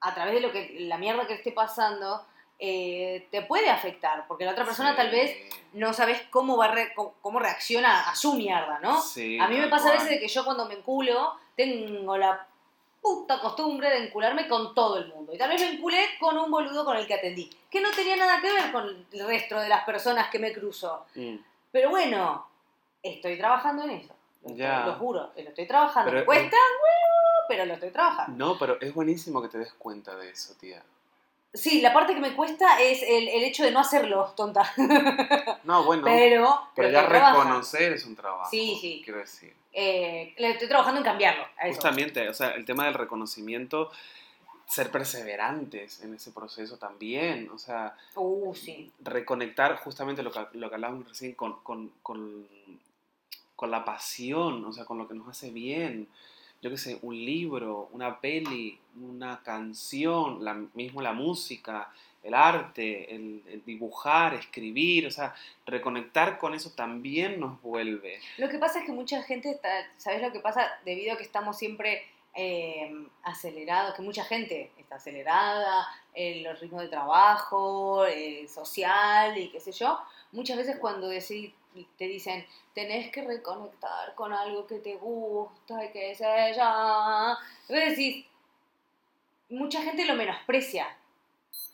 a 0.01 0.13
través 0.13 0.35
de 0.35 0.41
lo 0.41 0.51
que 0.51 0.75
la 0.81 0.97
mierda 0.99 1.25
que 1.25 1.33
esté 1.33 1.51
pasando, 1.51 2.23
eh, 2.59 3.27
te 3.31 3.41
puede 3.41 3.69
afectar. 3.71 4.27
Porque 4.27 4.45
la 4.45 4.51
otra 4.51 4.65
persona 4.65 4.91
Sí. 4.91 4.97
tal 4.97 5.09
vez 5.09 5.35
no 5.73 5.93
sabes 5.93 6.21
cómo 6.29 6.57
va 6.57 6.67
re- 6.67 6.93
cómo, 7.21 7.39
reacciona 7.39 8.07
a 8.09 8.15
su 8.15 8.33
mierda, 8.35 8.79
¿no? 8.79 9.01
Sí, 9.01 9.39
a 9.39 9.47
mí 9.47 9.57
me 9.57 9.67
pasa 9.67 9.89
a 9.89 9.93
veces 9.93 10.09
de 10.09 10.19
que 10.19 10.27
yo 10.27 10.45
cuando 10.45 10.65
me 10.67 10.75
enculo, 10.75 11.33
tengo 11.55 12.15
la 12.17 12.45
puta 13.07 13.39
costumbre 13.39 13.89
de 13.89 14.05
encularme 14.07 14.47
con 14.47 14.73
todo 14.75 14.97
el 14.97 15.07
mundo. 15.07 15.33
Y 15.33 15.37
tal 15.37 15.49
vez 15.49 15.61
me 15.61 15.69
enculé 15.77 16.05
con 16.19 16.37
un 16.37 16.51
boludo 16.51 16.83
con 16.83 16.97
el 16.97 17.07
que 17.07 17.13
atendí, 17.13 17.49
que 17.69 17.79
no 17.81 17.89
tenía 17.91 18.15
nada 18.17 18.41
que 18.41 18.51
ver 18.51 18.71
con 18.71 19.05
el 19.11 19.25
resto 19.27 19.57
de 19.59 19.69
las 19.69 19.83
personas 19.85 20.29
que 20.29 20.39
me 20.39 20.51
cruzo. 20.53 21.05
Mm. 21.15 21.35
Pero 21.71 21.89
bueno, 21.89 22.47
estoy 23.01 23.37
trabajando 23.37 23.83
en 23.83 23.91
eso. 23.91 24.13
Lo, 24.43 24.55
Ya. 24.55 24.85
lo 24.85 24.93
juro, 24.95 25.31
lo 25.35 25.49
estoy 25.49 25.67
trabajando. 25.67 26.09
Pero- 26.11 26.21
Me 26.21 26.25
cuesta 26.25 26.55
un 26.55 26.73
huevo, 26.83 27.45
pero 27.47 27.65
lo 27.65 27.73
estoy 27.75 27.91
trabajando. 27.91 28.45
No, 28.45 28.57
pero 28.59 28.77
es 28.81 28.93
buenísimo 28.93 29.41
que 29.41 29.47
te 29.49 29.57
des 29.57 29.73
cuenta 29.73 30.15
de 30.15 30.29
eso, 30.31 30.53
tía. 30.59 30.83
Sí, 31.57 31.81
la 31.81 31.91
parte 31.91 32.13
que 32.13 32.19
me 32.21 32.33
cuesta 32.35 32.81
es 32.81 33.01
el, 33.03 33.27
el 33.27 33.43
hecho 33.43 33.63
de 33.63 33.71
no 33.71 33.79
hacerlo, 33.79 34.33
tonta. 34.35 34.71
No, 35.63 35.83
bueno, 35.83 36.03
pero, 36.05 36.61
pero 36.75 36.89
pero 36.89 36.89
ya 36.91 37.01
reconocer 37.07 37.93
es 37.93 38.05
un 38.05 38.15
trabajo. 38.15 38.49
Sí, 38.49 38.77
sí. 38.79 39.01
Quiero 39.03 39.19
decir. 39.19 39.53
Eh, 39.73 40.33
estoy 40.37 40.67
trabajando 40.67 40.99
en 40.99 41.05
cambiarlo. 41.05 41.43
a 41.57 41.67
eso. 41.67 41.75
Justamente, 41.75 42.29
o 42.29 42.33
sea, 42.33 42.51
el 42.51 42.63
tema 42.65 42.85
del 42.85 42.93
reconocimiento, 42.93 43.91
ser 44.67 44.89
perseverantes 44.91 46.01
en 46.03 46.13
ese 46.13 46.31
proceso 46.31 46.77
también, 46.77 47.49
o 47.53 47.57
sea, 47.57 47.95
Uh, 48.15 48.53
sí. 48.55 48.91
reconectar 48.99 49.77
justamente 49.77 50.23
lo 50.23 50.31
que, 50.31 50.39
lo 50.53 50.69
que 50.69 50.75
hablábamos 50.75 51.07
recién 51.09 51.33
con, 51.33 51.59
con, 51.63 51.91
con, 52.01 52.47
con 53.55 53.71
la 53.71 53.83
pasión, 53.85 54.63
o 54.65 54.71
sea, 54.71 54.85
con 54.85 54.97
lo 54.97 55.07
que 55.07 55.15
nos 55.15 55.27
hace 55.27 55.51
bien. 55.51 56.07
Yo 56.61 56.69
qué 56.69 56.77
sé, 56.77 56.97
un 57.01 57.15
libro, 57.15 57.89
una 57.91 58.19
peli, 58.19 58.79
una 58.99 59.41
canción, 59.43 60.43
la, 60.43 60.53
mismo 60.73 61.01
la 61.01 61.13
música, 61.13 61.91
el 62.23 62.33
arte, 62.33 63.13
el, 63.15 63.63
dibujar, 63.65 64.33
escribir, 64.33 65.07
o 65.07 65.11
sea, 65.11 65.33
reconectar 65.65 66.37
con 66.39 66.53
eso 66.53 66.71
también 66.71 67.39
nos 67.39 67.61
vuelve. 67.61 68.19
Lo 68.37 68.49
que 68.49 68.57
pasa 68.57 68.79
es 68.79 68.85
que 68.85 68.91
mucha 68.91 69.21
gente 69.23 69.51
está, 69.51 69.69
¿sabes 69.97 70.21
lo 70.21 70.31
que 70.31 70.39
pasa? 70.39 70.67
Debido 70.83 71.13
a 71.13 71.17
que 71.17 71.23
estamos 71.23 71.57
siempre 71.57 72.03
eh, 72.33 72.91
acelerados, 73.23 73.95
que 73.95 74.01
mucha 74.01 74.23
gente 74.23 74.71
está 74.77 74.95
acelerada, 74.95 75.87
en 76.13 76.43
los 76.43 76.59
ritmos 76.59 76.81
de 76.81 76.87
trabajo, 76.89 78.05
eh, 78.07 78.47
social 78.47 79.37
y 79.37 79.49
qué 79.49 79.59
sé 79.59 79.71
yo, 79.71 79.99
muchas 80.31 80.57
veces 80.57 80.77
cuando 80.79 81.09
decid- 81.09 81.53
te 81.97 82.05
dicen, 82.05 82.45
tenés 82.73 83.11
que 83.11 83.23
reconectar 83.23 84.15
con 84.15 84.33
algo 84.33 84.65
que 84.67 84.79
te 84.79 84.95
gusta 84.95 85.83
y 85.85 85.91
sé 86.15 86.53
yo, 86.55 87.37
vos 87.69 87.79
decís, 87.89 88.25
mucha 89.49 89.81
gente 89.81 90.05
lo 90.05 90.15
menosprecia. 90.15 90.87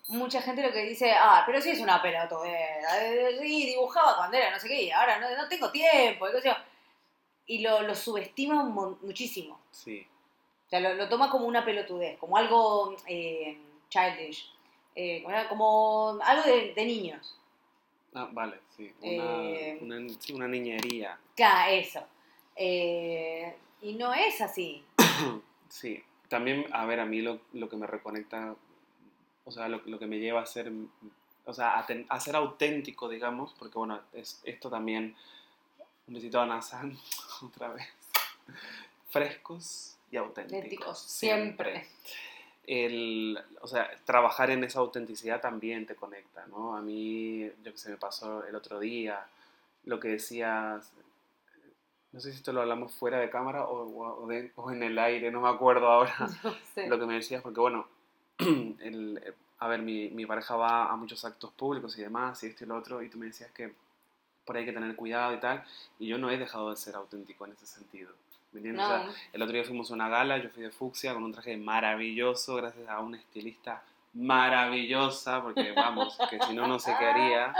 Mucha 0.09 0.41
gente 0.41 0.61
lo 0.61 0.71
que 0.73 0.83
dice, 0.83 1.13
ah, 1.13 1.43
pero 1.45 1.61
sí 1.61 1.69
es 1.71 1.79
una 1.79 2.01
pelotudera, 2.01 3.05
eh, 3.05 3.37
sí, 3.41 3.67
dibujaba 3.67 4.17
cuando 4.17 4.35
era 4.35 4.51
no 4.51 4.59
sé 4.59 4.67
qué, 4.67 4.91
ahora 4.91 5.17
no, 5.17 5.33
no 5.35 5.47
tengo 5.47 5.71
tiempo, 5.71 6.27
y. 6.27 6.57
Y 7.45 7.59
lo, 7.59 7.81
lo 7.81 7.95
subestima 7.95 8.63
muchísimo. 8.63 9.59
Sí, 9.71 10.05
O 10.67 10.69
sea, 10.69 10.81
lo, 10.81 10.93
lo 10.95 11.07
toma 11.07 11.29
como 11.29 11.45
una 11.47 11.63
pelotudez, 11.63 12.17
como 12.19 12.35
algo 12.35 12.95
eh, 13.07 13.57
childish, 13.89 14.51
eh, 14.95 15.23
como 15.47 16.19
algo 16.21 16.43
de, 16.43 16.73
de 16.73 16.85
niños. 16.85 17.39
Ah, 18.15 18.29
vale, 18.31 18.59
sí, 18.75 18.91
una, 19.01 19.41
Eh, 19.43 19.77
una, 19.81 20.09
sí, 20.19 20.33
una 20.33 20.47
niñería. 20.47 21.17
Claro, 21.35 21.71
eso. 21.71 22.03
Eh, 22.55 23.55
y 23.81 23.93
no 23.95 24.13
es 24.13 24.39
así. 24.41 24.83
Sí, 25.69 26.03
también, 26.27 26.67
a 26.71 26.85
ver, 26.85 26.99
a 26.99 27.05
mí 27.05 27.21
lo, 27.21 27.39
lo 27.53 27.67
que 27.67 27.75
me 27.75 27.87
reconecta, 27.87 28.55
o 29.43 29.51
sea, 29.51 29.67
lo, 29.67 29.81
lo 29.85 29.97
que 29.97 30.05
me 30.05 30.19
lleva 30.19 30.41
a 30.41 30.45
ser, 30.45 30.71
o 31.45 31.53
sea, 31.53 31.79
a, 31.79 31.85
ten- 31.87 32.05
a 32.09 32.19
ser 32.19 32.35
auténtico, 32.35 33.09
digamos, 33.09 33.53
porque 33.57 33.79
bueno, 33.79 33.99
es, 34.13 34.39
esto 34.43 34.69
también, 34.69 35.15
un 36.07 36.13
besito 36.13 36.39
a 36.39 36.45
Nazan, 36.45 36.95
otra 37.41 37.69
vez, 37.69 37.87
frescos 39.09 39.97
y 40.11 40.17
auténticos. 40.17 40.55
Auténticos, 40.57 40.99
siempre. 41.01 41.87
El, 42.65 43.39
o 43.61 43.67
sea, 43.67 43.89
trabajar 44.05 44.49
en 44.51 44.63
esa 44.63 44.79
autenticidad 44.79 45.41
también 45.41 45.85
te 45.85 45.95
conecta, 45.95 46.45
¿no? 46.47 46.75
A 46.77 46.81
mí, 46.81 47.45
yo 47.63 47.71
que 47.73 47.77
sé, 47.77 47.89
me 47.91 47.97
pasó 47.97 48.45
el 48.45 48.55
otro 48.55 48.79
día, 48.79 49.25
lo 49.85 49.99
que 49.99 50.09
decías, 50.09 50.91
no 52.11 52.19
sé 52.19 52.31
si 52.31 52.37
esto 52.37 52.53
lo 52.53 52.61
hablamos 52.61 52.93
fuera 52.93 53.19
de 53.19 53.29
cámara 53.29 53.65
o, 53.65 54.23
o 54.23 54.27
de- 54.27 54.51
o 54.55 54.71
en 54.71 54.83
el 54.83 54.97
aire, 54.99 55.31
no 55.31 55.41
me 55.41 55.49
acuerdo 55.49 55.87
ahora 55.87 56.13
No 56.43 56.53
sé. 56.73 56.87
lo 56.87 56.99
que 56.99 57.05
me 57.05 57.15
decías, 57.15 57.41
porque 57.41 57.59
bueno, 57.59 57.87
el, 58.79 59.21
a 59.59 59.67
ver, 59.67 59.81
mi, 59.81 60.09
mi 60.09 60.25
pareja 60.25 60.55
va 60.55 60.91
a 60.91 60.95
muchos 60.95 61.25
actos 61.25 61.51
públicos 61.53 61.97
y 61.97 62.01
demás, 62.01 62.43
y 62.43 62.47
esto 62.47 62.63
y 62.63 62.67
lo 62.67 62.75
otro, 62.77 63.01
y 63.01 63.09
tú 63.09 63.17
me 63.17 63.27
decías 63.27 63.51
que 63.51 63.73
por 64.45 64.55
ahí 64.57 64.61
hay 64.61 64.67
que 64.67 64.73
tener 64.73 64.95
cuidado 64.95 65.33
y 65.35 65.39
tal, 65.39 65.63
y 65.99 66.07
yo 66.07 66.17
no 66.17 66.29
he 66.31 66.37
dejado 66.37 66.69
de 66.71 66.77
ser 66.77 66.95
auténtico 66.95 67.45
en 67.45 67.53
ese 67.53 67.65
sentido. 67.67 68.11
¿Me 68.53 68.59
entiendes? 68.59 68.85
O 68.85 68.87
sea, 68.87 68.97
No, 69.05 69.13
el 69.33 69.41
otro 69.41 69.53
día 69.53 69.63
fuimos 69.63 69.89
a 69.91 69.93
una 69.95 70.09
gala, 70.09 70.37
yo 70.37 70.49
fui 70.49 70.63
de 70.63 70.69
fucsia 70.71 71.13
con 71.13 71.23
un 71.23 71.31
traje 71.33 71.57
maravilloso, 71.57 72.55
gracias 72.55 72.87
a 72.87 72.99
una 72.99 73.17
estilista 73.17 73.83
maravillosa, 74.13 75.41
porque 75.41 75.71
vamos, 75.71 76.17
que 76.29 76.39
si 76.39 76.53
no, 76.53 76.67
no 76.67 76.79
sé 76.79 76.93
qué 76.99 77.05
haría. 77.05 77.53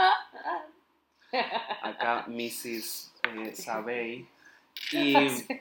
Acá 1.82 2.24
Mrs. 2.28 3.12
Eh, 3.34 3.54
Sabey. 3.54 4.26
Y, 4.92 5.14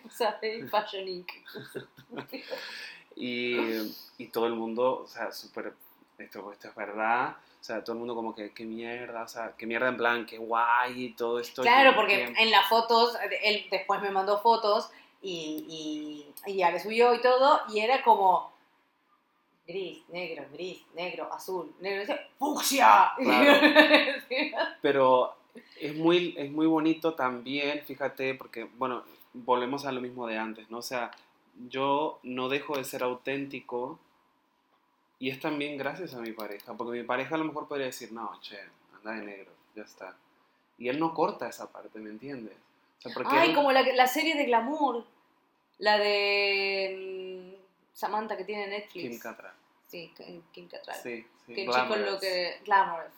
¿sabes? 0.09 0.69
Fashion 0.71 1.07
Inc. 1.07 1.29
y, 3.15 3.55
y 4.17 4.27
todo 4.31 4.47
el 4.47 4.53
mundo, 4.53 5.01
o 5.03 5.07
sea, 5.07 5.31
súper, 5.31 5.73
esto, 6.17 6.51
esto 6.51 6.67
es 6.67 6.75
verdad, 6.75 7.29
o 7.61 7.63
sea, 7.63 7.83
todo 7.83 7.93
el 7.93 7.99
mundo 7.99 8.15
como 8.15 8.33
que, 8.33 8.51
qué 8.51 8.65
mierda, 8.65 9.23
o 9.23 9.27
sea, 9.27 9.53
qué 9.55 9.65
mierda 9.67 9.87
en 9.87 9.97
plan, 9.97 10.25
qué 10.25 10.37
guay 10.39 11.05
y 11.05 11.13
todo 11.13 11.39
esto. 11.39 11.61
Claro, 11.61 11.91
que- 11.91 11.95
porque 11.95 12.25
que- 12.33 12.41
en 12.43 12.49
las 12.51 12.67
fotos, 12.67 13.15
él 13.43 13.67
después 13.69 14.01
me 14.01 14.09
mandó 14.09 14.41
fotos 14.41 14.89
y, 15.23 16.25
y, 16.45 16.51
y 16.51 16.57
ya 16.57 16.69
le 16.69 16.79
subió 16.79 17.13
y 17.15 17.21
todo, 17.21 17.61
y 17.73 17.79
era 17.79 18.03
como 18.03 18.51
gris, 19.65 20.03
negro, 20.09 20.43
gris, 20.51 20.83
negro, 20.93 21.33
azul, 21.33 21.73
negro, 21.79 22.13
¡fucsia! 22.37 23.13
Pero 24.81 25.35
es 25.79 25.95
muy, 25.95 26.35
es 26.37 26.51
muy 26.51 26.67
bonito 26.67 27.13
también, 27.13 27.81
fíjate, 27.85 28.35
porque, 28.35 28.65
bueno, 28.77 29.03
volvemos 29.33 29.85
a 29.85 29.91
lo 29.91 30.01
mismo 30.01 30.27
de 30.27 30.37
antes, 30.37 30.69
¿no? 30.69 30.79
O 30.79 30.81
sea, 30.83 31.11
yo 31.69 32.19
no 32.23 32.49
dejo 32.49 32.77
de 32.77 32.83
ser 32.83 33.03
auténtico 33.03 33.99
y 35.19 35.29
es 35.29 35.39
también 35.39 35.77
gracias 35.77 36.13
a 36.13 36.19
mi 36.19 36.31
pareja, 36.31 36.73
porque 36.73 36.99
mi 36.99 37.05
pareja 37.05 37.35
a 37.35 37.37
lo 37.37 37.45
mejor 37.45 37.67
podría 37.67 37.85
decir, 37.87 38.11
no, 38.11 38.31
che, 38.41 38.57
anda 38.97 39.11
de 39.13 39.25
negro, 39.25 39.51
ya 39.75 39.83
está. 39.83 40.15
Y 40.77 40.89
él 40.89 40.99
no 40.99 41.13
corta 41.13 41.47
esa 41.47 41.71
parte, 41.71 41.99
¿me 41.99 42.09
entiendes? 42.09 42.55
O 42.99 43.01
sea, 43.03 43.13
porque 43.13 43.29
Ay, 43.35 43.49
él- 43.49 43.55
como 43.55 43.71
la, 43.71 43.81
la 43.93 44.07
serie 44.07 44.35
de 44.35 44.45
Glamour, 44.45 45.05
la 45.79 45.97
de 45.97 47.55
mm, 47.55 47.93
Samantha 47.93 48.37
que 48.37 48.43
tiene 48.45 48.67
Netflix. 48.67 49.09
Kim 49.09 49.19
Cattrall. 49.19 49.53
Sí, 49.87 50.11
Kim 50.51 50.67
Cattrall. 50.67 50.97
Sí, 50.97 51.25
sí. 51.45 51.53
que 51.53 51.65
el 51.65 51.71
chico 51.71 51.95
lo 51.95 52.19
que... 52.19 52.59
Glamorous. 52.65 53.13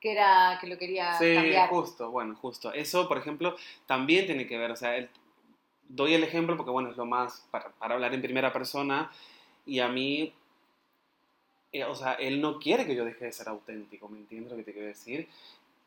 Que 0.00 0.12
era, 0.12 0.56
que 0.60 0.66
lo 0.66 0.78
quería 0.78 1.18
Sí, 1.18 1.34
cambiar. 1.34 1.68
justo, 1.68 2.10
bueno, 2.10 2.34
justo. 2.36 2.72
Eso, 2.72 3.06
por 3.06 3.18
ejemplo, 3.18 3.54
también 3.86 4.26
tiene 4.26 4.46
que 4.46 4.56
ver, 4.56 4.70
o 4.70 4.76
sea, 4.76 4.96
el- 4.96 5.10
doy 5.88 6.14
el 6.14 6.24
ejemplo 6.24 6.56
porque, 6.56 6.70
bueno, 6.70 6.90
es 6.90 6.96
lo 6.96 7.04
más 7.04 7.46
para, 7.50 7.70
para 7.72 7.94
hablar 7.94 8.14
en 8.14 8.22
primera 8.22 8.52
persona 8.52 9.10
y 9.66 9.80
a 9.80 9.88
mí, 9.88 10.32
eh, 11.72 11.84
o 11.84 11.94
sea, 11.94 12.14
él 12.14 12.40
no 12.40 12.58
quiere 12.58 12.86
que 12.86 12.94
yo 12.94 13.04
deje 13.04 13.26
de 13.26 13.32
ser 13.32 13.48
auténtico, 13.48 14.08
¿me 14.08 14.18
entiendes 14.18 14.50
lo 14.50 14.56
que 14.56 14.64
te 14.64 14.72
quiero 14.72 14.88
decir? 14.88 15.28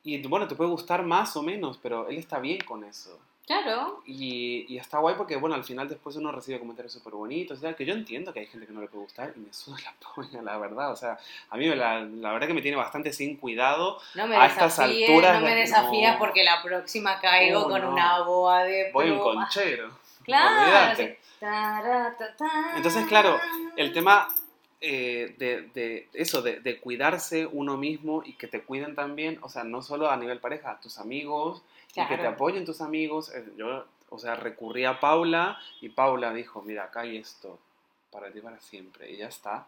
Y 0.04 0.22
bueno, 0.28 0.48
te 0.48 0.56
puede 0.56 0.70
gustar 0.70 1.04
más 1.04 1.36
o 1.36 1.42
menos, 1.42 1.78
pero 1.82 2.08
él 2.08 2.18
está 2.18 2.40
bien 2.40 2.60
con 2.62 2.84
eso. 2.84 3.20
Claro. 3.46 4.02
Y, 4.06 4.66
y 4.74 4.78
está 4.78 5.00
guay 5.00 5.16
porque, 5.18 5.36
bueno, 5.36 5.54
al 5.56 5.66
final 5.66 5.90
después 5.90 6.16
uno 6.16 6.32
recibe 6.32 6.60
comentarios 6.60 6.94
súper 6.94 7.14
bonitos, 7.14 7.60
y 7.60 7.62
tal, 7.62 7.76
que 7.76 7.86
yo 7.86 7.94
entiendo 7.94 8.32
que 8.32 8.40
hay 8.40 8.46
gente 8.48 8.66
que 8.66 8.72
no 8.72 8.80
le 8.80 8.88
puede 8.88 9.04
gustar 9.04 9.34
y 9.36 9.40
me 9.42 9.52
suda 9.52 9.78
la 9.84 9.94
polla, 10.16 10.42
la 10.42 10.58
verdad. 10.58 10.92
O 10.92 10.96
sea, 10.96 11.18
a 11.50 11.58
mí 11.58 11.68
la, 11.76 12.00
la 12.02 12.32
verdad 12.32 12.48
que 12.48 12.54
me 12.54 12.62
tiene 12.62 12.78
bastante 12.78 13.12
sin 13.12 13.36
cuidado. 13.36 14.00
No 14.16 14.28
me 14.28 14.38
A 14.38 14.46
estas 14.46 14.80
alturas 14.80 15.40
no 15.42 15.46
me 15.46 15.56
de- 15.56 15.62
desafías 15.62 16.14
no. 16.14 16.20
porque 16.20 16.44
la 16.44 16.62
próxima 16.64 17.20
caigo 17.20 17.62
Oh, 17.66 17.70
con 17.70 17.82
no. 17.82 17.92
una 17.92 18.22
boa 18.22 18.64
de 18.64 18.92
Voy 18.94 19.10
un 19.10 19.20
conchero. 19.20 19.92
Claro. 20.24 20.62
Olvídate. 20.62 21.20
Entonces, 22.78 23.06
claro, 23.08 23.38
el 23.76 23.92
tema 23.92 24.28
eh, 24.84 25.36
de, 25.40 25.64
de 25.74 26.10
eso, 26.14 26.42
de, 26.42 26.60
de 26.60 26.80
cuidarse 26.80 27.48
uno 27.48 27.78
mismo 27.78 28.22
y 28.26 28.34
que 28.34 28.48
te 28.48 28.64
cuiden 28.64 28.96
también, 28.96 29.40
o 29.42 29.50
sea, 29.50 29.64
no 29.64 29.82
solo 29.82 30.10
a 30.12 30.18
nivel 30.18 30.40
pareja, 30.42 30.80
tus 30.82 31.00
amigos, 31.00 31.64
y 31.96 32.06
que 32.08 32.18
te 32.18 32.28
apoyen 32.28 32.66
tus 32.66 32.82
amigos. 32.82 33.34
Eh, 33.34 33.46
Yo, 33.58 33.86
o 34.10 34.20
sea, 34.20 34.36
recurrí 34.36 34.86
a 34.86 35.00
Paula 35.00 35.60
y 35.82 35.90
Paula 35.90 36.34
dijo, 36.34 36.62
mira, 36.64 36.86
acá 36.86 37.02
hay 37.02 37.18
esto. 37.18 37.60
para 38.12 38.32
ti 38.32 38.42
para 38.42 38.60
siempre. 38.62 39.12
Y 39.12 39.18
ya 39.18 39.28
está. 39.28 39.68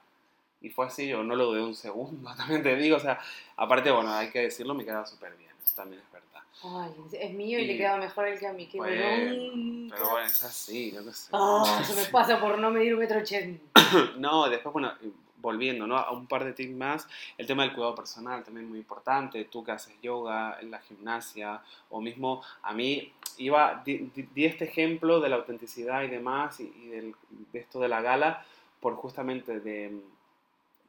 Y 0.62 0.70
fue 0.72 0.88
así, 0.88 1.08
yo 1.08 1.24
no 1.24 1.36
lo 1.36 1.46
dudé 1.48 1.64
un 1.64 1.76
segundo, 1.76 2.36
también 2.38 2.64
te 2.64 2.76
digo. 2.78 2.98
O 2.98 3.02
sea, 3.02 3.20
aparte, 3.58 3.92
bueno, 3.92 4.14
hay 4.14 4.32
que 4.32 4.42
decirlo, 4.42 4.76
me 4.76 4.86
quedaba 4.86 5.06
súper 5.08 5.36
bien. 5.38 5.55
Eso 5.66 5.74
también 5.76 6.02
es 6.06 6.12
verdad. 6.12 6.42
Ay, 6.64 6.92
es 7.20 7.34
mío 7.34 7.58
y, 7.60 7.64
Y- 7.64 7.66
le 7.68 7.78
queda 7.78 7.98
mejor 7.98 8.28
el 8.28 8.40
que 8.40 8.48
a 8.48 8.54
mí. 8.54 8.70
Bueno, 8.76 9.90
pero 9.90 10.10
bueno, 10.12 10.28
es 10.28 10.44
así, 10.44 10.92
yo 10.92 11.04
qué 11.04 11.12
sé. 11.12 11.30
Ah, 11.34 11.82
se 11.86 11.96
me 11.96 12.06
pasa 12.12 12.40
por 12.40 12.58
no 12.60 12.70
medir 12.70 12.94
un 12.94 13.00
metro 13.00 13.20
ochenta. 13.20 13.64
No, 14.18 14.48
después, 14.48 14.72
bueno, 14.74 14.94
volviendo, 15.38 15.86
¿no? 15.88 15.98
A 15.98 16.12
un 16.12 16.28
par 16.28 16.44
de 16.46 16.54
tips 16.54 16.76
más, 16.76 17.08
el 17.38 17.46
tema 17.48 17.64
del 17.64 17.74
cuidado 17.74 17.96
personal 17.96 18.44
también 18.44 18.70
muy 18.70 18.78
importante, 18.80 19.44
tú 19.46 19.64
que 19.64 19.72
haces 19.72 19.94
yoga, 20.02 20.58
en 20.62 20.70
la 20.72 20.80
gimnasia, 20.80 21.62
o 21.90 22.00
mismo 22.02 22.44
a 22.64 22.74
mí 22.74 23.12
iba, 23.38 23.82
di, 23.86 24.10
di- 24.16 24.28
di 24.34 24.46
este 24.46 24.66
ejemplo 24.66 25.20
de 25.20 25.30
la 25.30 25.36
autenticidad 25.38 26.04
y 26.04 26.08
demás, 26.08 26.60
y, 26.60 26.64
y 26.84 26.88
del- 26.90 27.16
de 27.52 27.60
esto 27.60 27.80
de 27.80 27.88
la 27.88 28.02
gala, 28.02 28.46
por 28.80 28.96
justamente 28.96 29.60
de, 29.60 30.00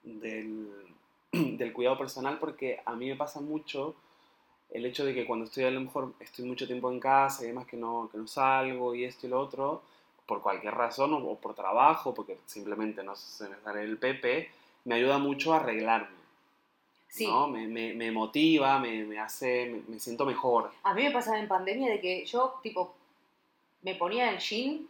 del, 0.04 0.68
del 1.32 1.72
cuidado 1.72 1.98
personal, 1.98 2.38
porque 2.38 2.80
a 2.84 2.94
mí 2.94 3.08
me 3.08 3.16
pasa 3.16 3.40
mucho 3.40 3.94
el 4.70 4.84
hecho 4.86 5.04
de 5.04 5.14
que 5.14 5.26
cuando 5.26 5.44
estoy 5.46 5.64
a 5.64 5.70
lo 5.70 5.80
mejor 5.80 6.12
estoy 6.20 6.44
mucho 6.44 6.66
tiempo 6.66 6.90
en 6.90 7.00
casa 7.00 7.44
y 7.44 7.48
demás 7.48 7.66
que 7.66 7.76
no, 7.76 8.08
que 8.10 8.18
no 8.18 8.26
salgo 8.26 8.94
y 8.94 9.04
esto 9.04 9.26
y 9.26 9.30
lo 9.30 9.40
otro, 9.40 9.82
por 10.26 10.42
cualquier 10.42 10.74
razón 10.74 11.12
o, 11.14 11.18
o 11.18 11.38
por 11.38 11.54
trabajo, 11.54 12.12
porque 12.14 12.38
simplemente 12.46 13.02
no 13.04 13.14
se 13.14 13.48
me 13.48 13.56
sale 13.62 13.82
el 13.82 13.96
pepe, 13.98 14.50
me 14.84 14.96
ayuda 14.96 15.18
mucho 15.18 15.52
a 15.54 15.58
arreglarme. 15.58 16.16
Sí, 17.08 17.26
¿no? 17.28 17.46
me, 17.48 17.66
me, 17.68 17.94
me 17.94 18.10
motiva, 18.10 18.78
me, 18.78 19.04
me 19.04 19.18
hace, 19.18 19.66
me, 19.66 19.94
me 19.94 19.98
siento 20.00 20.26
mejor. 20.26 20.70
a 20.82 20.92
mí 20.92 21.04
me 21.04 21.10
pasaba 21.12 21.38
en 21.38 21.48
pandemia 21.48 21.90
de 21.90 22.00
que 22.00 22.26
yo, 22.26 22.58
tipo, 22.62 22.94
me 23.82 23.94
ponía 23.94 24.30
el 24.30 24.38
jean 24.38 24.86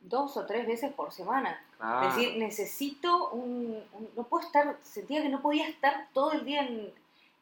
dos 0.00 0.36
o 0.36 0.46
tres 0.46 0.66
veces 0.66 0.92
por 0.92 1.10
semana. 1.12 1.60
Claro. 1.78 2.08
Es 2.08 2.14
decir, 2.16 2.36
necesito 2.38 3.30
un, 3.30 3.82
un- 3.94 4.10
No 4.14 4.22
puedo 4.24 4.46
estar... 4.46 4.78
Sentía 4.82 5.22
que 5.22 5.28
no 5.28 5.40
podía 5.42 5.66
estar 5.66 6.08
todo 6.12 6.32
el 6.32 6.44
día 6.44 6.62
en, 6.66 6.92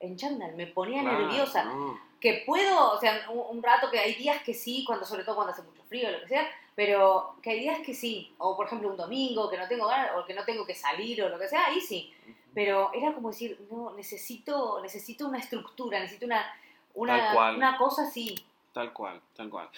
en 0.01 0.17
chándal. 0.17 0.55
Me 0.55 0.67
ponía 0.67 1.03
Claro, 1.03 1.21
nerviosa. 1.21 1.65
¿no? 1.65 1.99
que 2.25 2.43
puedo, 2.47 2.93
o 2.93 2.99
sea, 2.99 3.27
un, 3.31 3.59
un 3.59 3.63
rato 3.63 3.91
que 3.91 3.99
hay 3.99 4.15
días 4.15 4.43
que 4.43 4.55
sí, 4.55 4.83
cuando 4.87 5.05
sobre 5.05 5.25
todo 5.25 5.35
cuando 5.35 5.53
hace 5.53 5.63
mucho 5.63 5.83
frío 5.85 6.09
o 6.09 6.13
lo 6.13 6.21
que 6.21 6.29
sea, 6.29 6.49
pero 6.75 7.37
que 7.43 7.51
hay 7.51 7.61
días 7.61 7.81
que 7.81 7.93
sí, 7.93 8.35
o 8.39 8.57
por 8.57 8.65
ejemplo 8.65 8.89
un 8.89 8.97
domingo 8.97 9.51
que 9.51 9.59
no 9.59 9.69
tengo 9.69 9.87
ganas, 9.87 10.13
o 10.17 10.25
que 10.25 10.33
no 10.33 10.43
tengo 10.43 10.65
que 10.65 10.75
salir 10.75 11.23
o 11.23 11.29
lo 11.29 11.39
que 11.39 11.49
sea, 11.49 11.67
ahí 11.67 11.83
sí, 11.83 12.15
pero 12.55 12.91
era 12.95 13.13
como 13.13 13.29
decir, 13.29 13.67
no, 13.71 13.93
necesito, 13.93 14.81
necesito 14.81 15.29
una 15.29 15.39
estructura, 15.39 16.01
necesito 16.01 16.25
una, 16.25 16.47
una, 16.95 17.53
una 17.55 17.77
cosa 17.77 18.05
así. 18.05 18.35
Tal 18.73 18.95
cual, 18.95 19.21
tal 19.37 19.51
cual. 19.51 19.69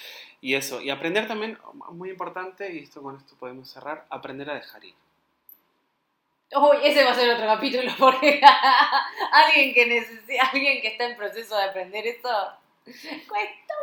Y 0.40 0.54
eso, 0.54 0.80
y 0.80 0.90
aprender 0.90 1.26
también, 1.26 1.58
muy 1.90 2.10
importante, 2.10 2.72
y 2.72 2.78
esto 2.78 3.02
con 3.02 3.16
esto 3.16 3.34
podemos 3.40 3.68
cerrar, 3.68 4.06
aprender 4.08 4.48
a 4.50 4.54
dejar 4.54 4.84
ir. 4.84 4.94
Uy, 6.55 6.76
ese 6.82 7.05
va 7.05 7.11
a 7.11 7.14
ser 7.14 7.30
otro 7.30 7.47
capítulo, 7.47 7.90
porque 7.99 8.40
alguien 9.32 9.74
que 9.74 9.86
necesita, 9.86 10.44
alguien 10.53 10.80
que 10.80 10.88
está 10.88 11.07
en 11.07 11.16
proceso 11.16 11.57
de 11.57 11.64
aprender 11.64 12.07
esto, 12.07 12.28
cuesta 12.84 13.74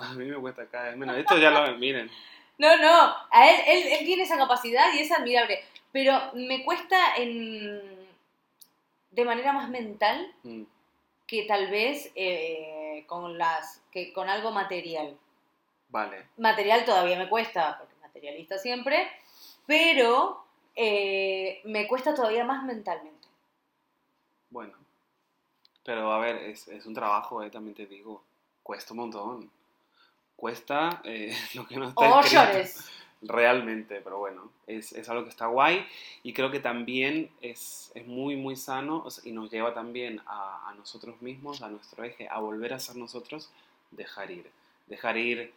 A 0.00 0.14
mí 0.14 0.24
me 0.24 0.36
cuesta 0.36 0.66
cada 0.66 0.88
vez 0.88 0.96
menos. 0.96 1.16
Esto 1.16 1.36
ya 1.36 1.50
lo 1.50 1.76
miren. 1.76 2.10
No, 2.58 2.76
no, 2.78 3.14
a 3.30 3.50
él, 3.50 3.60
él, 3.66 3.86
él 3.98 4.06
tiene 4.06 4.22
esa 4.22 4.38
capacidad 4.38 4.92
y 4.94 5.00
es 5.00 5.12
admirable, 5.12 5.62
pero 5.92 6.32
me 6.32 6.64
cuesta 6.64 7.16
en, 7.16 8.08
de 9.10 9.24
manera 9.26 9.52
más 9.52 9.68
mental 9.68 10.34
Mm, 10.42 10.62
que 11.26 11.42
tal 11.42 11.68
vez 11.68 12.12
eh, 12.14 13.04
con, 13.08 13.36
las, 13.36 13.82
que 13.90 14.12
con 14.12 14.28
algo 14.28 14.52
material. 14.52 15.18
Vale. 15.88 16.26
Material 16.36 16.84
todavía 16.84 17.18
me 17.18 17.28
cuesta, 17.28 17.78
porque 17.78 17.94
materialista 18.00 18.58
siempre, 18.58 19.10
pero 19.66 20.45
eh, 20.76 21.60
me 21.64 21.88
cuesta 21.88 22.14
todavía 22.14 22.44
más 22.44 22.64
mentalmente. 22.64 23.26
Bueno, 24.50 24.74
pero 25.84 26.12
a 26.12 26.18
ver, 26.18 26.36
es, 26.36 26.68
es 26.68 26.86
un 26.86 26.94
trabajo, 26.94 27.42
eh, 27.42 27.50
también 27.50 27.74
te 27.74 27.86
digo, 27.86 28.22
cuesta 28.62 28.92
un 28.94 29.00
montón. 29.00 29.50
Cuesta 30.36 31.00
eh, 31.04 31.34
lo 31.54 31.66
que 31.66 31.76
no 31.76 31.88
está 31.88 32.06
O 32.06 32.20
escrito. 32.20 32.52
llores. 32.52 32.90
Realmente, 33.22 34.02
pero 34.02 34.18
bueno, 34.18 34.52
es, 34.66 34.92
es 34.92 35.08
algo 35.08 35.24
que 35.24 35.30
está 35.30 35.46
guay 35.46 35.86
y 36.22 36.34
creo 36.34 36.50
que 36.50 36.60
también 36.60 37.30
es, 37.40 37.90
es 37.94 38.06
muy, 38.06 38.36
muy 38.36 38.56
sano 38.56 39.02
o 39.04 39.10
sea, 39.10 39.26
y 39.26 39.32
nos 39.32 39.50
lleva 39.50 39.72
también 39.72 40.20
a, 40.26 40.68
a 40.68 40.74
nosotros 40.74 41.20
mismos, 41.22 41.62
a 41.62 41.68
nuestro 41.70 42.04
eje, 42.04 42.28
a 42.28 42.38
volver 42.40 42.74
a 42.74 42.78
ser 42.78 42.96
nosotros, 42.96 43.50
dejar 43.90 44.30
ir. 44.30 44.50
Dejar 44.86 45.16
ir 45.16 45.52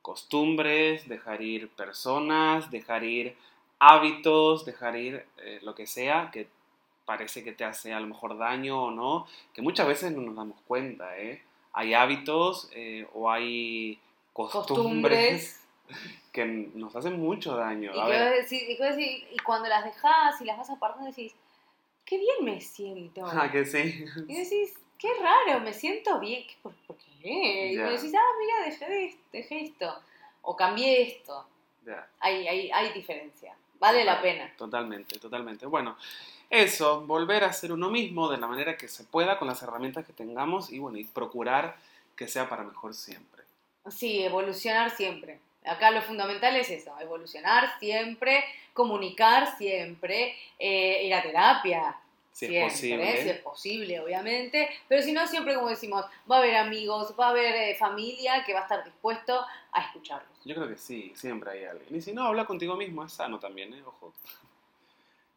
costumbres, 0.00 1.08
dejar 1.08 1.42
ir 1.42 1.68
personas, 1.70 2.70
dejar 2.70 3.02
ir 3.04 3.36
hábitos, 3.84 4.64
dejar 4.64 4.94
ir 4.96 5.26
eh, 5.38 5.58
lo 5.62 5.74
que 5.74 5.88
sea 5.88 6.30
que 6.32 6.46
parece 7.04 7.42
que 7.42 7.50
te 7.50 7.64
hace 7.64 7.92
a 7.92 7.98
lo 7.98 8.06
mejor 8.06 8.38
daño 8.38 8.84
o 8.84 8.90
no, 8.92 9.26
que 9.52 9.60
muchas 9.60 9.88
veces 9.88 10.12
no 10.12 10.22
nos 10.22 10.36
damos 10.36 10.56
cuenta, 10.68 11.18
¿eh? 11.18 11.42
Hay 11.72 11.92
hábitos 11.92 12.68
eh, 12.72 13.08
o 13.12 13.28
hay 13.28 13.98
costumbres, 14.32 14.62
Costumbres. 14.68 15.66
que 16.32 16.44
nos 16.74 16.94
hacen 16.94 17.18
mucho 17.18 17.56
daño. 17.56 17.92
Y, 17.92 17.98
A 17.98 18.06
ver, 18.06 18.46
cuando 19.44 19.68
las 19.68 19.84
dejas 19.84 20.40
y 20.40 20.44
las 20.44 20.58
vas 20.58 20.70
apartando 20.70 21.08
decís, 21.08 21.34
qué 22.04 22.18
bien 22.18 22.44
me 22.44 22.60
siento. 22.60 23.26
ah, 23.26 23.50
que 23.50 23.64
sí. 23.64 24.04
Y 24.28 24.34
decís, 24.36 24.78
qué 24.96 25.08
raro, 25.20 25.58
me 25.60 25.72
siento 25.72 26.20
bien. 26.20 26.46
¿Qué- 26.46 26.56
¿Por, 26.62 26.72
por 26.86 26.96
qué? 26.98 27.72
Y 27.72 27.76
decís, 27.76 28.14
ah, 28.14 28.32
mira, 28.38 28.64
dejé, 28.70 28.88
de- 28.88 29.18
dejé 29.32 29.60
esto. 29.64 29.92
O 30.42 30.54
cambié 30.54 31.02
esto. 31.02 31.46
Hay, 32.20 32.46
hay, 32.46 32.70
hay 32.70 32.92
diferencia. 32.92 33.56
Vale 33.82 34.04
la 34.04 34.22
pena. 34.22 34.52
totalmente, 34.56 35.18
totalmente. 35.18 35.66
Bueno, 35.66 35.96
eso, 36.48 37.00
volver 37.00 37.42
a 37.42 37.52
ser 37.52 37.72
uno 37.72 37.90
mismo 37.90 38.30
de 38.30 38.38
la 38.38 38.46
manera 38.46 38.76
que 38.76 38.86
se 38.86 39.02
pueda, 39.02 39.40
con 39.40 39.48
las 39.48 39.60
herramientas 39.60 40.06
que 40.06 40.12
tengamos 40.12 40.70
y 40.70 40.78
bueno, 40.78 40.98
y 40.98 41.04
procurar 41.04 41.74
que 42.14 42.28
sea 42.28 42.48
para 42.48 42.62
mejor 42.62 42.94
siempre. 42.94 43.42
Sí, 43.90 44.22
evolucionar 44.22 44.92
siempre. 44.92 45.40
Acá 45.64 45.90
lo 45.90 46.00
fundamental 46.00 46.54
es 46.54 46.70
eso, 46.70 46.94
evolucionar 47.00 47.76
siempre, 47.80 48.44
comunicar 48.72 49.56
siempre, 49.58 50.36
eh, 50.60 51.04
ir 51.04 51.14
a 51.14 51.22
terapia. 51.22 51.96
Si 52.32 52.46
siempre, 52.46 52.66
es 52.66 52.72
posible. 52.72 53.22
si 53.22 53.28
es 53.28 53.40
posible, 53.40 54.00
obviamente. 54.00 54.68
Pero 54.88 55.02
si 55.02 55.12
no, 55.12 55.26
siempre, 55.26 55.54
como 55.54 55.68
decimos, 55.68 56.06
va 56.30 56.36
a 56.36 56.38
haber 56.38 56.56
amigos, 56.56 57.14
va 57.18 57.26
a 57.26 57.30
haber 57.30 57.54
eh, 57.54 57.76
familia 57.76 58.42
que 58.44 58.54
va 58.54 58.60
a 58.60 58.62
estar 58.62 58.82
dispuesto 58.82 59.44
a 59.70 59.82
escucharlos. 59.82 60.38
Yo 60.44 60.54
creo 60.54 60.68
que 60.68 60.78
sí, 60.78 61.12
siempre 61.14 61.50
hay 61.50 61.64
alguien. 61.64 61.94
Y 61.94 62.00
si 62.00 62.12
no, 62.12 62.24
habla 62.24 62.46
contigo 62.46 62.74
mismo, 62.74 63.04
es 63.04 63.12
sano 63.12 63.38
también, 63.38 63.74
¿eh? 63.74 63.82
Ojo. 63.84 64.14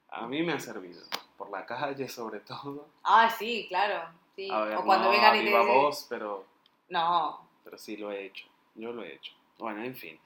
A 0.09 0.25
mí 0.27 0.41
me 0.43 0.53
ha 0.53 0.59
servido, 0.59 1.01
por 1.37 1.49
la 1.49 1.65
calle 1.65 2.07
sobre 2.07 2.39
todo. 2.39 2.87
Ah, 3.03 3.29
sí, 3.29 3.65
claro. 3.67 4.09
Sí. 4.35 4.49
Ver, 4.49 4.77
o 4.77 4.85
cuando 4.85 5.05
no 5.05 5.11
vengan 5.11 5.35
y 5.35 5.43
te 5.43 5.51
voz, 5.51 6.05
pero, 6.09 6.45
No, 6.87 7.45
pero 7.63 7.77
sí 7.77 7.97
lo 7.97 8.11
he 8.11 8.27
hecho. 8.27 8.45
Yo 8.75 8.93
lo 8.93 9.03
he 9.03 9.15
hecho. 9.15 9.33
Bueno, 9.57 9.83
en 9.83 9.95
fin. 9.95 10.19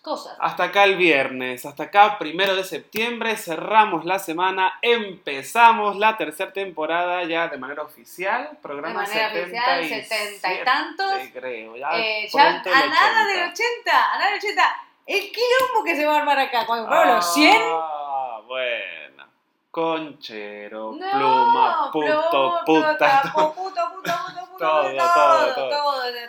Cosas. 0.00 0.36
Hasta 0.40 0.64
acá 0.64 0.84
el 0.84 0.96
viernes, 0.96 1.64
hasta 1.66 1.84
acá 1.84 2.18
primero 2.18 2.54
de 2.56 2.64
septiembre, 2.64 3.36
cerramos 3.36 4.04
la 4.04 4.18
semana, 4.18 4.78
empezamos 4.82 5.96
la 5.96 6.16
tercera 6.16 6.52
temporada 6.52 7.24
ya 7.24 7.48
de 7.48 7.58
manera 7.58 7.82
oficial, 7.82 8.48
De 8.52 8.56
programa 8.58 9.02
manera 9.02 9.28
oficial, 9.28 9.82
77, 9.84 10.06
setenta 10.38 10.52
y 10.54 10.64
tantos. 10.64 11.12
creo, 11.32 11.76
ya, 11.76 11.88
Eh, 11.98 12.28
ya 12.32 12.48
a 12.48 12.52
nada 12.52 13.22
80. 13.22 13.26
del 13.26 13.50
80, 13.50 14.12
a 14.14 14.18
nada 14.18 14.30
del 14.30 14.38
80. 14.38 14.62
El 15.06 15.20
quilombo 15.32 15.84
que 15.84 15.96
se 15.96 16.06
va 16.06 16.14
a 16.14 16.18
armar 16.18 16.38
acá. 16.38 16.66
Cuando 16.66 16.84
compramos 16.86 17.16
los 17.16 17.34
100. 17.34 17.56
Ah, 17.62 18.40
bueno. 18.46 19.24
Conchero, 19.72 20.92
No, 20.98 21.10
pluma, 21.10 21.90
puto, 21.92 22.28
pluma, 22.30 22.64
puta. 22.64 23.22
puto, 23.22 23.54
puto, 23.54 23.54
puto, 23.54 23.92
puto, 23.94 24.46
puto, 24.50 24.58
Todo, 24.58 25.68
todo, 25.70 26.02
De 26.12 26.26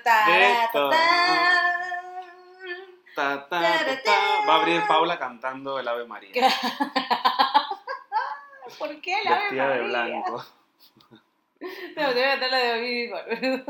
ta, 3.15 3.47
ta, 3.49 4.01
ta. 4.03 4.45
Va 4.47 4.55
a 4.55 4.57
abrir 4.61 4.81
Paula 4.87 5.17
cantando 5.19 5.79
el 5.79 5.87
Ave 5.87 6.05
María, 6.05 6.31
¿Por 8.79 9.01
qué 9.01 9.15
vestida 9.15 9.49
de 9.51 9.61
Ave 9.61 9.81
María? 9.87 10.21
blanco. 10.21 10.45
No, 11.95 12.07
te 12.07 12.13
voy 12.13 12.23
a 12.23 12.31
cantar 12.31 12.49
la 12.49 12.57
de 12.57 12.71
Baby. 12.71 13.63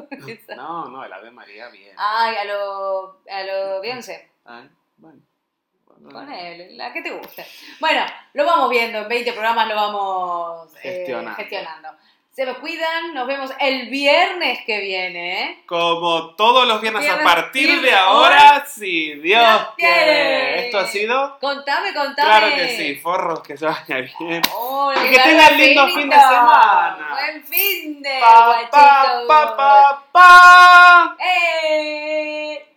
No, 0.55 0.85
no, 0.85 1.03
el 1.03 1.11
Ave 1.11 1.29
María 1.31 1.67
bien. 1.67 1.93
Ay, 1.97 2.37
a 2.37 2.45
lo, 2.45 3.19
a 3.29 3.43
lo 3.43 3.81
Beyoncé. 3.81 4.31
Ay, 4.45 4.69
bueno. 4.97 5.19
Él, 6.33 6.77
la 6.77 6.93
que 6.93 7.01
te 7.01 7.11
guste. 7.11 7.45
Bueno, 7.81 8.05
lo 8.33 8.45
vamos 8.45 8.69
viendo, 8.69 8.99
en 8.99 9.09
20 9.09 9.33
programas 9.33 9.67
lo 9.67 9.75
vamos 9.75 10.73
eh, 10.77 10.79
Gestionando. 10.81 11.35
gestionando. 11.35 11.89
Se 12.33 12.45
lo 12.45 12.61
cuidan, 12.61 13.13
nos 13.13 13.27
vemos 13.27 13.51
el 13.59 13.89
viernes 13.89 14.59
que 14.65 14.79
viene. 14.79 15.43
¿eh? 15.43 15.63
Como 15.65 16.33
todos 16.35 16.65
los 16.65 16.79
viernes, 16.79 17.09
a 17.09 17.21
partir 17.21 17.81
de 17.81 17.93
ahora, 17.93 18.65
si 18.65 19.11
sí, 19.11 19.13
Dios 19.15 19.67
quiere. 19.75 20.65
Esto 20.65 20.79
ha 20.79 20.87
sido. 20.87 21.37
Contame, 21.41 21.93
contame. 21.93 22.29
Claro 22.29 22.55
que 22.55 22.77
sí, 22.77 22.95
forros 22.95 23.41
que 23.41 23.57
se 23.57 23.65
vaya 23.65 23.97
bien. 24.17 24.41
Oh, 24.55 24.93
y 24.93 25.09
que 25.09 25.19
tengan 25.19 25.57
lindo 25.57 25.87
fin 25.89 26.09
de 26.09 26.15
semana. 26.15 27.07
Buen 27.11 27.43
fin 27.43 28.01
de 28.01 28.19
pa. 28.21 28.69
Pa, 28.71 29.25
pa, 29.27 29.57
pa, 29.57 30.03
pa. 30.13 31.17
Eh. 31.19 32.70